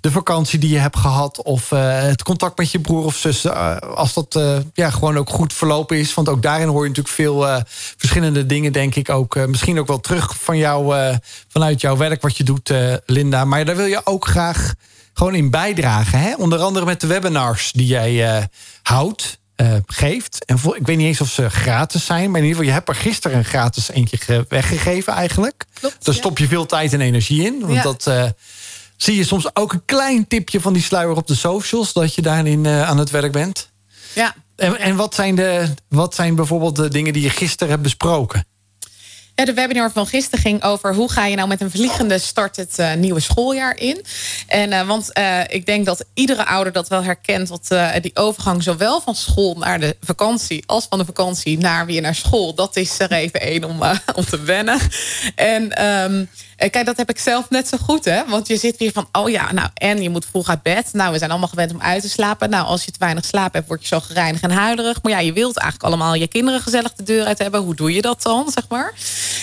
[0.01, 1.43] de vakantie die je hebt gehad...
[1.43, 3.49] of het contact met je broer of zus.
[3.80, 4.40] als dat
[4.74, 6.14] ja, gewoon ook goed verlopen is.
[6.14, 7.62] Want ook daarin hoor je natuurlijk veel
[7.97, 8.72] verschillende dingen...
[8.72, 10.95] denk ik ook misschien ook wel terug van jou,
[11.49, 12.72] vanuit jouw werk wat je doet,
[13.07, 13.45] Linda.
[13.45, 14.74] Maar daar wil je ook graag
[15.13, 16.19] gewoon in bijdragen.
[16.19, 16.35] Hè?
[16.35, 18.45] Onder andere met de webinars die jij eh,
[18.83, 20.45] houdt, eh, geeft.
[20.45, 22.89] En ik weet niet eens of ze gratis zijn, maar in ieder geval, je hebt
[22.89, 25.65] er gisteren een gratis eentje ge- weggegeven eigenlijk.
[25.81, 26.21] Klopt, Daar ja.
[26.21, 27.61] stop je veel tijd en energie in.
[27.61, 27.83] Want Ja.
[27.83, 28.25] dat eh,
[28.97, 32.23] zie je soms ook een klein tipje van die sluier op de socials, dat je
[32.23, 33.71] daarin aan het werk bent.
[34.15, 37.83] Ja, En, en wat, zijn de, wat zijn bijvoorbeeld de dingen die je gisteren hebt
[37.83, 38.45] besproken?
[39.35, 42.78] De webinar van gisteren ging over hoe ga je nou met een vliegende start het
[42.78, 44.05] eh, nieuwe schooljaar in.
[44.47, 48.62] En eh, want eh, ik denk dat iedere ouder dat wel herkent, dat die overgang
[48.62, 52.76] zowel van school naar de vakantie als van de vakantie naar weer naar school, dat
[52.76, 53.83] is er even één om,
[54.14, 54.78] om te wennen.
[55.35, 58.23] En ehm, eh, kijk, dat heb ik zelf net zo goed, hè?
[58.29, 60.93] Want je zit weer van, oh ja, nou en je moet vroeg uit bed.
[60.93, 62.51] Nou, we zijn allemaal gewend om uit te slapen.
[62.51, 65.03] Nou, als je te weinig slaap hebt, word je zo gereinigd en huilerig.
[65.03, 67.61] Maar ja, je wilt eigenlijk allemaal je kinderen gezellig de deur uit hebben.
[67.61, 68.95] Hoe doe je dat dan, zeg maar?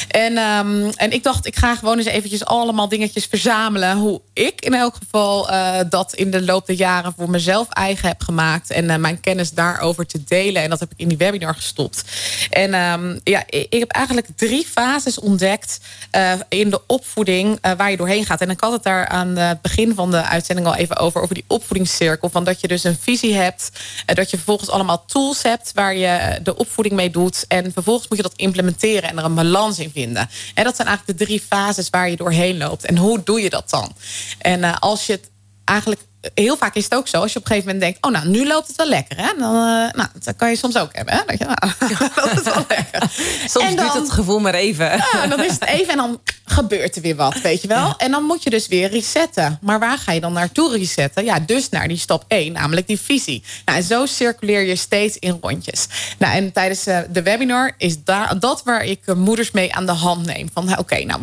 [0.08, 3.98] En, ehm, en ik dacht, ik ga gewoon eens eventjes allemaal dingetjes verzamelen.
[3.98, 8.08] Hoe ik in elk geval eh, dat in de loop der jaren voor mezelf eigen
[8.08, 8.72] heb gemaakt.
[8.72, 10.62] En eh, mijn kennis daarover te delen.
[10.62, 12.04] En dat heb ik in die webinar gestopt.
[12.50, 15.80] En ehm, ja, ik, heb eigenlijk drie fases ontdekt
[16.12, 18.42] eh, in de opvoeding eh, waar je doorheen gaat.
[18.42, 21.22] En ik had het daar aan het begin van de uitzending al even over.
[21.22, 22.30] Over die opvoedingscirkel.
[22.30, 23.72] Van dat je dus een visie hebt.
[24.06, 27.46] en dat je vervolgens allemaal tools hebt waar je de opvoeding mee doet.
[27.48, 30.30] En vervolgens moet je dat implementeren en er een balans in vinden.
[30.54, 32.86] En dat zijn eigenlijk de drie fases waar je doorheen loopt.
[32.86, 33.96] En hoe doe je dat dan?
[34.40, 35.30] En als je het
[35.66, 36.02] eigenlijk
[36.34, 38.38] heel vaak is het ook zo, als je op een gegeven moment denkt: Oh, nou,
[38.38, 39.18] nu loopt het wel lekker.
[39.18, 39.32] Hè?
[39.38, 41.14] Dan, uh, nou, dat kan je soms ook hebben.
[41.14, 41.22] Hè?
[41.26, 41.74] Dat je, nou,
[42.16, 43.02] loopt het wel lekker.
[43.48, 44.86] Soms en dan, duurt het gevoel maar even.
[44.86, 47.94] Ja, dan is het even en dan gebeurt er weer wat, weet je wel.
[47.98, 49.58] En dan moet je dus weer resetten.
[49.62, 51.24] Maar waar ga je dan naartoe resetten?
[51.24, 53.44] Ja, dus naar die stap 1, namelijk die visie.
[53.66, 55.88] Nou, en zo circuleer je steeds in rondjes.
[56.18, 59.86] Nou, en tijdens uh, de webinar is daar, dat waar ik uh, moeders mee aan
[59.86, 60.50] de hand neem.
[60.54, 61.22] Van oké, okay, nou,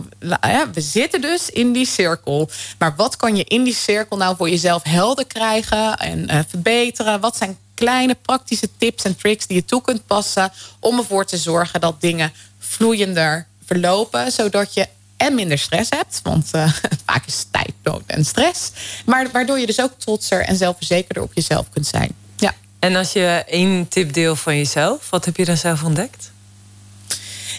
[0.72, 2.50] we zitten dus in die cirkel.
[2.78, 7.20] Maar wat kan je in die cirkel nou voor jezelf helder krijgen en uh, verbeteren?
[7.20, 11.36] Wat zijn kleine praktische tips en tricks die je toe kunt passen om ervoor te
[11.36, 16.72] zorgen dat dingen vloeiender verlopen, zodat je en minder stress hebt, want uh,
[17.06, 18.70] vaak is tijd dood en stress,
[19.04, 22.14] maar waardoor je dus ook trotser en zelfverzekerder op jezelf kunt zijn.
[22.36, 22.54] Ja.
[22.78, 26.30] En als je één tip deelt van jezelf, wat heb je dan zelf ontdekt?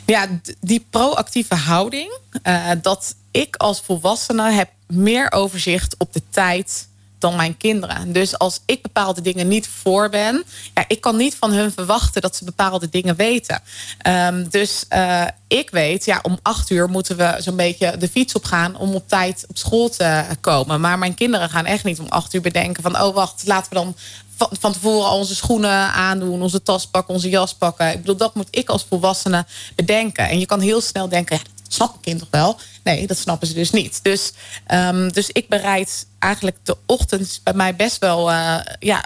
[0.05, 0.27] Ja,
[0.59, 6.86] die proactieve houding, uh, dat ik als volwassene heb meer overzicht op de tijd
[7.19, 8.13] dan mijn kinderen.
[8.13, 12.21] Dus als ik bepaalde dingen niet voor ben, ja, ik kan niet van hun verwachten
[12.21, 13.61] dat ze bepaalde dingen weten.
[14.07, 18.33] Um, dus uh, ik weet, ja, om acht uur moeten we zo'n beetje de fiets
[18.33, 20.81] op gaan om op tijd op school te komen.
[20.81, 23.75] Maar mijn kinderen gaan echt niet om acht uur bedenken van, oh wacht, laten we
[23.75, 23.95] dan
[24.37, 27.91] van, van tevoren al onze schoenen aandoen, onze tas pakken, onze jas pakken.
[27.91, 29.45] Ik bedoel, dat moet ik als volwassene
[29.75, 30.29] bedenken.
[30.29, 31.39] En je kan heel snel denken,
[31.77, 32.59] snapt een kind toch wel?
[32.83, 34.03] Nee, dat snappen ze dus niet.
[34.03, 34.33] Dus,
[34.71, 39.05] um, dus ik bereid eigenlijk de ochtend bij mij best wel uh, ja,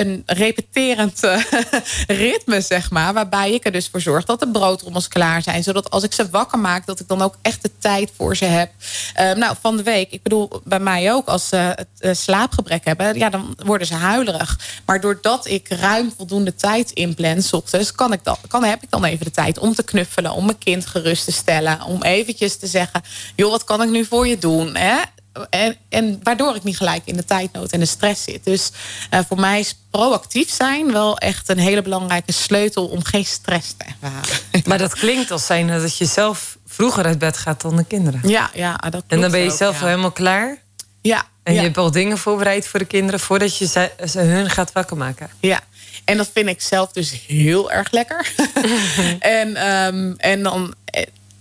[0.00, 1.42] een repeterend uh,
[2.06, 3.12] ritme, zeg maar.
[3.12, 5.62] Waarbij ik er dus voor zorg dat de broodrommels klaar zijn.
[5.62, 8.44] Zodat als ik ze wakker maak, dat ik dan ook echt de tijd voor ze
[8.44, 8.70] heb.
[9.20, 13.18] Uh, nou, van de week, ik bedoel, bij mij ook, als ze uh, slaapgebrek hebben,
[13.18, 14.58] ja, dan worden ze huilerig.
[14.86, 18.90] Maar doordat ik ruim voldoende tijd inplan, s ochtends, kan ik dan, kan, heb ik
[18.90, 21.82] dan even de tijd om te knuffelen, om mijn kind gerust te stellen.
[21.82, 23.02] Om eventjes te zeggen,
[23.36, 24.76] joh, wat kan ik nu voor je doen?
[24.76, 24.96] Hè?
[25.50, 28.44] En, en, waardoor ik niet gelijk in de tijdnood en de stress zit.
[28.44, 28.70] Dus
[29.10, 33.74] uh, voor mij is proactief zijn wel echt een hele belangrijke sleutel om geen stress
[33.76, 34.38] te ervaren.
[34.68, 38.20] Maar dat klinkt als zijn dat je zelf vroeger uit bed gaat dan de kinderen.
[38.22, 39.80] Ja, ja dat En dan ben je ook, zelf ja.
[39.80, 40.58] al helemaal klaar.
[41.02, 41.24] Ja.
[41.42, 41.60] En ja.
[41.60, 44.96] je hebt al dingen voorbereid voor de kinderen voordat je ze, ze hun gaat wakker
[44.96, 45.30] maken.
[45.40, 45.60] Ja.
[46.04, 48.32] En dat vind ik zelf dus heel erg lekker.
[49.18, 50.74] en, um, en dan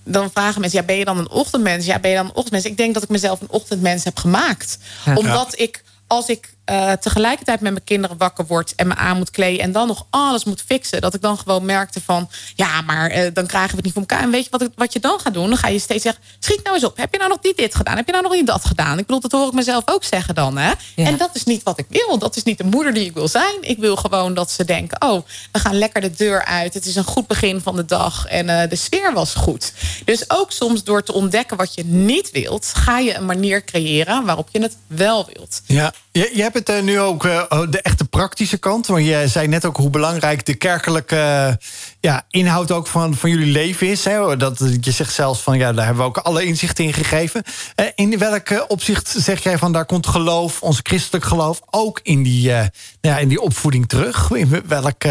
[0.03, 1.85] dan vragen mensen, ja, ben je dan een ochtendmens?
[1.85, 2.65] Ja, ben je dan een ochtendmens?
[2.65, 4.77] Ik denk dat ik mezelf een ochtendmens heb gemaakt.
[5.05, 5.15] Ja.
[5.15, 8.75] Omdat ik, als ik uh, tegelijkertijd met mijn kinderen wakker word...
[8.75, 11.01] en me aan moet kleden en dan nog alles moet fixen...
[11.01, 12.29] dat ik dan gewoon merkte van...
[12.55, 14.21] ja, maar uh, dan krijgen we het niet voor elkaar.
[14.21, 15.47] En weet je wat, wat je dan gaat doen?
[15.47, 16.97] Dan ga je steeds zeggen, schiet nou eens op.
[16.97, 17.95] Heb je nou nog niet dit gedaan?
[17.95, 18.97] Heb je nou nog niet dat gedaan?
[18.97, 20.57] Ik bedoel, dat hoor ik mezelf ook zeggen dan.
[20.57, 20.71] Hè?
[20.95, 21.05] Ja.
[21.05, 22.17] En dat is niet wat ik wil.
[22.17, 23.55] Dat is niet de moeder die ik wil zijn.
[23.61, 25.01] Ik wil gewoon dat ze denken...
[25.01, 26.73] oh, we gaan lekker de deur uit.
[26.73, 28.25] Het is een goed begin van de dag.
[28.25, 29.73] En uh, de sfeer was goed.
[30.05, 32.71] Dus ook soms door te ontdekken wat je niet wilt...
[32.75, 35.61] ga je een manier creëren waarop je het wel wilt.
[35.65, 38.87] Ja, je, hebt het uh, nu ook uh, de echte praktische kant.
[38.87, 41.59] Want je zei net ook hoe belangrijk de kerkelijke
[41.99, 44.05] ja, inhoud ook van, van jullie leven is.
[44.05, 44.37] Hè?
[44.37, 47.43] Dat, je zegt zelfs van ja, daar hebben we ook alle inzichten in gegeven.
[47.75, 52.23] Uh, in welk opzicht zeg jij van daar komt geloof, ons christelijk geloof, ook in
[52.23, 52.69] die, nou
[53.01, 54.31] ja, in die opvoeding terug?
[54.31, 55.03] In welk,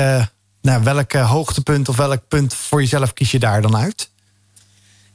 [0.63, 4.11] nou, welk hoogtepunt of welk punt voor jezelf kies je daar dan uit?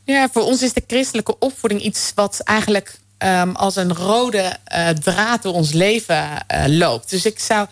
[0.03, 4.89] Ja, voor ons is de christelijke opvoeding iets wat eigenlijk um, als een rode uh,
[4.89, 7.09] draad door ons leven uh, loopt.
[7.09, 7.67] Dus ik zou,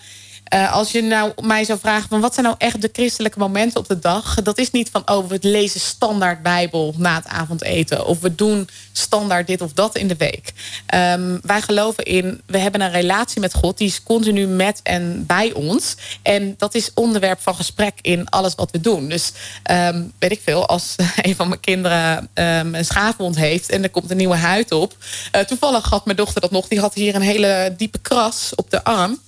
[0.53, 3.79] uh, als je nou mij zou vragen van wat zijn nou echt de christelijke momenten
[3.79, 8.05] op de dag, dat is niet van oh we lezen standaard Bijbel na het avondeten
[8.05, 10.53] of we doen standaard dit of dat in de week.
[10.95, 15.25] Um, wij geloven in, we hebben een relatie met God die is continu met en
[15.25, 19.09] bij ons en dat is onderwerp van gesprek in alles wat we doen.
[19.09, 19.31] Dus
[19.71, 24.11] um, weet ik veel, als een van mijn kinderen een schaafwond heeft en er komt
[24.11, 24.95] een nieuwe huid op.
[25.35, 28.69] Uh, toevallig had mijn dochter dat nog, die had hier een hele diepe kras op
[28.69, 29.19] de arm.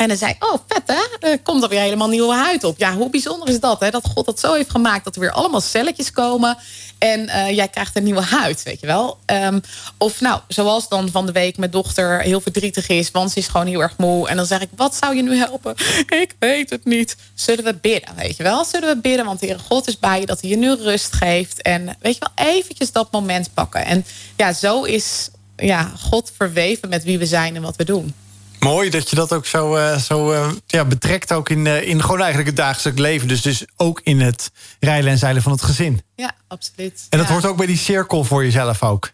[0.00, 2.78] En dan zei oh vet hè, er komt er weer helemaal nieuwe huid op.
[2.78, 5.04] Ja, hoe bijzonder is dat hè, dat God dat zo heeft gemaakt...
[5.04, 6.58] dat er weer allemaal celletjes komen
[6.98, 9.18] en uh, jij krijgt een nieuwe huid, weet je wel.
[9.26, 9.60] Um,
[9.98, 13.10] of nou, zoals dan van de week mijn dochter heel verdrietig is...
[13.10, 14.28] want ze is gewoon heel erg moe.
[14.28, 15.74] En dan zeg ik, wat zou je nu helpen?
[16.22, 17.16] Ik weet het niet.
[17.34, 18.64] Zullen we bidden, weet je wel?
[18.64, 20.26] Zullen we bidden, want de God is bij je...
[20.26, 21.62] dat hij je nu rust geeft.
[21.62, 23.84] En weet je wel, eventjes dat moment pakken.
[23.84, 24.04] En
[24.36, 28.14] ja, zo is ja, God verweven met wie we zijn en wat we doen.
[28.60, 32.00] Mooi dat je dat ook zo, uh, zo uh, ja, betrekt, ook in, uh, in
[32.02, 33.28] gewoon eigenlijk het dagelijks leven.
[33.28, 34.50] Dus, dus ook in het
[34.80, 36.02] rijlen en zeilen van het gezin.
[36.16, 37.06] Ja, absoluut.
[37.08, 37.32] En dat ja.
[37.32, 39.10] hoort ook bij die cirkel voor jezelf ook.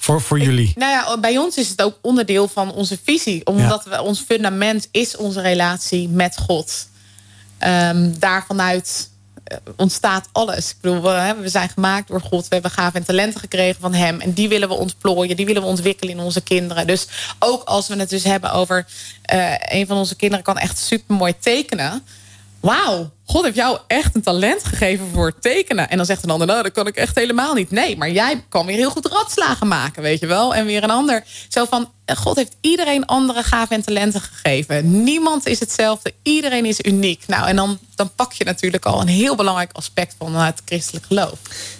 [0.00, 0.68] Voor, voor jullie.
[0.68, 3.46] Ik, nou ja, bij ons is het ook onderdeel van onze visie.
[3.46, 3.90] Omdat ja.
[3.90, 6.88] we, ons fundament is onze relatie met God.
[7.66, 9.10] Um, daar vanuit
[9.76, 10.70] ontstaat alles.
[10.70, 12.48] Ik bedoel, we, we zijn gemaakt door God.
[12.48, 14.20] We hebben gaven en talenten gekregen van hem.
[14.20, 15.36] En die willen we ontplooien.
[15.36, 16.86] Die willen we ontwikkelen in onze kinderen.
[16.86, 17.08] Dus
[17.38, 18.86] ook als we het dus hebben over...
[19.32, 22.02] Uh, een van onze kinderen kan echt super mooi tekenen
[22.60, 25.90] wauw, God heeft jou echt een talent gegeven voor tekenen.
[25.90, 27.70] En dan zegt een ander, nou, dat kan ik echt helemaal niet.
[27.70, 30.54] Nee, maar jij kan weer heel goed ratslagen maken, weet je wel.
[30.54, 31.24] En weer een ander.
[31.48, 35.02] Zo van, God heeft iedereen andere gaven en talenten gegeven.
[35.04, 37.22] Niemand is hetzelfde, iedereen is uniek.
[37.26, 41.06] Nou, en dan, dan pak je natuurlijk al een heel belangrijk aspect van het christelijk
[41.06, 41.38] geloof.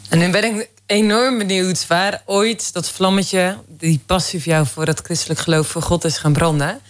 [0.09, 4.87] En nu ben ik enorm benieuwd waar ooit dat vlammetje, die passie voor jou voor
[4.87, 6.81] het christelijk geloof voor God is gaan branden.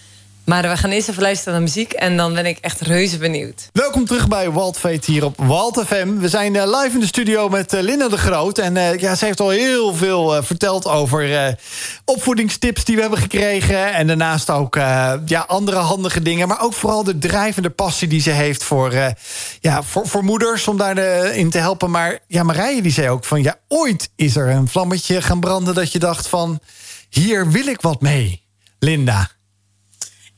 [0.48, 3.68] Maar we gaan eerst even luisteren naar muziek en dan ben ik echt reuze benieuwd.
[3.72, 6.18] Welkom terug bij Walt Veet hier op Walt FM.
[6.18, 8.58] We zijn uh, live in de studio met uh, Linda de Groot.
[8.58, 11.56] En uh, ja, ze heeft al heel veel verteld over
[12.04, 13.92] opvoedingstips die we hebben gekregen.
[13.92, 14.74] En daarnaast ook
[15.24, 16.48] ja, andere handige dingen.
[16.48, 18.94] Maar ook vooral de drijvende passie die ze heeft voor,
[19.60, 21.90] ja, voor, voor moeders om daarin te helpen.
[21.90, 25.74] Maar ja, Marije die zei ook van ja, ooit is er een vlammetje gaan branden
[25.74, 26.60] dat je dacht van
[27.08, 28.42] hier wil ik wat mee.
[28.78, 29.36] Linda.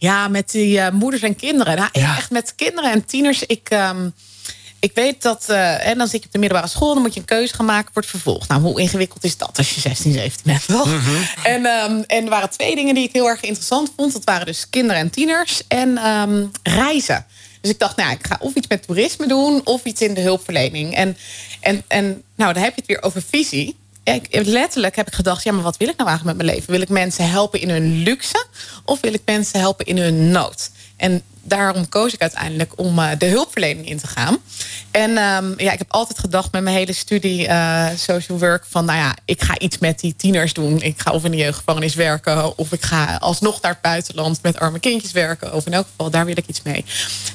[0.00, 1.76] Ja, met die uh, moeders en kinderen.
[1.76, 2.16] Nou, ja.
[2.16, 3.42] Echt met kinderen en tieners.
[3.46, 4.14] Ik, um,
[4.78, 7.20] ik weet dat, uh, en dan zit je op de middelbare school, dan moet je
[7.20, 8.48] een keuze gaan maken voor het vervolg.
[8.48, 10.86] Nou, hoe ingewikkeld is dat als je 16, 17 bent, toch?
[10.86, 11.24] Mm -hmm.
[11.42, 14.12] en, um, en er waren twee dingen die ik heel erg interessant vond.
[14.12, 17.26] Dat waren dus kinderen en tieners en um, reizen.
[17.60, 20.20] Dus ik dacht, nou, ik ga of iets met toerisme doen of iets in de
[20.20, 20.94] hulpverlening.
[20.94, 21.16] En,
[21.60, 25.44] en, en nou, dan heb je het weer over visie ik, letterlijk heb ik gedacht,
[25.44, 26.72] ja, maar wat wil ik nou eigenlijk met mijn leven?
[26.72, 28.46] Wil ik mensen helpen in hun luxe
[28.84, 30.70] of wil ik mensen helpen in hun nood?
[30.96, 34.38] En daarom koos ik uiteindelijk om uh, de hulpverlening in te gaan.
[34.90, 38.64] En um, ja, ik heb altijd gedacht met mijn hele studie uh, social work...
[38.68, 40.82] van nou ja, ik ga iets met die tieners doen.
[40.82, 42.58] Ik ga of in de jeugdgevangenis werken...
[42.58, 45.54] of ik ga alsnog naar het buitenland met arme kindjes werken.
[45.54, 46.84] Of in elk geval, daar wil ik iets mee.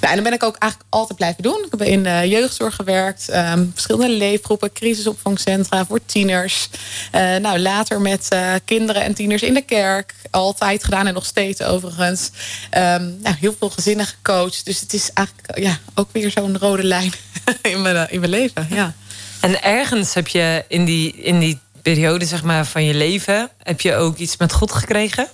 [0.01, 1.63] Nou, en dan ben ik ook eigenlijk altijd blijven doen.
[1.65, 3.35] Ik heb in de jeugdzorg gewerkt.
[3.35, 6.69] Um, verschillende leefgroepen, crisisopvangcentra voor tieners.
[7.11, 8.27] Nou, later met
[8.65, 10.13] kinderen en tieners in de kerk.
[10.31, 12.29] Altijd gedaan en nog steeds overigens.
[12.71, 14.65] Um, nou, heel veel gezinnen gecoacht.
[14.65, 17.13] Dus het is eigenlijk ja, ook weer zo'n rode lijn
[17.61, 18.67] in mijn, in mijn leven.
[18.69, 18.93] Ja.
[19.41, 23.49] En ergens heb je in die, in die periode zeg maar, van je leven...
[23.63, 25.27] heb je ook iets met God gekregen?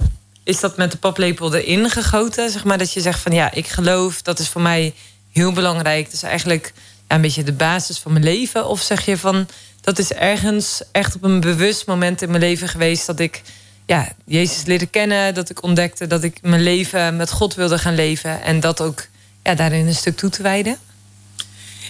[0.44, 2.50] Is dat met de paplepel erin gegoten?
[2.50, 4.94] Zeg maar, dat je zegt van ja, ik geloof, dat is voor mij
[5.32, 6.06] heel belangrijk.
[6.06, 6.74] Dat is eigenlijk
[7.08, 8.68] een beetje de basis van mijn leven.
[8.68, 9.48] Of zeg je van,
[9.82, 13.06] dat is ergens echt op een bewust moment in mijn leven geweest...
[13.06, 13.42] dat ik
[13.92, 15.34] ja, Jezus leren kennen.
[15.34, 18.42] Dat ik ontdekte dat ik mijn leven met God wilde gaan leven.
[18.44, 19.08] En dat ook
[19.44, 20.78] ja, daarin een stuk toe te wijden.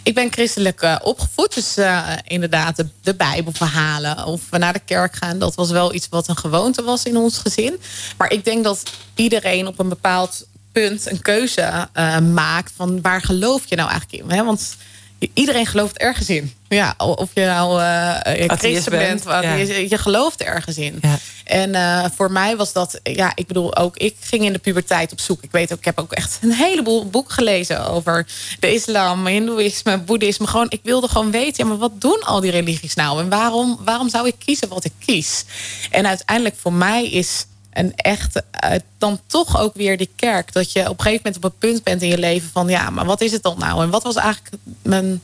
[0.03, 1.53] Ik ben christelijk uh, opgevoed.
[1.53, 4.26] Dus uh, inderdaad de, Bijbelverhalen.
[4.26, 5.40] Of we naar de kerk gaan.
[5.40, 7.80] Dat was wel iets wat een gewoonte was in ons gezin.
[8.18, 8.84] Maar ik denk dat
[9.15, 12.72] iedereen op een bepaald punt een keuze uh, maakt.
[12.76, 14.32] Van waar geloof je nou eigenlijk in?
[14.38, 14.44] Hè?
[14.44, 14.76] Want
[15.34, 16.53] iedereen gelooft ergens in.
[16.68, 19.53] Ja, of je nou uh, christen bent, ja.
[19.53, 20.98] je, je, gelooft ergens in.
[21.02, 21.18] Ja.
[21.43, 25.11] En uh, voor mij was dat, ja, ik bedoel, ook ik ging in de puberteit
[25.11, 25.43] op zoek.
[25.43, 28.27] Ik weet ook, ik heb ook echt een heleboel boeken gelezen over
[28.60, 30.48] de islam, hindoeïsme, boeddhisme.
[30.48, 33.19] Gewoon, ik wilde gewoon weten, ja, maar wat doen al die religies nou?
[33.19, 35.45] En waarom, waarom zou ik kiezen wat ik kies?
[35.89, 40.53] En uiteindelijk voor mij is een echt uh, dan toch ook weer die kerk.
[40.53, 42.89] Dat je op een gegeven moment op een punt bent in je leven van ja,
[42.89, 43.84] maar wat is het dan nou?
[43.84, 45.22] En wat was eigenlijk mijn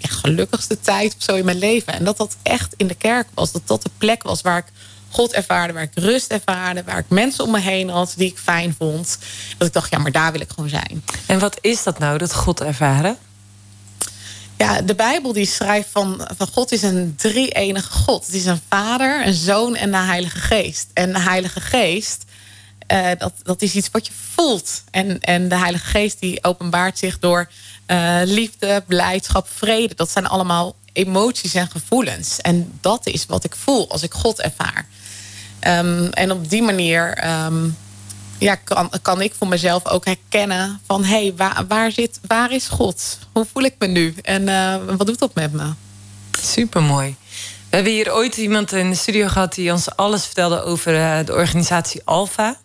[0.00, 1.92] gelukkigste tijd of zo in mijn leven?
[1.92, 3.52] En dat dat echt in de kerk was.
[3.52, 4.72] Dat dat de plek was waar ik
[5.10, 8.38] God ervaarde, waar ik rust ervaarde, waar ik mensen om me heen had die ik
[8.38, 9.18] fijn vond.
[9.58, 11.04] Dat ik dacht, ja, maar daar wil ik gewoon zijn.
[11.26, 13.16] En wat is dat nou, dat God ervaren?
[14.58, 18.26] Ja, de Bijbel die schrijft van, van God is een drie-enige God.
[18.26, 20.86] Het is een vader, een zoon en de heilige geest.
[20.94, 22.24] En de heilige geest,
[22.92, 24.82] uh, dat, dat is iets wat je voelt.
[24.90, 27.50] En, en de heilige geest die openbaart zich door
[27.86, 29.94] uh, liefde, blijdschap, vrede.
[29.94, 32.40] Dat zijn allemaal emoties en gevoelens.
[32.40, 34.86] En dat is wat ik voel als ik God ervaar.
[35.66, 37.76] Um, en op die manier um,
[38.38, 42.52] ja, kan, kan ik voor mezelf ook herkennen van hé, hey, waar, waar, zit, waar
[42.52, 43.18] is God?
[43.32, 44.14] Hoe voel ik me nu?
[44.22, 45.72] En uh, wat doet dat met me?
[46.42, 47.16] Supermooi.
[47.70, 51.18] We hebben hier ooit iemand in de studio gehad die ons alles vertelde over uh,
[51.24, 52.56] de organisatie Alpha.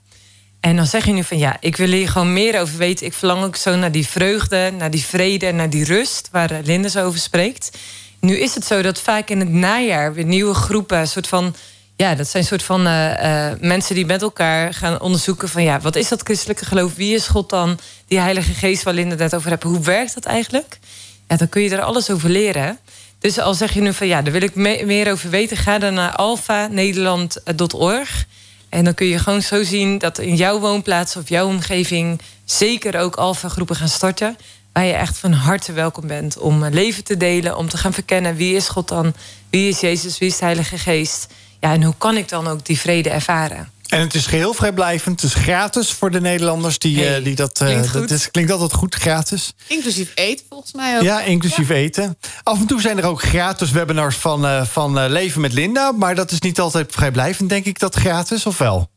[0.59, 3.05] En dan zeg je nu van ja, ik wil hier gewoon meer over weten.
[3.05, 7.03] Ik verlang ook zo naar die vreugde, naar die vrede, naar die rust waar Linda
[7.03, 7.77] over spreekt.
[8.19, 11.55] Nu is het zo dat vaak in het najaar weer nieuwe groepen, een soort van
[11.95, 15.79] ja, dat zijn soort van uh, uh, mensen die met elkaar gaan onderzoeken van ja,
[15.79, 16.95] wat is dat christelijke geloof?
[16.95, 17.79] Wie is God dan?
[18.07, 19.69] Die Heilige Geest waar Linda het over hebben.
[19.69, 20.79] Hoe werkt dat eigenlijk?
[21.27, 22.79] Ja, dan kun je er alles over leren.
[23.19, 25.79] Dus al zeg je nu van ja, daar wil ik me meer over weten, ga
[25.79, 28.25] dan naar alfanederland.org.
[28.69, 32.99] En dan kun je gewoon zo zien dat in jouw woonplaats of jouw omgeving zeker
[32.99, 34.37] ook alfa groepen gaan starten.
[34.73, 38.35] waar je echt van harte welkom bent om leven te delen, om te gaan verkennen
[38.35, 39.13] wie is God dan,
[39.49, 41.27] wie is Jezus, wie is de Heilige Geest.
[41.63, 43.71] Ja, en hoe kan ik dan ook die vrede ervaren?
[43.87, 45.21] En het is geheel vrijblijvend.
[45.21, 47.59] Het is gratis voor de Nederlanders die, Hey, eh, die dat.
[47.61, 48.11] eh, klinkt dat goed.
[48.11, 49.53] is, klinkt altijd goed, gratis.
[49.67, 51.03] Inclusief eten volgens mij ook.
[51.03, 52.17] Ja, inclusief eten.
[52.43, 55.91] Af en toe zijn er ook gratis webinars van, eh, van eh, Leven met Linda.
[55.91, 58.89] Maar dat is niet altijd vrijblijvend, denk ik, dat gratis, of wel?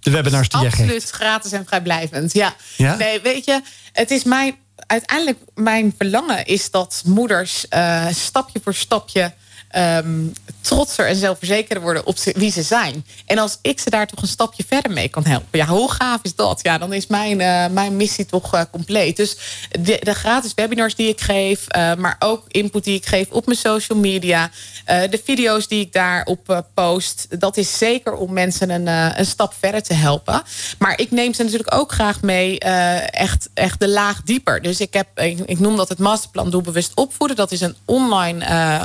[0.00, 1.10] De webinars die jij Absoluut geeft.
[1.10, 2.32] gratis en vrijblijvend.
[2.32, 2.54] Ja.
[2.76, 2.94] Ja?
[2.96, 3.60] Nee, weet je,
[3.92, 4.54] het is mijn.
[4.86, 9.32] Uiteindelijk, mijn verlangen is dat moeders eh, stapje voor stapje.
[9.74, 10.26] Ehm,
[10.60, 13.04] trotser en zelfverzekerder worden op wie ze zijn.
[13.26, 15.58] En als ik ze daar toch een stapje verder mee kan helpen.
[15.58, 16.60] Ja, hoe gaaf is dat?
[16.62, 19.16] Ja, dan is mijn, eh, mijn missie toch eh, compleet.
[19.16, 19.36] Dus
[19.80, 23.46] de, de gratis webinars die ik geef, eh, maar ook input die ik geef op
[23.46, 24.50] mijn social media,
[24.84, 28.86] de video's die ik daarop post, dat is zeker om mensen een,
[29.18, 30.42] een stap verder te helpen.
[30.78, 34.62] Maar ik neem ze natuurlijk ook graag mee, echt, echt de laag dieper.
[34.62, 37.36] Dus ik, heb, ik, ik noem dat het masterplan Doelbewust Opvoeden.
[37.36, 38.84] Dat is een online eh,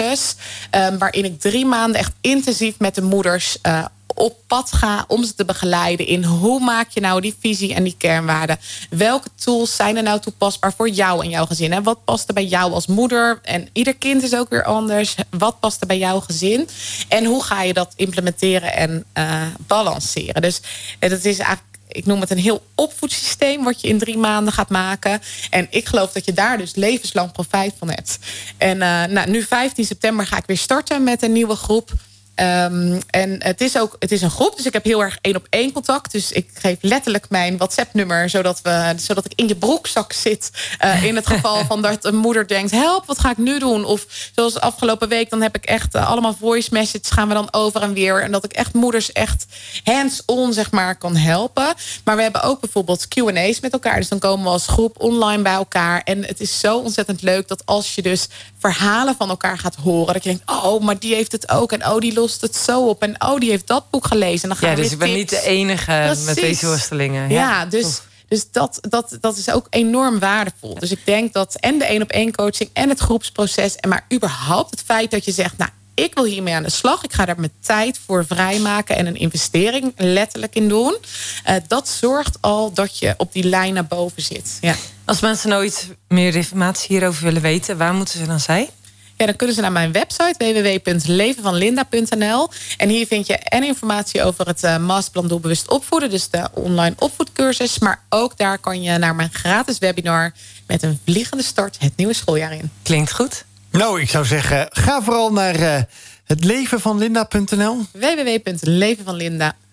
[0.00, 0.34] opvoedcursus,
[0.70, 3.58] eh, waarin ik drie maanden echt intensief met de moeders.
[3.62, 7.74] eh, op pad ga om ze te begeleiden in hoe maak je nou die visie
[7.74, 8.58] en die kernwaarden.
[8.90, 11.72] Welke tools zijn er nou toepasbaar voor jou en jouw gezin?
[11.72, 13.38] En wat past er bij jou als moeder?
[13.42, 15.14] En ieder kind is ook weer anders.
[15.30, 16.68] Wat past er bij jouw gezin?
[17.08, 20.42] En hoe ga je dat implementeren en eh, balanceren?
[20.42, 20.60] Dus
[20.98, 24.70] dat is eigenlijk ik noem het een heel opvoedsysteem wat je in drie maanden gaat
[24.70, 25.20] maken.
[25.50, 28.18] En ik geloof dat je daar dus levenslang profijt van hebt.
[28.58, 31.92] En eh, nou, nu 15 september ga ik weer starten met een nieuwe groep.
[32.34, 35.36] Ehm, en het is ook het is een groep, dus ik heb heel erg één
[35.36, 36.12] op één contact.
[36.12, 40.50] Dus ik geef letterlijk mijn WhatsApp-nummer, zodat, we, zodat ik in je broekzak zit.
[40.78, 43.84] eh, in het geval van dat een moeder denkt: help, wat ga ik nu doen?
[43.84, 47.52] Of zoals afgelopen week, dan heb ik echt eh, allemaal voice messages gaan we dan
[47.52, 48.22] over en weer.
[48.22, 49.46] En dat ik echt moeders echt
[49.84, 51.74] hands-on zeg maar kan helpen.
[52.04, 53.96] Maar we hebben ook bijvoorbeeld Q&A's met elkaar.
[53.96, 56.00] Dus dan komen we als groep online bij elkaar.
[56.04, 58.28] En het is zo ontzettend leuk dat als je dus
[58.58, 61.86] verhalen van elkaar gaat horen, dat je denkt: oh, maar die heeft het ook en
[61.86, 64.42] oh, die lost het zo op en oh, die heeft dat boek gelezen.
[64.42, 66.42] En dan gaan Ja, we dus ik ben niet de enige met Precies.
[66.42, 67.30] deze worstelingen.
[67.30, 68.06] Ja, dus, tof.
[68.28, 70.74] dus dat, dat, dat is ook enorm waardevol.
[70.78, 74.06] Dus ik denk dat en de één op één coaching en het groepsproces, en maar
[74.12, 77.04] überhaupt het feit dat je zegt, nou, ik wil hiermee aan de slag.
[77.04, 80.96] Ik ga daar mijn tijd voor vrijmaken en een investering letterlijk in doen.
[81.44, 84.58] Eh, dat zorgt al dat je op die lijn naar boven zit.
[84.60, 84.74] Ja.
[85.04, 88.68] Als mensen iets meer informatie hierover willen weten, waar moeten ze dan zijn?
[89.16, 92.48] Ja, dan kunnen ze naar mijn website www.levenvanlinda.nl.
[92.76, 96.10] En hier vind je en informatie over het eh, masterplan doelbewust opvoeden.
[96.10, 97.78] Dus de online opvoedcursus.
[97.78, 100.32] Maar ook daar kan je naar mijn gratis webinar
[100.66, 102.70] met een vliegende start het nieuwe schooljaar in.
[102.82, 103.44] Klinkt goed.
[103.70, 105.82] Nou, ik zou zeggen, ga vooral naar eh
[106.24, 107.86] hetlevenvanlinda.nl.
[107.92, 109.71] www.levenvanlinda.nl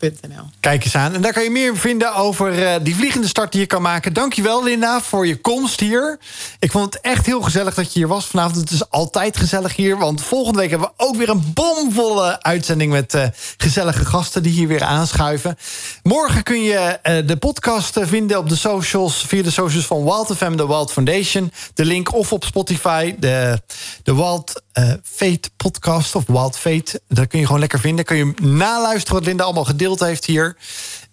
[0.59, 1.13] Kijk eens aan.
[1.13, 4.13] En daar kan je meer vinden over eh, die vliegende start die je kan maken.
[4.13, 6.19] Dankjewel, Linda, voor je komst hier.
[6.59, 8.55] Ik vond het echt heel gezellig dat je hier was vanavond.
[8.55, 9.97] Het is altijd gezellig hier.
[9.97, 12.91] Want volgende week hebben we ook weer een bomvolle uitzending...
[12.91, 13.27] met eh,
[13.57, 15.57] gezellige gasten die hier weer aanschuiven.
[16.03, 19.25] Morgen kun je eh, de podcast vinden op de socials...
[19.27, 21.51] via de socials van Wild FM, de Wild Foundation.
[21.73, 23.61] De link of op Spotify, de,
[24.03, 24.61] de Wild
[25.03, 26.15] Fate podcast...
[26.15, 28.05] of Wild Fate, dat kun je gewoon lekker vinden.
[28.05, 30.57] Kun je naluisteren wat Linda allemaal gedeeld heeft hier...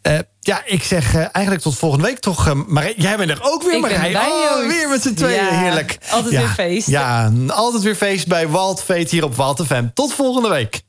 [0.03, 2.47] Eh, ja, ik zeg eh, eigenlijk tot volgende week toch.
[2.47, 4.16] eh, maar jij bent er ook weer, Marij.
[4.16, 5.98] oh, weer met z'n tweeën, Ja, heerlijk.
[6.11, 6.86] altijd Ja, weer feest.
[6.89, 9.85] Ja, altijd weer feest bij Wild Fate hier op Wild FM.
[9.94, 10.82] Tot volgende week.